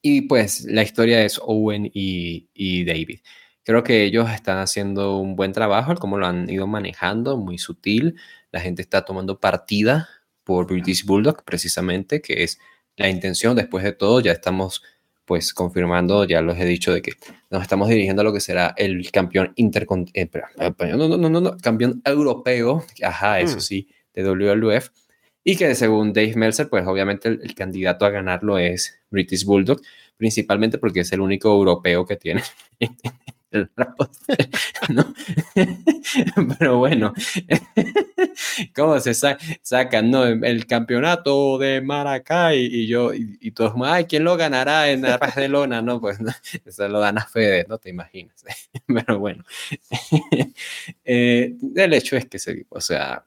y 0.01 0.23
pues 0.23 0.65
la 0.65 0.83
historia 0.85 1.25
es 1.25 1.41
Owen 1.43 1.91
y, 1.93 2.49
y 2.55 2.85
David. 2.85 3.19
Creo 3.67 3.83
que 3.83 4.05
ellos 4.05 4.31
están 4.31 4.59
haciendo 4.59 5.19
un 5.19 5.35
buen 5.35 5.51
trabajo, 5.51 5.93
como 5.97 6.19
lo 6.19 6.29
han 6.29 6.49
ido 6.49 6.69
manejando, 6.69 7.37
muy 7.37 7.59
sutil. 7.59 8.15
La 8.53 8.61
gente 8.61 8.83
está 8.83 9.05
tomando 9.05 9.39
partida 9.41 10.09
por 10.45 10.67
British 10.67 11.05
Bulldog, 11.05 11.45
precisamente, 11.45 12.21
que 12.23 12.45
es 12.45 12.59
la 12.97 13.09
intención. 13.09 13.57
Después 13.57 13.85
de 13.85 13.93
todo, 13.93 14.21
ya 14.21 14.33
estamos 14.33 14.83
pues 15.27 15.53
confirmando, 15.53 16.25
ya 16.25 16.41
los 16.41 16.57
he 16.57 16.65
dicho, 16.65 16.95
de 16.95 17.03
que 17.03 17.13
nos 17.51 17.61
estamos 17.61 17.89
dirigiendo 17.89 18.23
a 18.23 18.25
lo 18.25 18.33
que 18.33 18.41
será 18.41 18.75
el 18.77 19.11
campeón 19.11 19.53
intercontinental, 19.57 20.45
eh, 20.59 20.73
no, 20.97 21.09
no, 21.09 21.17
no, 21.17 21.41
no, 21.41 21.57
campeón 21.59 22.01
europeo, 22.05 22.85
ajá, 23.03 23.41
eso 23.41 23.57
mm. 23.57 23.61
sí, 23.61 23.89
de 24.15 24.23
WWF, 24.23 24.91
y 25.43 25.57
que 25.57 25.75
según 25.75 26.13
Dave 26.13 26.37
Meltzer, 26.37 26.69
pues 26.69 26.87
obviamente 26.87 27.29
el, 27.29 27.41
el, 27.43 27.57
candidato 27.57 28.07
a 28.07 28.11
ganarlo 28.11 28.57
es 28.57 29.01
British 29.11 29.45
Bulldog, 29.45 29.81
principalmente 30.17 30.79
porque 30.79 31.01
es 31.01 31.11
el 31.11 31.21
único 31.21 31.49
europeo 31.49 32.07
que 32.07 32.17
tiene 32.17 32.43
¿no? 34.89 35.15
Pero 36.59 36.79
bueno, 36.79 37.13
¿cómo 38.75 38.99
se 39.01 39.15
saca, 39.15 40.03
no? 40.03 40.25
El 40.25 40.67
campeonato 40.67 41.59
de 41.59 41.81
Maracay 41.81 42.59
y 42.65 42.87
yo, 42.87 43.13
y, 43.15 43.51
todos, 43.53 43.75
ay, 43.85 44.05
¿quién 44.07 44.25
lo 44.25 44.37
ganará 44.37 44.91
en 44.91 45.03
Barcelona? 45.03 45.81
No, 45.83 46.01
pues 46.01 46.19
eso 46.65 46.89
lo 46.89 47.01
dan 47.01 47.19
a 47.19 47.27
Fede, 47.27 47.67
no 47.69 47.79
te 47.79 47.91
imaginas. 47.91 48.45
Pero 48.87 49.19
bueno, 49.19 49.45
eh, 51.05 51.57
el 51.75 51.95
hecho 51.95 52.17
es 52.17 52.27
que, 52.27 52.39
se, 52.39 52.67
o 52.69 52.81
sea, 52.81 53.25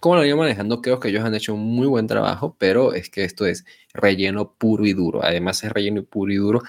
como 0.00 0.16
lo 0.16 0.24
iba 0.24 0.36
manejando, 0.36 0.80
creo 0.82 1.00
que 1.00 1.08
ellos 1.08 1.24
han 1.24 1.34
hecho 1.34 1.54
un 1.54 1.62
muy 1.62 1.86
buen 1.86 2.06
trabajo, 2.06 2.56
pero 2.58 2.92
es 2.94 3.10
que 3.10 3.24
esto 3.24 3.46
es 3.46 3.64
relleno 3.92 4.54
puro 4.54 4.84
y 4.86 4.92
duro. 4.92 5.24
Además, 5.24 5.64
es 5.64 5.72
relleno 5.72 6.04
puro 6.04 6.32
y 6.32 6.36
duro 6.36 6.62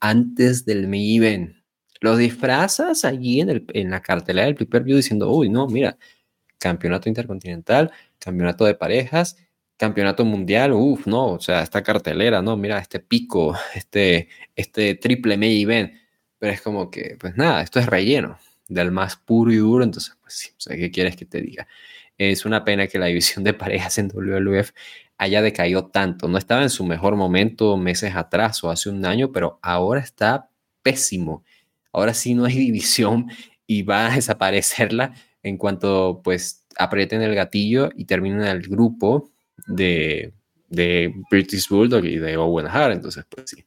antes 0.00 0.64
del 0.64 0.88
main 0.88 1.22
event. 1.22 1.57
Lo 2.00 2.16
disfrazas 2.16 3.04
allí 3.04 3.40
en, 3.40 3.50
el, 3.50 3.64
en 3.74 3.90
la 3.90 4.00
cartelera 4.02 4.46
del 4.46 4.54
pay 4.56 4.80
view 4.82 4.96
diciendo, 4.96 5.30
uy, 5.30 5.48
no, 5.48 5.66
mira, 5.68 5.98
campeonato 6.58 7.08
intercontinental, 7.08 7.92
campeonato 8.18 8.64
de 8.64 8.74
parejas, 8.74 9.36
campeonato 9.76 10.24
mundial, 10.24 10.72
uff, 10.72 11.06
no, 11.06 11.26
o 11.34 11.40
sea, 11.40 11.62
esta 11.62 11.82
cartelera, 11.82 12.42
no, 12.42 12.56
mira, 12.56 12.78
este 12.78 13.00
pico, 13.00 13.56
este, 13.74 14.28
este 14.56 14.94
triple 14.96 15.36
main 15.36 15.52
event, 15.62 15.92
pero 16.38 16.52
es 16.52 16.60
como 16.62 16.90
que, 16.90 17.16
pues 17.18 17.36
nada, 17.36 17.62
esto 17.62 17.80
es 17.80 17.86
relleno 17.86 18.38
del 18.68 18.90
más 18.92 19.16
puro 19.16 19.52
y 19.52 19.56
duro, 19.56 19.84
entonces, 19.84 20.16
pues 20.20 20.34
sí, 20.34 20.50
o 20.56 20.60
sea, 20.60 20.76
¿qué 20.76 20.90
quieres 20.90 21.16
que 21.16 21.24
te 21.24 21.40
diga? 21.40 21.66
Es 22.18 22.44
una 22.44 22.64
pena 22.64 22.86
que 22.88 22.98
la 22.98 23.06
división 23.06 23.44
de 23.44 23.54
parejas 23.54 23.98
en 23.98 24.08
WWF 24.08 24.72
haya 25.18 25.42
decaído 25.42 25.86
tanto. 25.86 26.28
No 26.28 26.38
estaba 26.38 26.62
en 26.62 26.70
su 26.70 26.84
mejor 26.84 27.16
momento 27.16 27.76
meses 27.76 28.14
atrás 28.16 28.62
o 28.64 28.70
hace 28.70 28.88
un 28.90 29.04
año, 29.06 29.32
pero 29.32 29.58
ahora 29.62 30.00
está 30.00 30.50
pésimo. 30.82 31.44
Ahora 31.98 32.14
sí 32.14 32.34
no 32.34 32.44
hay 32.44 32.56
división 32.56 33.30
y 33.66 33.82
va 33.82 34.06
a 34.06 34.14
desaparecerla 34.14 35.14
en 35.42 35.56
cuanto 35.56 36.20
pues 36.22 36.64
aprieten 36.76 37.22
el 37.22 37.34
gatillo 37.34 37.90
y 37.96 38.04
terminen 38.04 38.42
el 38.42 38.62
grupo 38.62 39.30
de, 39.66 40.32
de 40.68 41.12
British 41.30 41.68
Bulldog 41.68 42.04
y 42.04 42.18
de 42.18 42.36
Owen 42.36 42.66
Hart. 42.66 42.94
Entonces, 42.94 43.24
pues 43.28 43.50
sí. 43.50 43.64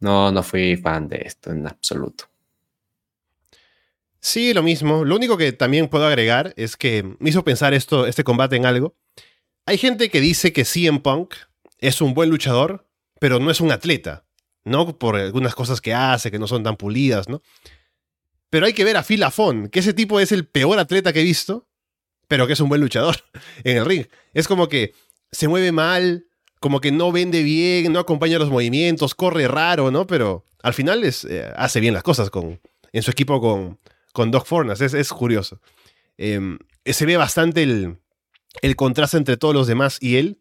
No, 0.00 0.32
no 0.32 0.42
fui 0.42 0.76
fan 0.76 1.08
de 1.08 1.22
esto 1.24 1.52
en 1.52 1.66
absoluto. 1.66 2.24
Sí, 4.18 4.54
lo 4.54 4.62
mismo. 4.62 5.04
Lo 5.04 5.16
único 5.16 5.36
que 5.36 5.52
también 5.52 5.88
puedo 5.88 6.06
agregar 6.06 6.54
es 6.56 6.76
que 6.76 7.16
me 7.18 7.30
hizo 7.30 7.44
pensar 7.44 7.74
esto, 7.74 8.06
este 8.06 8.24
combate 8.24 8.56
en 8.56 8.66
algo. 8.66 8.96
Hay 9.66 9.78
gente 9.78 10.10
que 10.10 10.20
dice 10.20 10.52
que 10.52 10.64
CM 10.64 11.00
Punk 11.00 11.34
es 11.78 12.00
un 12.00 12.14
buen 12.14 12.30
luchador, 12.30 12.86
pero 13.20 13.38
no 13.40 13.50
es 13.50 13.60
un 13.60 13.72
atleta, 13.72 14.24
¿no? 14.64 14.98
Por 14.98 15.16
algunas 15.16 15.54
cosas 15.54 15.80
que 15.80 15.94
hace, 15.94 16.30
que 16.30 16.38
no 16.38 16.46
son 16.46 16.62
tan 16.62 16.76
pulidas, 16.76 17.28
¿no? 17.28 17.42
Pero 18.50 18.66
hay 18.66 18.74
que 18.74 18.84
ver 18.84 18.96
a 18.96 19.02
Phil 19.02 19.20
Lafon, 19.20 19.68
que 19.68 19.80
ese 19.80 19.94
tipo 19.94 20.20
es 20.20 20.30
el 20.30 20.46
peor 20.46 20.78
atleta 20.78 21.12
que 21.12 21.20
he 21.20 21.24
visto, 21.24 21.66
pero 22.28 22.46
que 22.46 22.52
es 22.52 22.60
un 22.60 22.68
buen 22.68 22.80
luchador 22.80 23.16
en 23.64 23.78
el 23.78 23.84
ring. 23.86 24.06
Es 24.34 24.46
como 24.46 24.68
que 24.68 24.92
se 25.30 25.48
mueve 25.48 25.72
mal, 25.72 26.26
como 26.60 26.80
que 26.80 26.92
no 26.92 27.12
vende 27.12 27.42
bien, 27.42 27.92
no 27.92 27.98
acompaña 27.98 28.38
los 28.38 28.50
movimientos, 28.50 29.14
corre 29.14 29.48
raro, 29.48 29.90
¿no? 29.90 30.06
Pero 30.06 30.44
al 30.62 30.74
final 30.74 31.02
es, 31.02 31.24
eh, 31.24 31.50
hace 31.56 31.80
bien 31.80 31.94
las 31.94 32.02
cosas 32.02 32.30
con, 32.30 32.60
en 32.92 33.02
su 33.02 33.10
equipo 33.10 33.40
con, 33.40 33.80
con 34.12 34.30
Doc 34.30 34.46
Fornas. 34.46 34.80
Es, 34.80 35.08
curioso. 35.10 35.60
Em, 36.16 36.58
se 36.84 37.06
ve 37.06 37.16
bastante 37.16 37.62
el, 37.62 37.98
el 38.60 38.76
contraste 38.76 39.16
entre 39.16 39.36
todos 39.36 39.54
los 39.54 39.66
demás 39.66 39.98
y 40.00 40.16
él. 40.16 40.40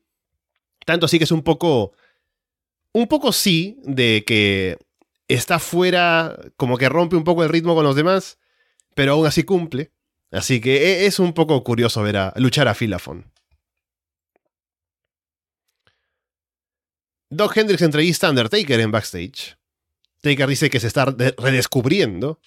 Tanto 0.86 1.06
así 1.06 1.18
que 1.18 1.24
es 1.24 1.32
un 1.32 1.44
poco. 1.44 1.94
Un 2.94 3.08
poco 3.08 3.32
sí, 3.32 3.80
de 3.84 4.24
que 4.26 4.78
está 5.28 5.60
fuera, 5.60 6.38
como 6.58 6.78
que 6.78 6.90
rompe 6.90 7.16
un 7.16 7.24
poco 7.24 7.44
el 7.44 7.50
ritmo 7.50 7.76
con 7.76 7.86
los 7.86 7.96
demás, 7.96 8.38
pero 8.96 9.14
aún 9.14 9.26
así 9.26 9.44
cumple. 9.44 9.92
Así 10.32 10.62
que 10.62 10.78
e, 10.78 11.06
es 11.06 11.20
un 11.20 11.34
poco 11.34 11.64
curioso 11.64 12.04
ver 12.04 12.18
a 12.18 12.34
luchar 12.38 12.68
a 12.68 12.74
Filafon. 12.74 13.32
Doc 17.30 17.56
Hendricks 17.56 17.82
entrevista 17.82 18.28
a 18.28 18.32
Undertaker 18.32 18.80
en 18.80 18.92
backstage. 18.92 19.58
Taker 20.22 20.48
dice 20.48 20.70
que 20.70 20.80
se 20.80 20.88
está 20.88 21.06
redescubriendo. 21.06 22.40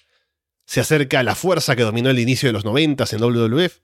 Se 0.67 0.79
acerca 0.79 1.19
a 1.19 1.23
la 1.23 1.35
fuerza 1.35 1.75
que 1.75 1.83
dominó 1.83 2.09
el 2.09 2.19
inicio 2.19 2.49
de 2.49 2.53
los 2.53 2.65
90 2.65 3.05
en 3.11 3.21
WWF 3.21 3.79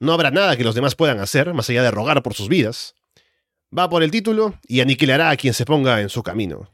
no 0.00 0.14
habrá 0.14 0.30
nada 0.30 0.56
que 0.56 0.64
los 0.64 0.74
demás 0.74 0.96
puedan 0.96 1.20
hacer, 1.20 1.52
más 1.54 1.68
allá 1.68 1.82
de 1.82 1.90
rogar 1.90 2.22
por 2.22 2.34
sus 2.34 2.48
vidas. 2.48 2.94
Va 3.76 3.88
por 3.88 4.02
el 4.02 4.10
título 4.10 4.54
y 4.66 4.80
aniquilará 4.80 5.30
a 5.30 5.36
quien 5.36 5.54
se 5.54 5.64
ponga 5.64 6.00
en 6.00 6.08
su 6.08 6.22
camino. 6.22 6.68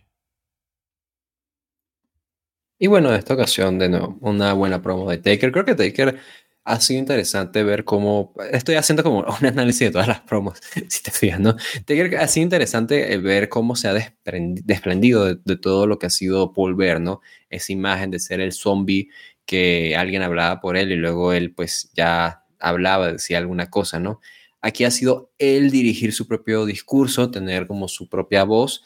Y 2.78 2.86
bueno, 2.88 3.08
en 3.10 3.16
esta 3.16 3.34
ocasión, 3.34 3.78
de 3.78 3.88
nuevo, 3.88 4.16
una 4.20 4.52
buena 4.52 4.82
promo 4.82 5.10
de 5.10 5.18
Taker. 5.18 5.50
Creo 5.52 5.64
que 5.64 5.74
Taker 5.74 6.18
ha 6.64 6.80
sido 6.80 6.98
interesante 6.98 7.62
ver 7.62 7.84
cómo. 7.84 8.34
Estoy 8.50 8.74
haciendo 8.74 9.02
como 9.02 9.20
un 9.40 9.46
análisis 9.46 9.80
de 9.80 9.90
todas 9.90 10.08
las 10.08 10.20
promos, 10.20 10.58
si 10.88 11.02
te 11.02 11.10
fijas, 11.10 11.40
¿no? 11.40 11.56
Taker 11.86 12.16
ha 12.16 12.28
sido 12.28 12.44
interesante 12.44 13.12
eh, 13.12 13.18
ver 13.18 13.48
cómo 13.48 13.76
se 13.76 13.88
ha 13.88 13.94
desprendido 13.94 15.34
de, 15.34 15.56
todo 15.56 15.86
lo 15.86 15.98
que 15.98 16.06
ha 16.06 16.10
sido 16.10 16.52
Paul 16.52 16.74
Bear, 16.74 17.00
¿no? 17.00 17.20
Esa 17.50 17.72
imagen 17.72 18.10
de 18.10 18.18
ser 18.18 18.40
el 18.40 18.52
zombie 18.52 19.08
que 19.46 19.96
alguien 19.96 20.22
hablaba 20.22 20.60
por 20.60 20.76
él 20.76 20.92
y 20.92 20.96
luego 20.96 21.32
él, 21.32 21.54
pues 21.54 21.90
ya 21.94 22.44
hablaba, 22.58 23.12
decía 23.12 23.38
alguna 23.38 23.70
cosa, 23.70 24.00
¿no? 24.00 24.20
Aquí 24.62 24.84
ha 24.84 24.90
sido 24.90 25.32
él 25.38 25.70
dirigir 25.70 26.12
su 26.12 26.26
propio 26.26 26.64
discurso, 26.66 27.30
tener 27.30 27.66
como 27.66 27.88
su 27.88 28.08
propia 28.08 28.44
voz, 28.44 28.82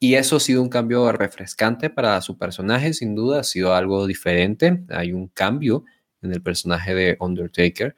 y 0.00 0.14
eso 0.16 0.36
ha 0.36 0.40
sido 0.40 0.62
un 0.62 0.68
cambio 0.68 1.10
refrescante 1.12 1.90
para 1.90 2.20
su 2.20 2.36
personaje, 2.38 2.92
sin 2.94 3.14
duda, 3.14 3.40
ha 3.40 3.44
sido 3.44 3.74
algo 3.74 4.06
diferente, 4.06 4.84
hay 4.90 5.12
un 5.12 5.28
cambio 5.28 5.84
en 6.22 6.32
el 6.32 6.42
personaje 6.42 6.94
de 6.94 7.16
Undertaker, 7.20 7.96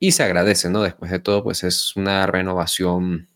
y 0.00 0.12
se 0.12 0.22
agradece, 0.24 0.70
¿no? 0.70 0.82
Después 0.82 1.10
de 1.10 1.20
todo, 1.20 1.44
pues 1.44 1.64
es 1.64 1.96
una 1.96 2.26
renovación, 2.26 3.28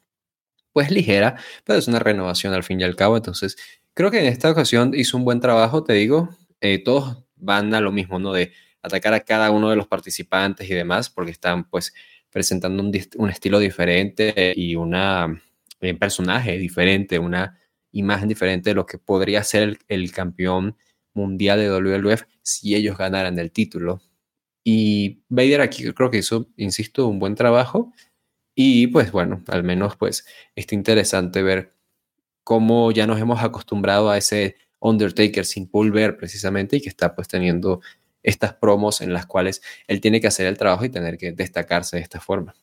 pues 0.73 0.91
ligera, 0.91 1.37
pero 1.65 1.79
es 1.79 1.89
una 1.89 2.01
renovación 2.01 2.55
al 2.55 2.65
fin 2.65 2.81
y 2.81 2.85
al 2.85 2.97
cabo, 2.97 3.17
entonces 3.17 3.57
creo 3.95 4.11
que 4.11 4.21
en 4.21 4.27
esta 4.27 4.51
ocasión 4.51 4.93
hizo 4.95 5.17
un 5.17 5.25
buen 5.25 5.41
trabajo, 5.41 5.85
te 5.85 5.95
digo, 5.95 6.31
eh, 6.61 6.83
todos 6.83 7.25
van 7.37 7.75
a 7.75 7.81
lo 7.81 7.93
mismo, 7.93 8.19
¿no? 8.19 8.33
De 8.33 8.53
atacar 8.83 9.15
a 9.15 9.21
cada 9.21 9.51
uno 9.51 9.71
de 9.71 9.77
los 9.77 9.89
participantes 9.89 10.69
y 10.71 10.75
demás, 10.75 11.11
porque 11.11 11.31
están 11.33 11.65
pues 11.71 11.95
presentando 12.35 12.83
un, 12.83 13.31
estilo 13.31 13.61
diferente 13.61 14.55
y 14.57 14.75
una, 14.75 15.27
un 15.27 15.41
eh, 15.81 15.95
personaje 15.95 16.59
diferente, 16.59 17.21
una 17.21 17.61
imagen 17.93 18.29
diferente 18.29 18.71
de 18.71 18.75
lo 18.75 18.87
que 18.87 18.99
podría 18.99 19.45
ser 19.45 19.79
el, 19.87 20.11
campeón 20.11 20.77
mundial 21.13 21.61
de 21.61 21.71
WWF 21.71 22.25
si 22.43 22.75
ellos 22.75 22.99
ganaran 22.99 23.39
el 23.39 23.53
título. 23.53 24.03
Y 24.65 25.23
Vader 25.29 25.61
aquí 25.61 25.85
creo 25.93 26.11
que 26.11 26.19
hizo, 26.19 26.49
insisto, 26.57 27.07
un 27.07 27.21
buen 27.21 27.37
trabajo. 27.37 27.93
Y 28.57 28.89
pues 28.89 29.13
bueno, 29.13 29.45
al 29.47 29.63
menos 29.63 29.95
pues 29.95 30.27
está 30.57 30.75
interesante 30.75 31.41
ver 31.41 31.73
cómo 32.43 32.91
ya 32.91 33.07
nos 33.07 33.21
hemos 33.21 33.45
acostumbrado 33.45 34.11
a 34.11 34.19
ese 34.19 34.57
Undertaker 34.81 35.47
sin 35.47 35.69
Paul 35.69 35.93
precisamente 36.19 36.79
y 36.79 36.81
que 36.81 36.89
está 36.89 37.15
pues 37.15 37.29
teniendo 37.29 37.81
estas 38.25 38.55
promos 38.55 39.01
en 39.01 39.13
las 39.13 39.27
cuales 39.27 39.63
él 39.87 40.01
tiene 40.01 40.21
que 40.21 40.27
hacer 40.27 40.47
el 40.47 40.59
trabajo 40.59 40.85
y 40.85 40.89
tener 40.89 41.17
que 41.17 41.31
destacarse 41.31 41.99
de 41.99 42.03
esta 42.03 42.21
forma. 42.21 42.57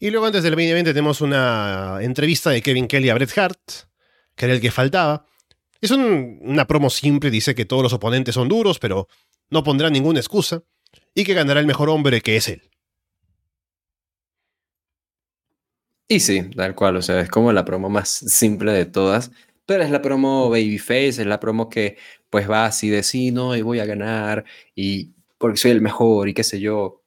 Y 0.00 0.10
luego 0.10 0.26
antes 0.26 0.42
del 0.42 0.52
2020 0.52 0.92
tenemos 0.92 1.20
una 1.20 1.98
entrevista 2.00 2.50
de 2.50 2.60
Kevin 2.60 2.88
Kelly 2.88 3.10
a 3.10 3.14
Bret 3.14 3.38
Hart, 3.38 3.60
que 4.34 4.46
era 4.46 4.54
el 4.54 4.60
que 4.60 4.70
faltaba. 4.70 5.26
Es 5.80 5.90
una 5.92 6.66
promo 6.66 6.90
simple, 6.90 7.30
dice 7.30 7.54
que 7.54 7.64
todos 7.64 7.82
los 7.82 7.92
oponentes 7.92 8.34
son 8.34 8.48
duros, 8.48 8.78
pero 8.78 9.08
no 9.50 9.62
pondrá 9.62 9.90
ninguna 9.90 10.18
excusa, 10.18 10.62
y 11.14 11.24
que 11.24 11.34
ganará 11.34 11.60
el 11.60 11.66
mejor 11.66 11.90
hombre 11.90 12.20
que 12.20 12.36
es 12.36 12.48
él. 12.48 12.70
Y 16.08 16.20
sí, 16.20 16.42
tal 16.54 16.74
cual, 16.74 16.96
o 16.96 17.02
sea, 17.02 17.20
es 17.20 17.30
como 17.30 17.52
la 17.52 17.64
promo 17.64 17.88
más 17.88 18.08
simple 18.08 18.72
de 18.72 18.84
todas, 18.84 19.30
pero 19.66 19.82
es 19.82 19.90
la 19.90 20.02
promo 20.02 20.50
Babyface, 20.50 21.08
es 21.08 21.26
la 21.26 21.40
promo 21.40 21.68
que 21.68 21.96
pues 22.30 22.50
va 22.50 22.66
así 22.66 22.88
de 22.90 23.02
sí, 23.02 23.30
no, 23.30 23.56
y 23.56 23.62
voy 23.62 23.80
a 23.80 23.86
ganar, 23.86 24.44
y 24.74 25.12
porque 25.38 25.56
soy 25.58 25.70
el 25.72 25.80
mejor, 25.80 26.28
y 26.28 26.34
qué 26.34 26.44
sé 26.44 26.60
yo, 26.60 27.02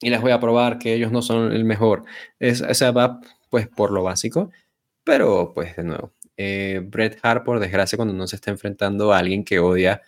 y 0.00 0.10
les 0.10 0.20
voy 0.20 0.32
a 0.32 0.40
probar 0.40 0.78
que 0.78 0.94
ellos 0.94 1.12
no 1.12 1.22
son 1.22 1.52
el 1.52 1.64
mejor. 1.64 2.04
Es, 2.38 2.62
o 2.62 2.92
va 2.94 3.20
pues 3.50 3.68
por 3.68 3.90
lo 3.92 4.02
básico, 4.02 4.50
pero 5.04 5.52
pues 5.54 5.76
de 5.76 5.84
nuevo, 5.84 6.12
eh, 6.36 6.80
Bret 6.84 7.18
Hart, 7.22 7.44
por 7.44 7.60
desgracia, 7.60 7.96
cuando 7.96 8.14
no 8.14 8.26
se 8.26 8.36
está 8.36 8.50
enfrentando 8.50 9.12
a 9.12 9.18
alguien 9.18 9.44
que 9.44 9.58
odia, 9.60 10.02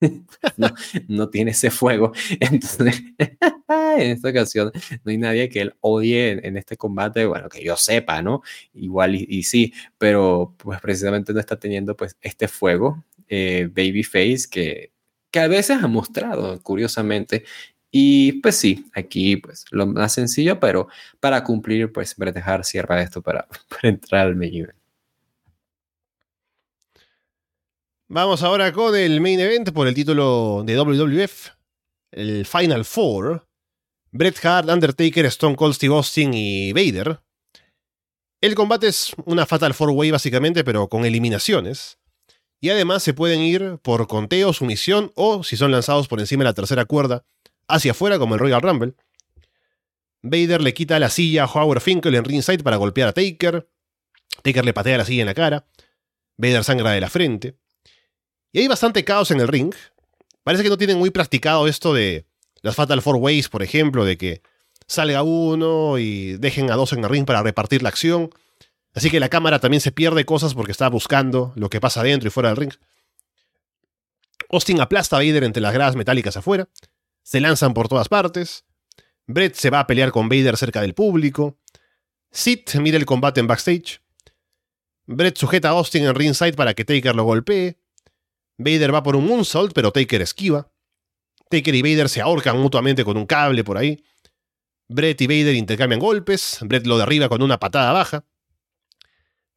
no, 0.56 0.68
no, 1.08 1.28
tiene 1.28 1.52
ese 1.52 1.70
fuego. 1.70 2.12
Entonces, 2.40 3.02
en 3.98 4.10
esta 4.10 4.28
ocasión, 4.30 4.72
no 5.04 5.10
hay 5.10 5.18
nadie 5.18 5.48
que 5.48 5.60
él 5.62 5.74
odie 5.80 6.46
en, 6.46 6.56
este 6.56 6.76
combate, 6.76 7.26
bueno, 7.26 7.48
que 7.48 7.64
yo 7.64 7.76
sepa, 7.76 8.22
¿no? 8.22 8.42
Igual 8.74 9.14
y, 9.14 9.42
sí, 9.42 9.72
pero 9.98 10.54
pues 10.58 10.80
precisamente 10.80 11.32
no 11.32 11.40
está 11.40 11.58
teniendo 11.58 11.96
pues 11.96 12.16
este 12.20 12.48
fuego 12.48 13.04
eh, 13.28 13.68
Babyface 13.74 14.48
que, 14.50 14.92
que 15.30 15.40
a 15.40 15.48
veces 15.48 15.78
ha 15.82 15.88
mostrado, 15.88 16.60
curiosamente. 16.62 17.44
Y 17.90 18.32
pues 18.42 18.56
sí, 18.56 18.86
aquí 18.94 19.36
pues 19.36 19.64
lo 19.70 19.86
más 19.86 20.12
sencillo, 20.12 20.60
pero 20.60 20.88
para 21.20 21.42
cumplir, 21.44 21.92
pues 21.92 22.14
Bret 22.16 22.36
Hart 22.38 22.64
cierra 22.64 23.02
esto 23.02 23.22
para, 23.22 23.46
para 23.70 23.88
entrar 23.88 24.26
al 24.26 24.36
main 24.36 24.54
event. 24.54 24.86
Vamos 28.08 28.44
ahora 28.44 28.72
con 28.72 28.94
el 28.94 29.20
main 29.20 29.40
event 29.40 29.72
por 29.72 29.88
el 29.88 29.94
título 29.94 30.62
de 30.64 30.76
WWF, 30.76 31.48
el 32.12 32.46
Final 32.46 32.84
Four. 32.84 33.48
Bret 34.12 34.42
Hart, 34.44 34.68
Undertaker, 34.70 35.26
Stone 35.26 35.56
Cold 35.56 35.74
Steve 35.74 35.92
Austin 35.92 36.32
y 36.32 36.72
Vader. 36.72 37.20
El 38.40 38.54
combate 38.54 38.86
es 38.86 39.12
una 39.24 39.44
Fatal 39.44 39.74
Four 39.74 39.90
Way 39.90 40.12
básicamente, 40.12 40.62
pero 40.62 40.88
con 40.88 41.04
eliminaciones. 41.04 41.98
Y 42.60 42.70
además 42.70 43.02
se 43.02 43.12
pueden 43.12 43.40
ir 43.40 43.78
por 43.82 44.06
conteo, 44.06 44.52
sumisión 44.52 45.10
o, 45.16 45.42
si 45.42 45.56
son 45.56 45.72
lanzados 45.72 46.06
por 46.06 46.20
encima 46.20 46.44
de 46.44 46.50
la 46.50 46.54
tercera 46.54 46.84
cuerda, 46.84 47.24
hacia 47.66 47.90
afuera 47.90 48.20
como 48.20 48.34
el 48.34 48.40
Royal 48.40 48.62
Rumble. 48.62 48.94
Vader 50.22 50.62
le 50.62 50.74
quita 50.74 51.00
la 51.00 51.10
silla 51.10 51.42
a 51.42 51.46
Howard 51.52 51.80
Finkel 51.80 52.14
en 52.14 52.24
ringside 52.24 52.62
para 52.62 52.76
golpear 52.76 53.08
a 53.08 53.12
Taker. 53.12 53.68
Taker 54.44 54.64
le 54.64 54.72
patea 54.72 54.98
la 54.98 55.04
silla 55.04 55.22
en 55.22 55.26
la 55.26 55.34
cara. 55.34 55.66
Vader 56.36 56.62
sangra 56.62 56.92
de 56.92 57.00
la 57.00 57.10
frente. 57.10 57.56
Y 58.56 58.60
hay 58.60 58.68
bastante 58.68 59.04
caos 59.04 59.30
en 59.30 59.38
el 59.38 59.48
ring. 59.48 59.74
Parece 60.42 60.62
que 60.62 60.70
no 60.70 60.78
tienen 60.78 60.96
muy 60.96 61.10
practicado 61.10 61.68
esto 61.68 61.92
de 61.92 62.24
las 62.62 62.74
Fatal 62.74 63.02
Four 63.02 63.16
Ways, 63.16 63.50
por 63.50 63.62
ejemplo, 63.62 64.06
de 64.06 64.16
que 64.16 64.40
salga 64.86 65.22
uno 65.22 65.98
y 65.98 66.38
dejen 66.38 66.70
a 66.70 66.74
dos 66.74 66.94
en 66.94 67.04
el 67.04 67.10
ring 67.10 67.26
para 67.26 67.42
repartir 67.42 67.82
la 67.82 67.90
acción. 67.90 68.30
Así 68.94 69.10
que 69.10 69.20
la 69.20 69.28
cámara 69.28 69.58
también 69.58 69.82
se 69.82 69.92
pierde 69.92 70.24
cosas 70.24 70.54
porque 70.54 70.72
está 70.72 70.88
buscando 70.88 71.52
lo 71.54 71.68
que 71.68 71.82
pasa 71.82 72.02
dentro 72.02 72.28
y 72.28 72.30
fuera 72.30 72.48
del 72.48 72.56
ring. 72.56 72.72
Austin 74.48 74.80
aplasta 74.80 75.16
a 75.16 75.18
Vader 75.18 75.44
entre 75.44 75.60
las 75.60 75.74
gradas 75.74 75.94
metálicas 75.94 76.38
afuera. 76.38 76.66
Se 77.24 77.42
lanzan 77.42 77.74
por 77.74 77.88
todas 77.88 78.08
partes. 78.08 78.64
Brett 79.26 79.54
se 79.54 79.68
va 79.68 79.80
a 79.80 79.86
pelear 79.86 80.12
con 80.12 80.30
Vader 80.30 80.56
cerca 80.56 80.80
del 80.80 80.94
público. 80.94 81.58
Sid 82.30 82.60
mira 82.80 82.96
el 82.96 83.04
combate 83.04 83.38
en 83.38 83.48
backstage. 83.48 84.00
Brett 85.04 85.36
sujeta 85.36 85.68
a 85.68 85.72
Austin 85.72 86.06
en 86.06 86.14
ringside 86.14 86.54
para 86.54 86.72
que 86.72 86.86
Taker 86.86 87.14
lo 87.14 87.24
golpee. 87.24 87.76
Vader 88.58 88.94
va 88.94 89.02
por 89.02 89.16
un 89.16 89.26
moonsault, 89.26 89.72
pero 89.72 89.92
Taker 89.92 90.22
esquiva. 90.22 90.70
Taker 91.50 91.74
y 91.74 91.82
Vader 91.82 92.08
se 92.08 92.20
ahorcan 92.20 92.58
mutuamente 92.58 93.04
con 93.04 93.16
un 93.16 93.26
cable 93.26 93.64
por 93.64 93.78
ahí. 93.78 94.02
Brett 94.88 95.20
y 95.20 95.26
Vader 95.26 95.54
intercambian 95.54 96.00
golpes. 96.00 96.58
Brett 96.62 96.86
lo 96.86 96.98
derriba 96.98 97.28
con 97.28 97.42
una 97.42 97.58
patada 97.58 97.92
baja. 97.92 98.24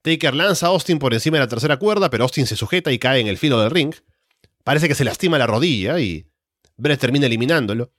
Taker 0.02 0.34
lanza 0.34 0.68
a 0.68 0.70
Austin 0.70 1.00
por 1.00 1.14
encima 1.14 1.38
de 1.38 1.44
la 1.44 1.48
tercera 1.48 1.78
cuerda, 1.78 2.10
pero 2.10 2.24
Austin 2.24 2.48
se 2.48 2.56
sujeta 2.56 2.92
y 2.92 3.00
cae 3.00 3.20
en 3.20 3.28
el 3.28 3.38
filo 3.38 3.60
del 3.60 3.72
ring. 3.72 3.94
Parece 4.64 4.88
que 4.88 4.96
se 4.96 5.04
lastima 5.04 5.38
la 5.38 5.48
rodilla 5.48 6.00
y 6.00 6.26
Brett 6.78 7.00
termina 7.00 7.26
eliminándolo. 7.26 7.92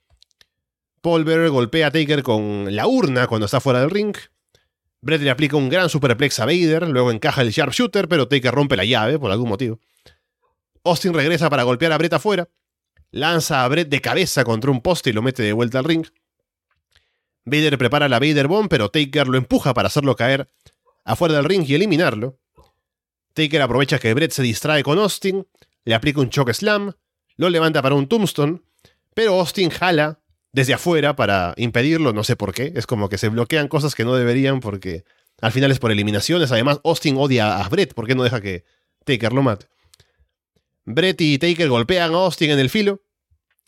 Paul 1.01 1.23
golpea 1.49 1.87
a 1.87 1.91
Taker 1.91 2.21
con 2.21 2.75
la 2.75 2.87
urna 2.87 3.27
cuando 3.27 3.45
está 3.45 3.59
fuera 3.59 3.81
del 3.81 3.89
ring. 3.89 4.15
Brett 5.01 5.21
le 5.21 5.31
aplica 5.31 5.55
un 5.57 5.69
gran 5.69 5.89
superplex 5.89 6.39
a 6.39 6.45
Vader, 6.45 6.87
luego 6.87 7.11
encaja 7.11 7.41
el 7.41 7.49
sharpshooter, 7.49 8.07
pero 8.07 8.27
Taker 8.27 8.53
rompe 8.53 8.77
la 8.77 8.85
llave 8.85 9.17
por 9.17 9.31
algún 9.31 9.49
motivo. 9.49 9.79
Austin 10.83 11.13
regresa 11.13 11.49
para 11.49 11.63
golpear 11.63 11.91
a 11.91 11.97
Brett 11.97 12.13
afuera. 12.13 12.49
Lanza 13.11 13.63
a 13.63 13.67
Brett 13.67 13.89
de 13.89 14.01
cabeza 14.01 14.43
contra 14.43 14.71
un 14.71 14.81
poste 14.81 15.09
y 15.09 15.13
lo 15.13 15.21
mete 15.21 15.43
de 15.43 15.53
vuelta 15.53 15.79
al 15.79 15.85
ring. 15.85 16.05
Vader 17.45 17.77
prepara 17.77 18.07
la 18.07 18.19
Vader 18.19 18.47
Bomb, 18.47 18.69
pero 18.69 18.89
Taker 18.89 19.27
lo 19.27 19.37
empuja 19.37 19.73
para 19.73 19.87
hacerlo 19.87 20.15
caer 20.15 20.49
afuera 21.03 21.35
del 21.35 21.45
ring 21.45 21.65
y 21.67 21.75
eliminarlo. 21.75 22.39
Taker 23.33 23.61
aprovecha 23.61 23.99
que 23.99 24.13
Brett 24.13 24.31
se 24.31 24.43
distrae 24.43 24.83
con 24.83 24.99
Austin, 24.99 25.47
le 25.83 25.95
aplica 25.95 26.21
un 26.21 26.29
choke 26.29 26.53
slam, 26.53 26.93
lo 27.37 27.49
levanta 27.49 27.81
para 27.81 27.95
un 27.95 28.07
tombstone, 28.07 28.61
pero 29.13 29.39
Austin 29.39 29.69
jala 29.69 30.19
desde 30.51 30.73
afuera 30.73 31.15
para 31.15 31.53
impedirlo, 31.57 32.13
no 32.13 32.23
sé 32.23 32.35
por 32.35 32.53
qué, 32.53 32.73
es 32.75 32.85
como 32.85 33.09
que 33.09 33.17
se 33.17 33.29
bloquean 33.29 33.67
cosas 33.67 33.95
que 33.95 34.03
no 34.03 34.15
deberían 34.15 34.59
porque 34.59 35.05
al 35.39 35.51
final 35.51 35.71
es 35.71 35.79
por 35.79 35.91
eliminaciones, 35.91 36.51
además 36.51 36.81
Austin 36.83 37.15
odia 37.17 37.57
a 37.57 37.69
Brett, 37.69 37.93
¿por 37.93 38.05
qué 38.05 38.15
no 38.15 38.23
deja 38.23 38.41
que 38.41 38.65
Taker 39.05 39.33
lo 39.33 39.41
mate? 39.41 39.67
Brett 40.93 41.19
y 41.21 41.37
Taker 41.37 41.69
golpean 41.69 42.13
a 42.13 42.17
Austin 42.17 42.51
en 42.51 42.59
el 42.59 42.69
filo, 42.69 43.01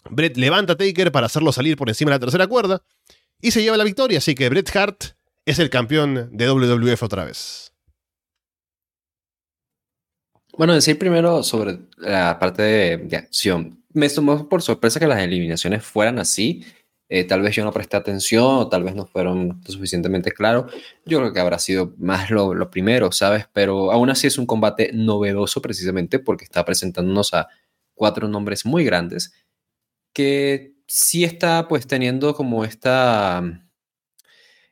Brett 0.09 0.37
levanta 0.37 0.73
a 0.73 0.77
Taker 0.77 1.11
para 1.11 1.27
hacerlo 1.27 1.51
salir 1.51 1.77
por 1.77 1.89
encima 1.89 2.11
de 2.11 2.15
la 2.15 2.19
tercera 2.19 2.47
cuerda 2.47 2.83
y 3.41 3.51
se 3.51 3.61
lleva 3.61 3.77
la 3.77 3.83
victoria, 3.83 4.19
así 4.19 4.35
que 4.35 4.49
Bret 4.49 4.75
Hart 4.75 5.03
es 5.45 5.59
el 5.59 5.69
campeón 5.69 6.29
de 6.31 6.47
WWF 6.49 7.03
otra 7.03 7.25
vez. 7.25 7.73
Bueno, 10.55 10.73
decir 10.73 10.99
primero 10.99 11.41
sobre 11.41 11.79
la 11.97 12.37
parte 12.37 12.61
de, 12.61 13.17
acción. 13.17 13.83
Me 13.91 14.07
tomó 14.09 14.47
por 14.47 14.61
sorpresa 14.61 14.99
que 14.99 15.07
las 15.07 15.21
eliminaciones 15.21 15.83
fueran 15.83 16.19
así. 16.19 16.63
Eh, 17.15 17.25
tal 17.25 17.43
vez 17.43 17.55
yo 17.55 17.63
no 17.63 17.71
presté 17.71 17.95
atención 17.95 18.43
o 18.43 18.69
tal 18.69 18.83
vez 18.83 18.95
no 18.95 19.05
fueron 19.05 19.61
suficientemente 19.67 20.31
claros. 20.31 20.73
Yo 21.05 21.19
creo 21.19 21.31
que 21.31 21.39
habrá 21.39 21.59
sido 21.59 21.93
más 21.99 22.31
lo, 22.31 22.55
lo, 22.55 22.71
primero, 22.71 23.11
¿sabes? 23.11 23.45
Pero 23.53 23.91
aún 23.91 24.09
así 24.09 24.25
es 24.25 24.39
un 24.39 24.47
combate 24.47 24.89
novedoso 24.95 25.61
precisamente 25.61 26.17
porque 26.17 26.43
está 26.43 26.65
presentándonos 26.65 27.35
a 27.35 27.49
cuatro 27.93 28.27
nombres 28.27 28.65
muy 28.65 28.83
grandes 28.83 29.31
que 30.11 30.73
sí 30.87 31.23
está 31.23 31.67
pues 31.67 31.85
teniendo 31.85 32.33
como 32.33 32.65
esta, 32.65 33.43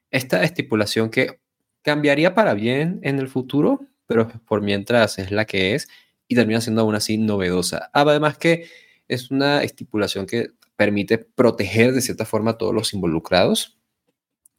esta 0.10 0.44
estipulación 0.44 1.12
que 1.12 1.40
cambiaría 1.84 2.34
para 2.34 2.56
bien 2.56 3.02
en 3.04 3.20
el 3.20 3.28
futuro, 3.28 3.82
pero 4.08 4.28
por 4.48 4.64
mientras 4.64 5.20
es 5.20 5.30
la 5.30 5.46
que 5.46 5.76
es 5.76 5.88
y 6.28 6.34
termina 6.34 6.60
siendo 6.60 6.82
aún 6.82 6.96
así 6.96 7.20
novedosa. 7.20 7.92
Además 7.94 8.40
que 8.40 8.68
es 9.08 9.30
una 9.30 9.62
estipulación 9.62 10.26
que 10.26 10.48
permite 10.82 11.20
proteger 11.20 11.94
de 11.94 12.02
cierta 12.02 12.26
forma 12.26 12.52
a 12.52 12.58
todos 12.58 12.74
los 12.74 12.92
involucrados 12.96 13.78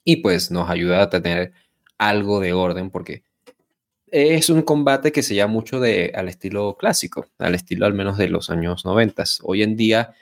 y 0.04 0.18
pues 0.18 0.52
nos 0.52 0.70
ayuda 0.70 1.02
a 1.02 1.10
tener 1.10 1.52
algo 1.98 2.38
de 2.38 2.52
orden 2.52 2.90
porque 2.90 3.24
es 4.06 4.48
un 4.48 4.62
combate 4.62 5.10
que 5.10 5.24
se 5.24 5.34
llama 5.34 5.54
mucho 5.54 5.80
de, 5.80 6.12
al 6.14 6.28
estilo 6.28 6.76
clásico, 6.78 7.26
al 7.38 7.56
estilo 7.56 7.86
al 7.86 7.94
menos 7.94 8.18
de 8.18 8.28
los 8.28 8.50
años 8.50 8.84
90. 8.84 9.24
Hoy 9.42 9.64
en 9.64 9.74
día 9.74 10.14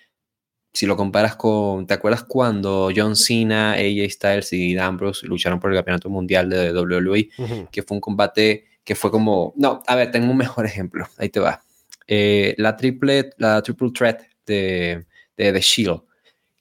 si 0.72 0.86
lo 0.86 0.96
comparas 0.96 1.36
con, 1.36 1.86
¿te 1.86 1.92
acuerdas 1.92 2.24
cuando 2.24 2.88
John 2.96 3.14
Cena, 3.14 3.72
AJ 3.72 4.10
Styles 4.10 4.54
y 4.54 4.78
Ambrose 4.78 5.26
lucharon 5.26 5.60
por 5.60 5.70
el 5.70 5.76
campeonato 5.76 6.08
mundial 6.08 6.48
de 6.48 6.72
WWE? 6.72 7.28
Que 7.70 7.82
fue 7.82 7.94
un 7.96 8.00
combate 8.00 8.64
que 8.84 8.94
fue 8.94 9.10
como, 9.10 9.52
no, 9.54 9.82
a 9.86 9.96
ver, 9.96 10.10
tengo 10.10 10.30
un 10.30 10.38
mejor 10.38 10.64
ejemplo, 10.72 11.06
ahí 11.18 11.28
te 11.28 11.40
va. 11.40 11.62
Eh, 12.06 12.54
la 12.56 12.74
triple, 12.74 13.32
la 13.36 13.60
triple 13.60 13.90
threat 13.90 14.22
de, 14.46 15.04
de 15.36 15.52
The 15.52 15.60
Shield, 15.60 16.02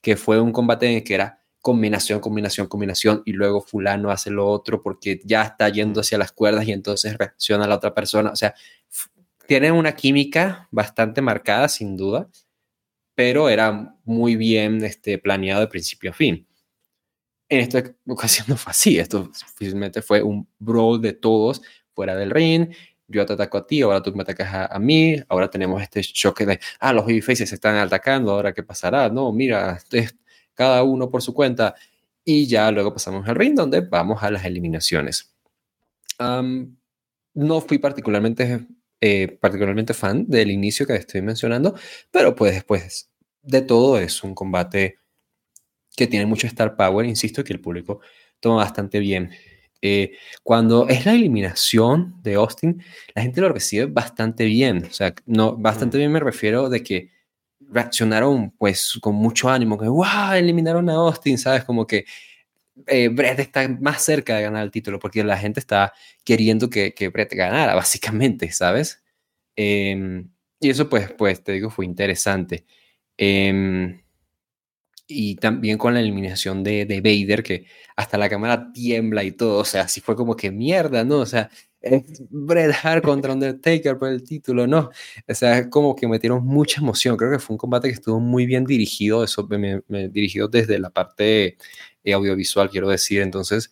que 0.00 0.16
fue 0.16 0.40
un 0.40 0.52
combate 0.52 0.86
en 0.86 0.96
el 0.96 1.04
que 1.04 1.14
era 1.14 1.40
combinación, 1.60 2.20
combinación, 2.20 2.66
combinación, 2.66 3.22
y 3.24 3.32
luego 3.32 3.60
fulano 3.60 4.10
hace 4.10 4.30
lo 4.30 4.48
otro 4.48 4.82
porque 4.82 5.20
ya 5.24 5.42
está 5.42 5.68
yendo 5.68 6.00
hacia 6.00 6.18
las 6.18 6.32
cuerdas 6.32 6.66
y 6.66 6.72
entonces 6.72 7.16
reacciona 7.18 7.64
a 7.64 7.68
la 7.68 7.76
otra 7.76 7.94
persona. 7.94 8.30
O 8.30 8.36
sea, 8.36 8.54
tienen 9.46 9.72
una 9.72 9.94
química 9.94 10.68
bastante 10.70 11.20
marcada, 11.20 11.68
sin 11.68 11.96
duda, 11.96 12.28
pero 13.14 13.48
era 13.48 13.96
muy 14.04 14.36
bien 14.36 14.82
este, 14.84 15.18
planeado 15.18 15.60
de 15.60 15.66
principio 15.66 16.10
a 16.10 16.14
fin. 16.14 16.46
En 17.48 17.60
esta 17.60 17.82
ocasión 18.08 18.46
no 18.48 18.56
fue 18.56 18.70
así, 18.70 18.98
esto 18.98 19.30
simplemente 19.58 20.02
fue 20.02 20.22
un 20.22 20.48
brawl 20.58 21.00
de 21.00 21.12
todos 21.12 21.62
fuera 21.92 22.16
del 22.16 22.30
ring, 22.30 22.72
yo 23.10 23.26
te 23.26 23.32
ataco 23.34 23.58
a 23.58 23.66
ti, 23.66 23.82
ahora 23.82 24.02
tú 24.02 24.14
me 24.14 24.22
atacas 24.22 24.70
a, 24.70 24.78
mí, 24.78 25.16
ahora 25.28 25.50
tenemos 25.50 25.82
este 25.82 26.00
choque 26.02 26.46
de, 26.46 26.60
ah, 26.78 26.92
los 26.92 27.04
babyfaces 27.04 27.48
se 27.48 27.54
están 27.56 27.76
atacando, 27.76 28.32
ahora 28.32 28.52
qué 28.52 28.62
pasará, 28.62 29.08
no, 29.08 29.32
mira, 29.32 29.78
cada 30.54 30.82
uno 30.82 31.10
por 31.10 31.22
su 31.22 31.34
cuenta, 31.34 31.74
y 32.24 32.46
ya 32.46 32.70
luego 32.70 32.92
pasamos 32.92 33.28
al 33.28 33.34
ring 33.36 33.54
donde 33.54 33.80
vamos 33.80 34.22
a 34.22 34.30
las 34.30 34.44
eliminaciones. 34.44 35.34
no 36.18 37.60
fui 37.60 37.78
particularmente, 37.78 38.66
eh, 39.00 39.38
particularmente 39.40 39.94
fan 39.94 40.26
del 40.28 40.50
inicio 40.50 40.86
que 40.86 40.94
estoy 40.94 41.22
mencionando, 41.22 41.74
pero 42.10 42.34
pues 42.34 42.54
después 42.54 43.10
de 43.42 43.62
todo 43.62 43.98
es 43.98 44.22
un 44.22 44.34
combate 44.34 44.98
que 45.96 46.06
tiene 46.06 46.26
mucho 46.26 46.46
star 46.46 46.76
power, 46.76 47.06
insisto, 47.06 47.44
que 47.44 47.52
el 47.52 47.60
público 47.60 48.00
toma 48.40 48.56
bastante 48.56 48.98
bien. 48.98 49.30
Eh, 49.82 50.12
cuando 50.42 50.88
es 50.88 51.06
la 51.06 51.14
eliminación 51.14 52.14
de 52.22 52.34
Austin, 52.34 52.82
la 53.14 53.22
gente 53.22 53.40
lo 53.40 53.48
recibe 53.48 53.86
bastante 53.86 54.44
bien. 54.44 54.84
O 54.84 54.92
sea, 54.92 55.14
no, 55.26 55.56
bastante 55.56 55.98
bien 55.98 56.12
me 56.12 56.20
refiero 56.20 56.68
de 56.68 56.82
que 56.82 57.10
reaccionaron 57.60 58.50
pues 58.52 58.98
con 59.00 59.14
mucho 59.14 59.48
ánimo, 59.48 59.78
que 59.78 59.88
wow, 59.88 60.32
eliminaron 60.34 60.90
a 60.90 60.94
Austin, 60.94 61.38
¿sabes? 61.38 61.64
Como 61.64 61.86
que 61.86 62.04
eh, 62.86 63.08
Brett 63.08 63.38
está 63.40 63.68
más 63.68 64.02
cerca 64.02 64.36
de 64.36 64.42
ganar 64.42 64.64
el 64.64 64.70
título 64.70 64.98
porque 64.98 65.24
la 65.24 65.36
gente 65.38 65.60
está 65.60 65.92
queriendo 66.24 66.70
que, 66.70 66.94
que 66.94 67.08
Brett 67.08 67.32
ganara, 67.34 67.74
básicamente, 67.74 68.50
¿sabes? 68.52 69.02
Em, 69.56 70.30
y 70.60 70.70
eso 70.70 70.88
pues, 70.88 71.12
pues, 71.12 71.42
te 71.42 71.52
digo, 71.52 71.70
fue 71.70 71.84
interesante. 71.86 72.64
Em, 73.16 73.99
y 75.10 75.36
también 75.36 75.78
con 75.78 75.94
la 75.94 76.00
eliminación 76.00 76.62
de, 76.62 76.86
de, 76.86 77.00
Vader, 77.00 77.42
que 77.42 77.66
hasta 77.96 78.16
la 78.18 78.28
cámara 78.28 78.72
tiembla 78.72 79.24
y 79.24 79.32
todo. 79.32 79.58
O 79.58 79.64
sea, 79.64 79.82
así 79.82 80.00
fue 80.00 80.16
como 80.16 80.36
que 80.36 80.50
mierda, 80.50 81.04
¿no? 81.04 81.18
O 81.18 81.26
sea, 81.26 81.50
es 81.80 82.02
Bret 82.30 82.74
Hart 82.82 83.04
contra 83.04 83.32
Undertaker 83.32 83.98
por 83.98 84.08
el 84.10 84.22
título, 84.22 84.66
¿no? 84.66 84.90
O 85.28 85.34
sea, 85.34 85.68
como 85.70 85.96
que 85.96 86.06
metieron 86.06 86.44
mucha 86.44 86.80
emoción. 86.80 87.16
Creo 87.16 87.30
que 87.30 87.38
fue 87.38 87.54
un 87.54 87.58
combate 87.58 87.88
que 87.88 87.94
estuvo 87.94 88.20
muy 88.20 88.46
bien 88.46 88.64
dirigido, 88.64 89.24
eso 89.24 89.46
me, 89.48 89.82
me 89.88 90.08
dirigido 90.08 90.48
desde 90.48 90.78
la 90.78 90.90
parte 90.90 91.56
eh, 92.04 92.12
audiovisual, 92.12 92.70
quiero 92.70 92.88
decir. 92.88 93.22
Entonces, 93.22 93.70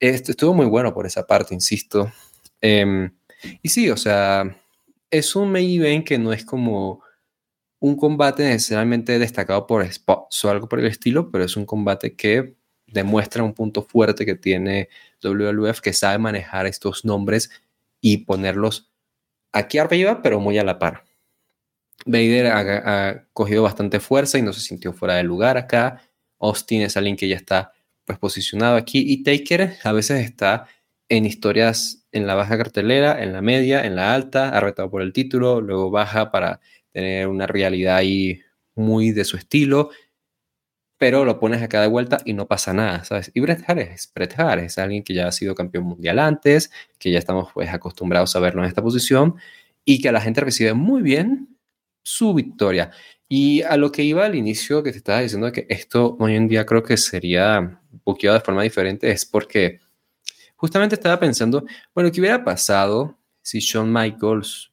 esto 0.00 0.32
estuvo 0.32 0.54
muy 0.54 0.66
bueno 0.66 0.92
por 0.94 1.06
esa 1.06 1.26
parte, 1.26 1.54
insisto. 1.54 2.12
Em, 2.60 3.12
y 3.62 3.68
sí, 3.68 3.90
o 3.90 3.96
sea, 3.96 4.56
es 5.10 5.36
un 5.36 5.52
main 5.52 5.80
event 5.80 6.06
que 6.06 6.18
no 6.18 6.32
es 6.32 6.44
como 6.44 7.02
un 7.82 7.96
combate 7.96 8.44
necesariamente 8.44 9.18
destacado 9.18 9.66
por 9.66 9.84
spots 9.92 10.44
o 10.44 10.50
algo 10.50 10.68
por 10.68 10.78
el 10.78 10.86
estilo, 10.86 11.32
pero 11.32 11.42
es 11.42 11.56
un 11.56 11.66
combate 11.66 12.14
que 12.14 12.54
demuestra 12.86 13.42
un 13.42 13.54
punto 13.54 13.82
fuerte 13.82 14.24
que 14.24 14.36
tiene 14.36 14.88
WWF, 15.20 15.80
que 15.80 15.92
sabe 15.92 16.18
manejar 16.18 16.66
estos 16.66 17.04
nombres 17.04 17.50
y 18.00 18.18
ponerlos 18.18 18.92
aquí 19.50 19.78
arriba, 19.78 20.22
pero 20.22 20.38
muy 20.38 20.58
a 20.58 20.64
la 20.64 20.78
par. 20.78 21.02
Vader 22.06 22.46
ha, 22.46 23.26
cogido 23.32 23.64
bastante 23.64 23.98
fuerza 23.98 24.38
y 24.38 24.42
no 24.42 24.52
se 24.52 24.60
sintió 24.60 24.92
fuera 24.92 25.16
de 25.16 25.24
lugar 25.24 25.56
acá. 25.56 26.02
Austin 26.38 26.82
es 26.82 26.96
alguien 26.96 27.16
que 27.16 27.26
ya 27.26 27.36
está 27.36 27.72
pues 28.04 28.16
posicionado 28.16 28.76
aquí 28.76 29.04
y 29.04 29.24
Taker 29.24 29.78
a 29.82 29.90
veces 29.90 30.24
está 30.24 30.68
en 31.08 31.26
historias 31.26 32.06
en 32.12 32.28
la 32.28 32.36
baja 32.36 32.56
cartelera, 32.56 33.24
en 33.24 33.32
la 33.32 33.42
media, 33.42 33.84
en 33.84 33.96
la 33.96 34.14
alta, 34.14 34.50
ha 34.50 34.60
retado 34.60 34.88
por 34.88 35.02
el 35.02 35.12
título, 35.12 35.60
luego 35.60 35.90
baja 35.90 36.30
para 36.30 36.60
tener 36.92 37.28
una 37.28 37.46
realidad 37.46 37.96
ahí 37.96 38.40
muy 38.74 39.10
de 39.12 39.24
su 39.24 39.36
estilo. 39.36 39.90
pero 40.98 41.24
lo 41.24 41.40
pones 41.40 41.60
acá 41.62 41.80
de 41.80 41.88
vuelta 41.88 42.18
y 42.24 42.32
no 42.32 42.46
pasa 42.46 42.72
nada, 42.72 43.02
¿sabes? 43.04 43.32
Y 43.34 43.40
Bret 43.40 43.64
Hart 43.68 43.80
Bret 44.14 44.38
Hart, 44.38 44.78
alguien 44.78 45.02
que 45.02 45.14
ya 45.14 45.26
ha 45.26 45.32
sido 45.32 45.54
campeón 45.54 45.84
mundial 45.84 46.18
antes, 46.20 46.70
que 46.98 47.10
ya 47.10 47.18
estamos 47.18 47.50
pues 47.52 47.68
acostumbrados 47.70 48.36
a 48.36 48.40
verlo 48.40 48.62
en 48.62 48.68
esta 48.68 48.82
posición 48.82 49.34
y 49.84 50.00
que 50.00 50.08
a 50.10 50.12
la 50.12 50.20
gente 50.20 50.40
recibe 50.40 50.74
muy 50.74 51.02
bien 51.02 51.58
su 52.04 52.34
victoria. 52.34 52.92
Y 53.28 53.62
a 53.62 53.76
lo 53.76 53.90
que 53.90 54.02
iba 54.04 54.24
al 54.26 54.34
inicio, 54.36 54.82
que 54.82 54.92
te 54.92 54.98
estaba 54.98 55.20
diciendo 55.20 55.50
que 55.52 55.66
esto 55.68 56.16
hoy 56.20 56.36
en 56.36 56.48
día 56.48 56.66
creo 56.66 56.82
que 56.82 56.96
sería 56.96 57.80
buqueado 58.04 58.38
de 58.38 58.44
forma 58.44 58.62
diferente, 58.62 59.10
es 59.10 59.26
porque 59.26 59.80
justamente 60.56 60.94
estaba 60.94 61.18
pensando, 61.18 61.64
bueno, 61.94 62.12
¿qué 62.12 62.20
hubiera 62.20 62.44
pasado 62.44 63.18
si 63.42 63.58
Shawn 63.60 63.92
Michaels, 63.92 64.71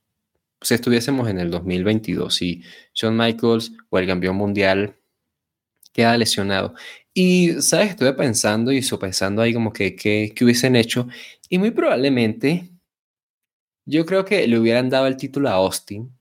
si 0.61 0.73
estuviésemos 0.73 1.29
en 1.29 1.39
el 1.39 1.51
2022, 1.51 2.33
si 2.33 2.63
Shawn 2.93 3.17
Michaels 3.17 3.71
o 3.89 3.99
el 3.99 4.07
campeón 4.07 4.35
mundial 4.35 4.95
queda 5.93 6.17
lesionado? 6.17 6.73
Y, 7.13 7.61
¿sabes? 7.61 7.91
Estuve 7.91 8.13
pensando 8.13 8.71
y 8.71 8.81
pensando 8.99 9.41
ahí 9.41 9.53
como 9.53 9.73
que, 9.73 9.95
¿qué 9.95 10.33
hubiesen 10.41 10.75
hecho? 10.75 11.07
Y 11.49 11.57
muy 11.57 11.71
probablemente, 11.71 12.69
yo 13.85 14.05
creo 14.05 14.25
que 14.25 14.47
le 14.47 14.59
hubieran 14.59 14.89
dado 14.89 15.07
el 15.07 15.17
título 15.17 15.49
a 15.49 15.53
Austin 15.53 16.15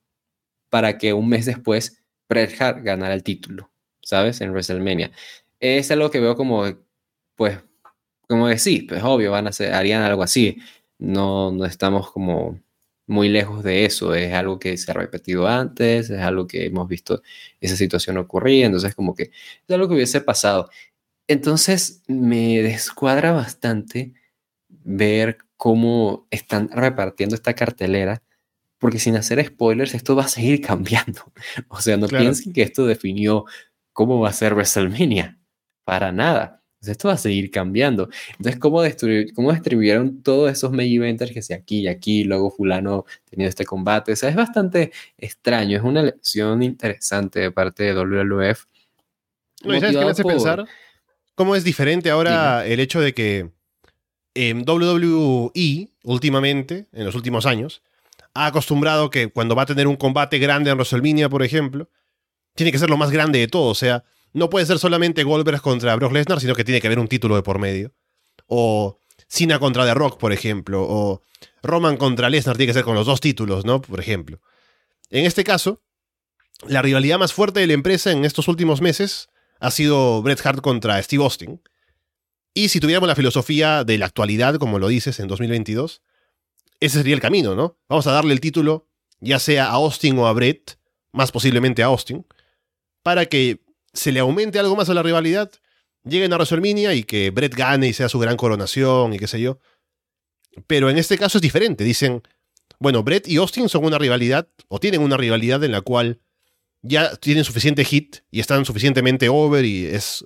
para 0.70 0.99
que 0.99 1.12
un 1.12 1.28
mes 1.28 1.47
después 1.47 2.03
Bret 2.28 2.61
Hart 2.61 2.82
ganara 2.84 3.14
el 3.14 3.22
título, 3.22 3.70
¿sabes? 4.03 4.41
En 4.41 4.51
WrestleMania. 4.53 5.12
Es 5.61 5.91
algo 5.91 6.11
que 6.11 6.20
veo 6.20 6.36
como, 6.36 6.64
pues, 7.36 7.59
como 8.28 8.49
decir, 8.49 8.86
pues 8.86 9.03
obvio, 9.03 9.32
van 9.32 9.47
a 9.47 9.51
hacer, 9.51 9.74
harían 9.74 10.03
algo 10.03 10.22
así. 10.22 10.59
No, 10.99 11.53
no 11.53 11.64
estamos 11.64 12.11
como 12.12 12.61
muy 13.09 13.28
lejos 13.28 13.64
de 13.64 13.84
eso. 13.84 14.14
Es 14.14 14.32
algo 14.34 14.59
que 14.59 14.76
se 14.76 14.90
ha 14.90 14.94
repetido 14.94 15.48
antes, 15.48 16.11
es 16.11 16.20
algo 16.20 16.46
que 16.46 16.66
hemos 16.66 16.86
visto 16.88 17.22
esa 17.61 17.76
situación 17.76 18.18
ocurrir, 18.18 18.64
entonces 18.64 18.94
como 18.94 19.14
que 19.14 19.24
es 19.24 19.74
algo 19.74 19.88
que 19.88 19.94
hubiese 19.94 20.20
pasado. 20.20 20.70
Entonces 21.26 22.02
me 22.06 22.62
descuadra 22.62 23.32
bastante 23.32 24.14
ver 24.68 25.38
cómo 25.56 26.26
están 26.30 26.70
repartiendo 26.70 27.34
esta 27.34 27.54
cartelera, 27.54 28.22
porque 28.78 28.98
sin 28.98 29.16
hacer 29.16 29.44
spoilers, 29.44 29.94
esto 29.94 30.14
va 30.16 30.24
a 30.24 30.28
seguir 30.28 30.61
cambiando. 30.66 31.32
O 31.68 31.80
sea, 31.80 31.96
no 31.96 32.09
piensen 32.09 32.52
que 32.52 32.62
esto 32.62 32.86
definió 32.86 33.44
cómo 33.92 34.20
va 34.20 34.28
a 34.28 34.32
ser 34.32 34.54
WrestleMania, 34.54 35.38
para 35.84 36.12
nada. 36.12 36.57
Entonces 36.78 36.92
esto 36.92 37.08
va 37.08 37.14
a 37.14 37.18
seguir 37.18 37.50
cambiando. 37.50 38.08
Entonces, 38.36 38.60
¿cómo, 38.60 38.82
cómo 39.34 39.52
distribuyeron 39.52 40.22
todos 40.22 40.52
esos 40.52 40.70
main 40.70 40.92
eventers 40.94 41.32
que 41.32 41.42
sea 41.42 41.56
aquí 41.56 41.80
y 41.80 41.88
aquí, 41.88 42.22
luego 42.22 42.52
fulano 42.52 43.04
teniendo 43.28 43.48
este 43.48 43.64
combate? 43.64 44.12
O 44.12 44.16
sea, 44.16 44.28
es 44.28 44.36
bastante 44.36 44.92
extraño, 45.16 45.76
es 45.76 45.82
una 45.82 46.02
lección 46.02 46.62
interesante 46.62 47.40
de 47.40 47.50
parte 47.50 47.82
de 47.82 47.94
WWF. 47.94 48.66
No, 49.64 49.80
¿Sabes 49.80 49.96
qué 49.96 50.04
me 50.04 50.10
hace 50.10 50.24
pensar? 50.24 50.66
¿Cómo 51.34 51.56
es 51.56 51.64
diferente 51.64 52.10
ahora 52.10 52.64
el 52.64 52.78
hecho 52.78 53.00
de 53.00 53.12
que 53.12 53.50
en 54.34 54.64
WWE 54.64 55.90
últimamente, 56.04 56.86
en 56.92 57.04
los 57.04 57.16
últimos 57.16 57.44
años, 57.44 57.82
ha 58.34 58.46
acostumbrado 58.46 59.10
que 59.10 59.28
cuando 59.28 59.56
va 59.56 59.62
a 59.62 59.66
tener 59.66 59.88
un 59.88 59.96
combate 59.96 60.38
grande 60.38 60.70
en 60.70 60.76
WrestleMania, 60.76 61.28
por 61.28 61.42
ejemplo, 61.42 61.90
tiene 62.54 62.70
que 62.70 62.78
ser 62.78 62.88
lo 62.88 62.96
más 62.96 63.10
grande 63.10 63.40
de 63.40 63.48
todo. 63.48 63.70
O 63.70 63.74
sea, 63.74 64.04
no 64.32 64.50
puede 64.50 64.66
ser 64.66 64.78
solamente 64.78 65.24
Goldberg 65.24 65.60
contra 65.60 65.96
Brock 65.96 66.12
Lesnar, 66.12 66.40
sino 66.40 66.54
que 66.54 66.64
tiene 66.64 66.80
que 66.80 66.86
haber 66.86 66.98
un 66.98 67.08
título 67.08 67.36
de 67.36 67.42
por 67.42 67.58
medio. 67.58 67.92
O 68.46 69.00
Cena 69.28 69.58
contra 69.58 69.84
The 69.84 69.94
Rock, 69.94 70.18
por 70.18 70.32
ejemplo. 70.32 70.84
O 70.88 71.22
Roman 71.62 71.96
contra 71.96 72.30
Lesnar 72.30 72.56
tiene 72.56 72.70
que 72.70 72.74
ser 72.74 72.84
con 72.84 72.94
los 72.94 73.06
dos 73.06 73.20
títulos, 73.20 73.64
¿no? 73.64 73.80
Por 73.80 74.00
ejemplo. 74.00 74.40
En 75.10 75.24
este 75.24 75.44
caso, 75.44 75.82
la 76.66 76.82
rivalidad 76.82 77.18
más 77.18 77.32
fuerte 77.32 77.60
de 77.60 77.66
la 77.66 77.72
empresa 77.72 78.10
en 78.12 78.24
estos 78.24 78.48
últimos 78.48 78.80
meses 78.80 79.28
ha 79.60 79.70
sido 79.70 80.22
Bret 80.22 80.44
Hart 80.44 80.60
contra 80.60 81.02
Steve 81.02 81.22
Austin. 81.22 81.60
Y 82.54 82.68
si 82.68 82.80
tuviéramos 82.80 83.08
la 83.08 83.14
filosofía 83.14 83.84
de 83.84 83.98
la 83.98 84.06
actualidad, 84.06 84.56
como 84.56 84.78
lo 84.78 84.88
dices, 84.88 85.20
en 85.20 85.28
2022, 85.28 86.02
ese 86.80 86.98
sería 86.98 87.14
el 87.14 87.20
camino, 87.20 87.54
¿no? 87.54 87.78
Vamos 87.88 88.06
a 88.06 88.12
darle 88.12 88.32
el 88.32 88.40
título, 88.40 88.88
ya 89.20 89.38
sea 89.38 89.66
a 89.66 89.72
Austin 89.72 90.18
o 90.18 90.26
a 90.26 90.32
Bret, 90.32 90.78
más 91.12 91.32
posiblemente 91.32 91.82
a 91.82 91.86
Austin, 91.86 92.26
para 93.02 93.26
que 93.26 93.60
se 93.93 94.12
le 94.12 94.20
aumente 94.20 94.59
algo 94.59 94.76
más 94.76 94.89
a 94.89 94.95
la 94.95 95.03
rivalidad, 95.03 95.51
lleguen 96.05 96.32
a 96.32 96.36
WrestleMania 96.36 96.95
y 96.95 97.05
que 97.05 97.30
Brett 97.30 97.55
gane 97.55 97.89
y 97.89 97.93
sea 97.93 98.09
su 98.09 98.18
gran 98.18 98.36
coronación 98.36 99.12
y 99.12 99.18
qué 99.18 99.26
sé 99.26 99.41
yo. 99.41 99.59
Pero 100.66 100.91
en 100.91 100.99
este 100.99 101.18
caso 101.18 101.39
es 101.39 101.43
diferente. 101.43 101.84
Dicen, 101.84 102.22
bueno, 102.78 103.03
Brett 103.03 103.28
y 103.28 103.36
Austin 103.36 103.68
son 103.68 103.84
una 103.84 103.99
rivalidad, 103.99 104.49
o 104.68 104.80
tienen 104.80 105.01
una 105.01 105.16
rivalidad 105.16 105.62
en 105.64 105.72
la 105.72 105.80
cual 105.80 106.20
ya 106.82 107.16
tienen 107.16 107.45
suficiente 107.45 107.84
hit 107.84 108.18
y 108.30 108.41
están 108.41 108.64
suficientemente 108.64 109.28
over 109.28 109.64
y 109.64 109.86
es 109.86 110.24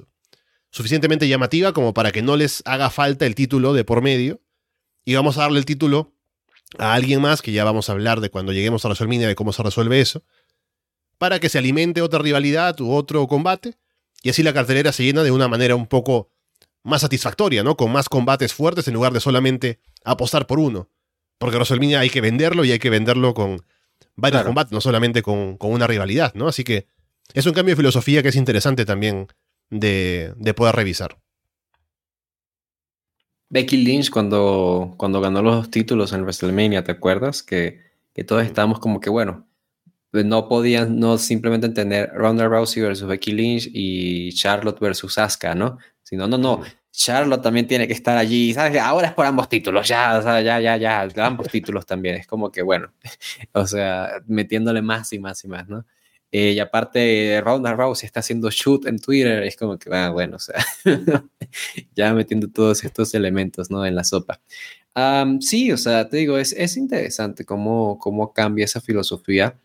suficientemente 0.71 1.29
llamativa 1.29 1.73
como 1.73 1.95
para 1.95 2.13
que 2.13 2.23
no 2.23 2.37
les 2.37 2.63
haga 2.67 2.91
falta 2.91 3.27
el 3.27 3.35
título 3.35 3.73
de 3.73 3.85
por 3.85 4.03
medio. 4.03 4.41
Y 5.05 5.15
vamos 5.15 5.37
a 5.37 5.43
darle 5.43 5.59
el 5.59 5.65
título 5.65 6.15
a 6.79 6.95
alguien 6.95 7.21
más, 7.21 7.43
que 7.43 7.53
ya 7.53 7.65
vamos 7.65 7.89
a 7.89 7.93
hablar 7.93 8.21
de 8.21 8.31
cuando 8.31 8.53
lleguemos 8.53 8.85
a 8.85 8.89
WrestleMania 8.89 9.29
de 9.29 9.35
cómo 9.35 9.53
se 9.53 9.63
resuelve 9.63 10.01
eso 10.01 10.25
para 11.23 11.39
que 11.39 11.49
se 11.49 11.59
alimente 11.59 12.03
otra 12.03 12.18
rivalidad 12.18 12.81
u 12.81 12.91
otro 12.91 13.29
combate, 13.29 13.77
y 14.25 14.31
así 14.31 14.43
la 14.43 14.53
cartelera 14.53 14.91
se 14.91 15.05
llena 15.05 15.23
de 15.23 15.31
una 15.31 15.47
manera 15.47 15.77
un 15.77 15.87
poco 15.87 16.31
más 16.83 17.03
satisfactoria, 17.03 17.62
¿no? 17.62 17.77
Con 17.77 17.93
más 17.93 18.09
combates 18.09 18.53
fuertes 18.53 18.89
en 18.89 18.95
lugar 18.95 19.12
de 19.12 19.20
solamente 19.20 19.79
apostar 20.05 20.49
por 20.49 20.59
uno. 20.59 20.89
Porque 21.39 21.55
WrestleMania 21.55 22.01
hay 22.01 22.11
que 22.11 22.20
venderlo 22.20 22.64
y 22.64 22.73
hay 22.73 22.81
que 22.81 22.91
venderlo 22.91 23.35
con 23.35 23.62
varios 24.16 24.43
combates, 24.43 24.73
no 24.73 24.81
solamente 24.81 25.23
con, 25.23 25.59
una 25.61 25.87
rivalidad, 25.87 26.35
¿no? 26.35 26.49
Así 26.49 26.64
que 26.64 26.89
es 27.35 27.47
un 27.47 27.53
cambio 27.53 27.77
de 27.77 27.77
filosofía 27.77 28.20
que 28.25 28.31
es 28.31 28.35
interesante 28.35 28.85
también 28.85 29.29
de, 29.70 30.35
poder 30.57 30.75
revisar. 30.75 31.18
Becky 33.49 33.77
Lynch 33.77 34.11
cuando, 34.11 34.97
cuando 34.97 35.20
ganó 35.20 35.41
los 35.41 35.55
dos 35.55 35.70
títulos 35.70 36.12
en 36.12 36.23
WrestleMania, 36.23 36.83
¿te 36.83 36.91
acuerdas? 36.91 37.45
Que, 37.45 37.81
que 38.12 38.25
todos 38.25 38.43
estábamos 38.43 38.81
como 38.81 38.99
que, 38.99 39.09
bueno, 39.09 39.47
pues, 40.13 40.27
no 40.27 40.47
podían 40.47 41.01
no 41.01 41.17
simplemente 41.19 41.67
entender 41.67 42.11
Ronda 42.15 42.47
Rousey 42.47 42.83
versus 42.83 43.09
Becky 43.09 43.33
Lynch 43.33 43.71
y 43.73 44.33
Charlotte 44.35 44.79
versus 44.79 45.17
Asuka, 45.19 45.55
¿no? 45.55 45.79
Sino, 46.03 46.29
no, 46.29 46.37
no, 46.37 46.63
Charlotte 46.93 47.43
también 47.43 47.67
tiene 47.67 47.87
que 47.87 47.95
estar 47.95 48.19
allí, 48.19 48.53
¿sabes? 48.53 48.79
Ahora 48.81 49.09
es 49.09 49.15
por 49.15 49.25
ambos 49.25 49.49
títulos, 49.49 49.89
ya, 49.89 50.19
o 50.19 50.23
sea, 50.23 50.43
ya, 50.43 50.61
ya, 50.61 50.77
ya, 50.77 51.09
ambos 51.27 51.49
títulos 51.49 51.87
también, 51.87 52.17
es 52.17 52.27
como 52.27 52.53
que, 52.53 52.61
bueno, 52.61 52.93
o 53.53 53.67
sea, 53.67 54.23
metiéndole 54.27 54.83
más 54.83 55.13
y 55.15 55.19
más 55.19 55.43
y 55.45 55.49
más, 55.49 55.67
¿no? 55.69 55.87
Eh, 56.31 56.53
y 56.53 56.61
aparte, 56.61 57.41
Ronda 57.43 57.75
Rousey 57.75 58.07
está 58.07 58.21
haciendo 58.21 58.51
shoot 58.51 58.87
en 58.87 58.99
Twitter, 58.99 59.43
es 59.45 59.57
como 59.57 59.79
que, 59.79 59.95
ah, 59.95 60.11
bueno, 60.11 60.37
o 60.37 60.39
sea, 60.39 60.63
ya 61.97 62.13
metiendo 62.13 62.49
todos 62.49 62.85
estos 62.85 63.15
elementos, 63.15 63.71
¿no? 63.71 63.87
En 63.87 63.95
la 63.95 64.05
sopa. 64.05 64.41
sí, 65.41 65.73
o 65.73 65.79
sea, 65.79 66.09
te 66.09 66.19
digo, 66.19 66.37
es, 66.39 66.53
es 66.53 66.77
interesante 66.77 67.45
cómo, 67.47 67.99
cómo 67.99 68.33
cambia 68.35 68.67
esa 68.67 68.81
filosofía 68.83 69.57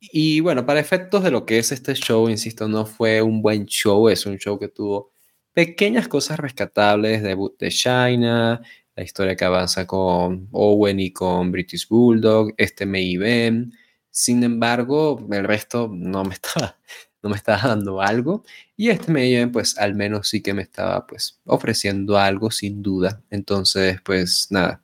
y 0.00 0.40
bueno, 0.40 0.66
para 0.66 0.80
efectos 0.80 1.24
de 1.24 1.30
lo 1.30 1.46
que 1.46 1.58
es 1.58 1.72
este 1.72 1.94
show, 1.94 2.28
insisto, 2.28 2.68
no 2.68 2.86
fue 2.86 3.22
un 3.22 3.42
buen 3.42 3.66
show, 3.66 4.08
es 4.08 4.26
un 4.26 4.38
show 4.38 4.58
que 4.58 4.68
tuvo 4.68 5.12
pequeñas 5.52 6.08
cosas 6.08 6.38
rescatables, 6.38 7.22
debut 7.22 7.58
de 7.58 7.70
China, 7.70 8.60
la 8.94 9.02
historia 9.02 9.36
que 9.36 9.44
avanza 9.44 9.86
con 9.86 10.48
Owen 10.52 11.00
y 11.00 11.12
con 11.12 11.52
British 11.52 11.88
Bulldog, 11.88 12.52
este 12.56 12.86
main 12.86 13.16
event. 13.16 13.74
Sin 14.10 14.42
embargo, 14.42 15.26
el 15.30 15.44
resto 15.44 15.88
no 15.92 16.24
me 16.24 16.34
estaba, 16.34 16.78
no 17.22 17.30
me 17.30 17.36
estaba 17.36 17.68
dando 17.68 18.00
algo. 18.02 18.44
Y 18.76 18.90
este 18.90 19.12
event, 19.12 19.52
pues 19.52 19.78
al 19.78 19.94
menos 19.94 20.28
sí 20.28 20.42
que 20.42 20.54
me 20.54 20.62
estaba 20.62 21.06
pues 21.06 21.40
ofreciendo 21.44 22.18
algo 22.18 22.50
sin 22.50 22.82
duda. 22.82 23.22
Entonces, 23.30 24.00
pues 24.02 24.48
nada, 24.50 24.82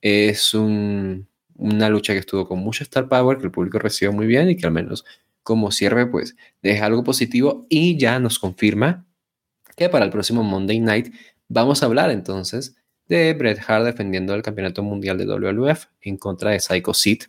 es 0.00 0.54
un, 0.54 1.28
una 1.56 1.88
lucha 1.88 2.12
que 2.12 2.20
estuvo 2.20 2.46
con 2.46 2.58
mucho 2.58 2.84
Star 2.84 3.08
Power, 3.08 3.38
que 3.38 3.44
el 3.44 3.50
público 3.50 3.78
recibió 3.78 4.12
muy 4.12 4.26
bien 4.26 4.50
y 4.50 4.56
que 4.56 4.66
al 4.66 4.72
menos 4.72 5.04
como 5.42 5.72
cierre, 5.72 6.06
pues 6.06 6.36
deja 6.62 6.86
algo 6.86 7.04
positivo 7.04 7.66
y 7.68 7.98
ya 7.98 8.18
nos 8.18 8.38
confirma 8.38 9.06
que 9.76 9.88
para 9.88 10.04
el 10.04 10.10
próximo 10.10 10.42
Monday 10.42 10.80
Night 10.80 11.14
vamos 11.48 11.82
a 11.82 11.86
hablar 11.86 12.10
entonces 12.10 12.76
de 13.06 13.34
Bret 13.34 13.60
Hart 13.66 13.84
defendiendo 13.84 14.34
el 14.34 14.42
campeonato 14.42 14.82
mundial 14.82 15.18
de 15.18 15.26
WWF 15.26 15.86
en 16.00 16.16
contra 16.16 16.50
de 16.50 16.60
Psycho 16.60 16.94
Sid. 16.94 17.24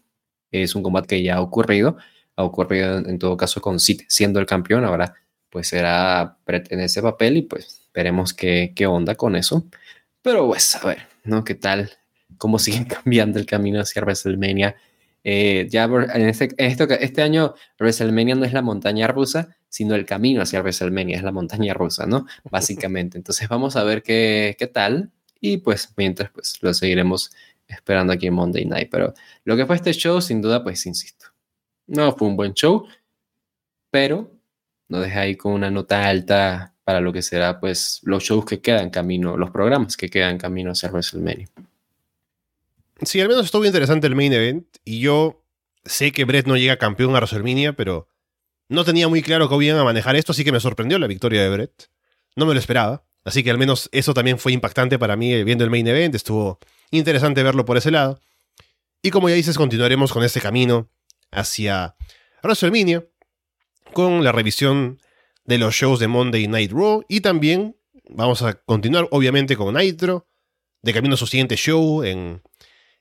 Es 0.52 0.76
un 0.76 0.84
combate 0.84 1.08
que 1.08 1.24
ya 1.24 1.36
ha 1.36 1.42
ocurrido, 1.42 1.98
ha 2.36 2.44
ocurrido 2.44 3.00
en, 3.00 3.18
todo 3.18 3.36
caso 3.36 3.60
con 3.62 3.80
Sid 3.80 4.02
siendo 4.08 4.40
el 4.40 4.46
campeón, 4.46 4.86
ahora 4.86 5.16
pues 5.50 5.68
será 5.68 6.38
Bret 6.46 6.72
en 6.72 6.80
ese 6.80 7.02
papel 7.02 7.38
y 7.38 7.42
pues 7.44 7.90
veremos 7.94 8.34
qué, 8.34 8.74
qué 8.76 8.86
onda 8.86 9.16
con 9.16 9.36
eso. 9.36 9.66
Pero 10.22 10.48
pues 10.48 10.76
a 10.76 10.88
ver, 10.88 11.08
¿no? 11.24 11.44
¿Qué 11.44 11.56
tal 11.56 11.92
cómo 12.38 12.60
siguen 12.60 12.86
cambiando 13.04 13.40
el 13.40 13.46
camino 13.46 13.82
hacia 13.82 14.02
WrestleMania. 14.02 14.76
Eh, 15.24 15.68
ya 15.70 15.86
en 15.86 16.28
este, 16.28 16.50
esto, 16.58 16.84
este 16.84 17.22
año 17.22 17.54
WrestleMania 17.80 18.36
no 18.36 18.46
es 18.46 18.54
la 18.54 18.62
montaña 18.62 19.08
rusa, 19.08 19.56
sino 19.70 19.96
el 19.96 20.06
camino 20.06 20.42
hacia 20.42 20.62
WrestleMania, 20.62 21.18
es 21.18 21.24
la 21.24 21.32
montaña 21.32 21.74
rusa, 21.74 22.06
¿no? 22.06 22.26
Básicamente. 22.50 23.18
Entonces 23.18 23.48
vamos 23.48 23.76
a 23.76 23.84
ver 23.84 24.04
qué, 24.04 24.56
qué 24.60 24.68
tal 24.68 25.12
y 25.40 25.58
pues 25.58 25.94
mientras 25.98 26.32
pues 26.32 26.62
lo 26.62 26.74
seguiremos 26.74 27.32
esperando 27.68 28.14
aquí 28.14 28.28
en 28.28 28.34
Monday 28.34 28.66
Night. 28.66 28.90
Pero 28.92 29.14
lo 29.44 29.58
que 29.58 29.66
fue 29.66 29.76
este 29.76 29.94
show, 29.94 30.22
sin 30.22 30.42
duda, 30.42 30.64
pues 30.64 30.86
insisto, 30.86 31.28
no 31.88 32.16
fue 32.16 32.28
un 32.28 32.36
buen 32.36 32.54
show, 32.54 32.86
pero 33.90 34.32
nos 34.88 35.02
deja 35.02 35.22
ahí 35.22 35.36
con 35.36 35.54
una 35.54 35.72
nota 35.72 36.08
alta 36.08 36.74
para 36.84 37.02
lo 37.02 37.14
que 37.14 37.22
será 37.22 37.60
pues 37.60 38.02
los 38.04 38.24
shows 38.24 38.46
que 38.46 38.62
quedan 38.62 38.90
camino, 38.90 39.38
los 39.38 39.52
programas 39.52 39.98
que 39.98 40.10
quedan 40.10 40.38
camino 40.38 40.72
hacia 40.72 40.90
WrestleMania. 40.90 41.48
Sí, 43.06 43.22
al 43.22 43.28
menos 43.28 43.46
estuvo 43.46 43.66
interesante 43.66 44.08
el 44.08 44.16
main 44.16 44.34
event 44.34 44.66
y 44.86 45.00
yo 45.00 45.44
sé 45.86 46.12
que 46.12 46.26
Brett 46.26 46.48
no 46.48 46.58
llega 46.58 46.78
campeón 46.78 47.12
a 47.16 47.20
WrestleMania, 47.20 47.74
pero 47.74 48.08
no 48.70 48.86
tenía 48.86 49.08
muy 49.08 49.22
claro 49.22 49.50
cómo 49.50 49.62
iban 49.62 49.80
a 49.80 49.84
manejar 49.84 50.16
esto, 50.16 50.32
así 50.32 50.44
que 50.44 50.52
me 50.52 50.60
sorprendió 50.60 50.98
la 51.00 51.08
victoria 51.08 51.44
de 51.44 51.50
Brett. 51.50 51.90
No 52.36 52.46
me 52.46 52.54
lo 52.54 52.60
esperaba, 52.60 53.06
así 53.24 53.44
que 53.44 53.52
al 53.52 53.58
menos 53.58 53.90
eso 53.92 54.14
también 54.14 54.40
fue 54.40 54.52
impactante 54.52 54.98
para 54.98 55.16
mí 55.16 55.34
eh, 55.34 55.44
viendo 55.44 55.64
el 55.64 55.70
main 55.70 55.88
event, 55.88 56.16
estuvo 56.16 56.60
interesante 56.92 57.44
verlo 57.44 57.66
por 57.66 57.78
ese 57.78 57.92
lado. 57.92 58.20
Y 59.02 59.12
como 59.12 59.30
ya 59.30 59.36
dices, 59.36 59.58
continuaremos 59.58 60.14
con 60.14 60.24
este 60.24 60.40
camino 60.40 60.90
hacia 61.32 61.96
WrestleMania 62.42 63.06
con 63.92 64.24
la 64.24 64.32
revisión 64.32 65.00
de 65.46 65.58
los 65.58 65.76
shows 65.76 66.00
de 66.00 66.08
Monday 66.08 66.48
Night 66.48 66.72
Raw 66.72 67.04
y 67.08 67.22
también 67.22 67.76
vamos 68.10 68.42
a 68.42 68.54
continuar 68.54 69.08
obviamente 69.12 69.56
con 69.56 69.76
Nitro, 69.76 70.28
de 70.82 70.94
camino 70.94 71.16
a 71.16 71.18
su 71.18 71.28
siguiente 71.28 71.56
show 71.56 72.04
en 72.04 72.42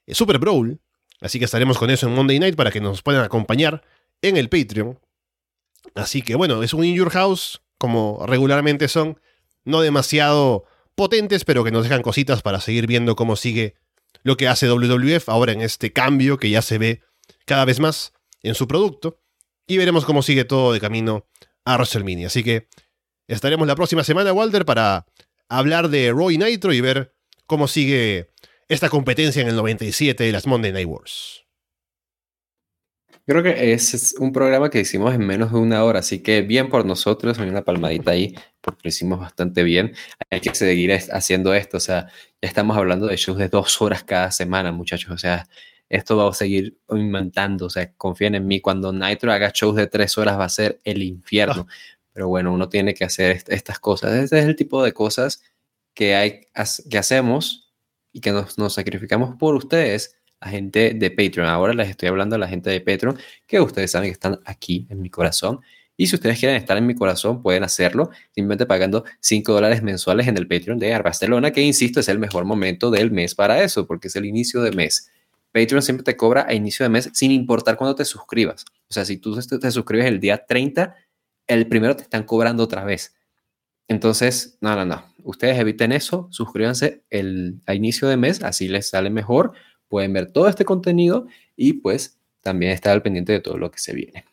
Super 0.09 0.39
Brawl, 0.39 0.81
así 1.21 1.39
que 1.39 1.45
estaremos 1.45 1.79
con 1.79 1.91
eso 1.91 2.07
en 2.07 2.15
Monday 2.15 2.39
Night 2.39 2.57
para 2.57 2.71
que 2.71 2.81
nos 2.81 3.03
puedan 3.03 3.25
acompañar 3.25 3.83
en 4.21 4.37
el 4.37 4.49
Patreon. 4.49 4.99
Así 5.95 6.23
que 6.23 6.35
bueno, 6.35 6.63
es 6.63 6.75
un 6.75 6.85
In 6.85 6.95
Your 6.95 7.11
House, 7.11 7.63
como 7.79 8.25
regularmente 8.27 8.89
son, 8.89 9.21
no 9.65 9.81
demasiado 9.81 10.65
potentes, 10.95 11.45
pero 11.45 11.65
que 11.65 11.71
nos 11.71 11.85
dejan 11.85 12.03
cositas 12.03 12.43
para 12.43 12.61
seguir 12.61 12.87
viendo 12.87 13.17
cómo 13.17 13.37
sigue 13.37 13.75
lo 14.23 14.37
que 14.37 14.49
hace 14.49 14.69
WWF 14.69 15.29
ahora 15.29 15.53
en 15.53 15.63
este 15.63 15.93
cambio 15.93 16.39
que 16.39 16.51
ya 16.51 16.63
se 16.63 16.79
ve 16.79 17.03
cada 17.45 17.65
vez 17.65 17.81
más 17.81 18.13
en 18.43 18.55
su 18.55 18.69
producto. 18.69 19.21
Y 19.67 19.79
veremos 19.79 20.05
cómo 20.05 20.23
sigue 20.23 20.45
todo 20.45 20.73
de 20.73 20.81
camino 20.81 21.27
a 21.65 21.75
WrestleMania. 21.75 22.27
Así 22.27 22.43
que 22.43 22.69
estaremos 23.29 23.67
la 23.67 23.77
próxima 23.77 24.05
semana, 24.05 24.33
Walter, 24.33 24.65
para 24.65 25.07
hablar 25.49 25.89
de 25.89 26.11
Roy 26.11 26.39
Nitro 26.39 26.73
y 26.73 26.81
ver 26.81 27.15
cómo 27.47 27.69
sigue 27.69 28.32
esta 28.73 28.89
competencia 28.89 29.43
en 29.43 29.49
el 29.49 29.57
97 29.57 30.25
de 30.25 30.33
las 30.33 30.47
Monday 30.47 30.73
Night 30.73 30.89
Wars. 30.89 31.45
Creo 33.25 33.43
que 33.43 33.73
es 33.73 34.17
un 34.19 34.33
programa 34.33 34.69
que 34.69 34.81
hicimos 34.81 35.15
en 35.15 35.25
menos 35.25 35.53
de 35.53 35.59
una 35.59 35.85
hora, 35.85 36.01
así 36.01 36.23
que 36.23 36.43
bien 36.43 36.69
por 36.71 36.85
nosotros, 36.85 37.39
hay 37.39 37.49
una 37.49 37.63
palmadita 37.63 38.11
ahí, 38.11 38.35
porque 38.61 38.81
lo 38.85 38.89
hicimos 38.89 39.21
bastante 39.21 39.63
bien. 39.63 39.95
Hay 40.31 40.41
que 40.41 40.53
seguir 40.55 40.93
haciendo 40.93 41.55
esto, 41.55 41.77
o 41.77 41.81
sea, 41.81 42.09
ya 42.41 42.49
estamos 42.49 42.77
hablando 42.77 43.07
de 43.07 43.17
shows 43.17 43.39
de 43.39 43.49
dos 43.49 43.81
horas 43.81 44.03
cada 44.03 44.33
semana, 44.33 44.73
muchachos, 44.73 45.13
o 45.13 45.19
sea, 45.19 45.47
esto 45.89 46.17
va 46.17 46.29
a 46.29 46.35
seguir 46.35 46.79
aumentando, 46.89 47.67
o 47.67 47.71
sea, 47.71 47.93
confíen 47.93 48.35
en 48.35 48.47
mí, 48.47 48.61
cuando 48.61 48.93
Nitro 48.93 49.33
haga 49.33 49.53
shows 49.55 49.77
de 49.77 49.87
tres 49.87 50.19
horas 50.19 50.39
va 50.39 50.47
a 50.47 50.49
ser 50.49 50.81
el 50.83 51.03
infierno, 51.03 51.69
pero 52.13 52.29
bueno, 52.29 52.53
uno 52.53 52.69
tiene 52.69 52.95
que 52.95 53.05
hacer 53.05 53.45
estas 53.47 53.79
cosas, 53.79 54.15
este 54.15 54.39
es 54.41 54.47
el 54.47 54.57
tipo 54.57 54.83
de 54.83 54.93
cosas 54.93 55.43
que, 55.95 56.17
hay, 56.17 56.47
que 56.91 56.99
hacemos 56.99 57.62
y 58.13 58.21
que 58.21 58.33
nos, 58.33 58.59
nos 58.59 58.75
sacrificamos 58.75 59.37
por 59.37 59.55
ustedes 59.55 60.17
la 60.41 60.49
gente 60.49 60.95
de 60.95 61.11
Patreon. 61.11 61.49
Ahora 61.49 61.73
les 61.73 61.91
estoy 61.91 62.09
hablando 62.09 62.37
a 62.37 62.39
la 62.39 62.49
gente 62.49 62.71
de 62.71 62.81
Patreon, 62.81 63.19
que 63.47 63.61
ustedes 63.61 63.91
saben 63.91 64.09
que 64.09 64.13
están 64.13 64.41
aquí 64.45 64.87
en 64.91 65.01
mi 65.01 65.11
corazón. 65.11 65.61
Y 65.97 66.07
si 66.07 66.17
ustedes 66.17 66.39
quieren 66.39 66.57
estar 66.57 66.77
en 66.77 66.87
mi 66.87 66.95
corazón, 66.95 67.43
pueden 67.43 67.63
hacerlo 67.63 68.11
simplemente 68.35 68.67
pagando 68.67 69.05
5 69.21 69.53
dólares 69.53 69.83
mensuales 69.83 70.27
en 70.27 70.37
el 70.37 70.49
Patreon 70.49 70.79
de 70.79 70.99
Barcelona, 70.99 71.53
que 71.53 71.61
insisto, 71.61 72.01
es 72.01 72.09
el 72.09 72.19
mejor 72.19 72.45
momento 72.45 72.91
del 72.91 73.11
mes 73.11 73.35
para 73.35 73.63
eso, 73.63 73.87
porque 73.87 74.09
es 74.09 74.17
el 74.17 74.25
inicio 74.25 74.63
de 74.63 74.73
mes. 74.73 75.11
Patreon 75.53 75.83
siempre 75.83 76.03
te 76.03 76.17
cobra 76.17 76.47
a 76.49 76.55
inicio 76.55 76.85
de 76.85 76.89
mes 76.89 77.11
sin 77.13 77.31
importar 77.31 77.77
cuándo 77.77 77.95
te 77.95 78.05
suscribas. 78.05 78.65
O 78.89 78.93
sea, 78.93 79.05
si 79.05 79.19
tú 79.19 79.39
te, 79.39 79.71
suscribes 79.71 80.07
el 80.07 80.19
día 80.19 80.45
30, 80.45 80.95
el 81.47 81.69
primero 81.69 81.95
te 81.95 82.03
están 82.03 82.25
cobrando 82.25 82.65
otra 82.65 82.85
vez. 82.85 83.15
Entonces, 83.93 84.59
no, 84.61 84.75
no, 84.75 84.85
no. 84.85 85.05
Ustedes 85.23 85.59
eviten 85.59 85.93
eso, 85.93 86.29
suscríbanse 86.31 87.05
el, 87.11 87.61
a 87.67 87.75
inicio 87.75 88.09
de 88.09 88.17
mes, 88.17 88.43
así 88.43 88.67
les 88.67 88.89
sale 88.89 89.11
mejor 89.11 89.53
pueden 89.93 90.15
ver 90.15 90.33
todo 90.33 90.49
este 90.49 90.65
contenido 90.65 91.27
y 91.55 91.75
pues 91.75 92.19
también 92.41 92.73
estar 92.73 92.95
al 92.95 93.03
pendiente 93.03 93.31
de 93.33 93.41
todo 93.41 93.59
lo 93.59 93.71
que 93.71 93.79
se 93.79 93.93
viene. 93.93 94.25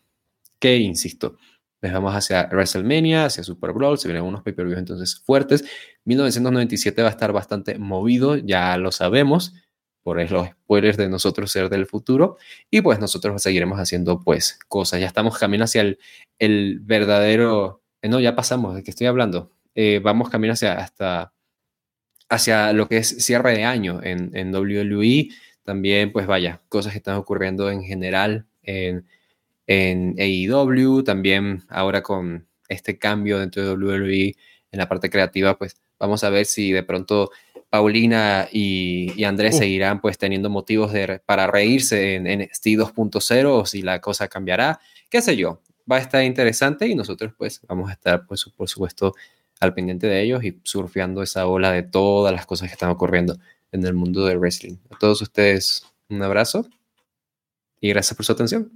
Que 0.57 0.77
insisto, 0.77 1.35
les 1.81 1.91
vamos 1.91 2.15
hacia 2.15 2.47
WrestleMania, 2.49 3.25
hacia 3.25 3.43
Super 3.43 3.73
Bowl, 3.73 3.99
se 3.99 4.07
vienen 4.07 4.23
unos 4.23 4.41
pay-per-views 4.41 4.79
entonces 4.79 5.19
fuertes. 5.19 5.65
1997 6.05 7.01
va 7.01 7.09
a 7.09 7.11
estar 7.11 7.33
bastante 7.33 7.77
movido, 7.77 8.37
ya 8.37 8.77
lo 8.77 8.93
sabemos, 8.93 9.53
por 10.01 10.17
los 10.31 10.47
spoilers 10.47 10.95
de 10.95 11.09
nosotros 11.09 11.51
ser 11.51 11.67
del 11.67 11.85
futuro. 11.87 12.37
Y 12.71 12.79
pues 12.79 13.01
nosotros 13.01 13.41
seguiremos 13.43 13.79
haciendo 13.79 14.21
pues 14.21 14.57
cosas. 14.69 15.01
Ya 15.01 15.07
estamos 15.07 15.37
camino 15.37 15.65
hacia 15.65 15.81
el, 15.81 15.99
el 16.39 16.79
verdadero... 16.79 17.78
Eh, 18.01 18.09
no, 18.09 18.19
ya 18.19 18.35
pasamos, 18.35 18.75
¿de 18.75 18.83
qué 18.83 18.91
estoy 18.91 19.07
hablando? 19.07 19.51
Eh, 19.75 19.99
vamos 20.03 20.29
camino 20.29 20.53
hacia, 20.53 20.73
hasta, 20.73 21.33
hacia 22.29 22.73
lo 22.73 22.87
que 22.87 22.97
es 22.97 23.23
cierre 23.23 23.53
de 23.53 23.63
año 23.63 24.01
en, 24.03 24.35
en 24.35 24.53
WWE 24.53 25.29
también, 25.63 26.11
pues 26.11 26.25
vaya, 26.25 26.61
cosas 26.69 26.93
que 26.93 26.97
están 26.97 27.17
ocurriendo 27.17 27.69
en 27.69 27.83
general 27.83 28.47
en, 28.63 29.05
en 29.67 30.15
AEW, 30.17 31.03
también 31.03 31.63
ahora 31.69 32.01
con 32.01 32.47
este 32.67 32.97
cambio 32.97 33.39
dentro 33.39 33.63
de 33.63 33.73
WWE 33.73 34.35
en 34.71 34.79
la 34.79 34.87
parte 34.87 35.09
creativa, 35.09 35.57
pues 35.57 35.75
vamos 35.99 36.23
a 36.23 36.29
ver 36.29 36.45
si 36.45 36.71
de 36.71 36.83
pronto 36.83 37.29
Paulina 37.69 38.47
y, 38.51 39.23
Andrés 39.23 39.55
uh. 39.55 39.59
seguirán 39.59 40.01
pues 40.01 40.17
teniendo 40.17 40.49
motivos 40.49 40.91
de, 40.91 41.21
para 41.25 41.45
reírse 41.47 42.15
en, 42.15 42.25
en 42.25 42.41
ST 42.41 42.71
2.0 42.71 43.45
o 43.45 43.65
si 43.65 43.81
la 43.83 44.01
cosa 44.01 44.27
cambiará, 44.27 44.79
qué 45.09 45.21
sé 45.21 45.35
yo, 45.35 45.61
va 45.89 45.97
a 45.97 45.99
estar 45.99 46.23
interesante 46.23 46.87
y 46.87 46.95
nosotros 46.95 47.33
pues 47.37 47.61
vamos 47.67 47.89
a 47.89 47.93
estar 47.93 48.25
pues 48.25 48.45
por 48.55 48.69
supuesto 48.69 49.13
al 49.59 49.73
pendiente 49.73 50.07
de 50.07 50.21
ellos 50.21 50.43
y 50.43 50.59
surfeando 50.63 51.21
esa 51.21 51.47
ola 51.47 51.71
de 51.71 51.83
todas 51.83 52.33
las 52.33 52.45
cosas 52.45 52.69
que 52.69 52.73
están 52.73 52.89
ocurriendo 52.89 53.37
en 53.71 53.85
el 53.85 53.93
mundo 53.93 54.25
del 54.25 54.39
wrestling. 54.39 54.77
A 54.89 54.97
todos 54.97 55.21
ustedes 55.21 55.85
un 56.09 56.21
abrazo 56.23 56.67
y 57.81 57.89
gracias 57.89 58.15
por 58.15 58.25
su 58.25 58.31
atención. 58.31 58.71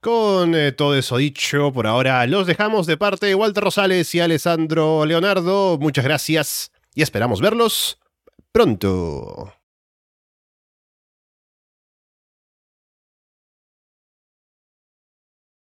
Con 0.00 0.54
eh, 0.54 0.72
todo 0.72 0.94
eso 0.96 1.16
dicho, 1.16 1.72
por 1.72 1.86
ahora 1.86 2.26
los 2.26 2.46
dejamos 2.46 2.86
de 2.86 2.96
parte 2.96 3.26
de 3.26 3.34
Walter 3.34 3.64
Rosales 3.64 4.14
y 4.14 4.20
Alessandro 4.20 5.04
Leonardo. 5.04 5.78
Muchas 5.78 6.04
gracias 6.04 6.70
y 6.94 7.02
esperamos 7.02 7.40
verlos 7.40 7.98
pronto. 8.52 9.55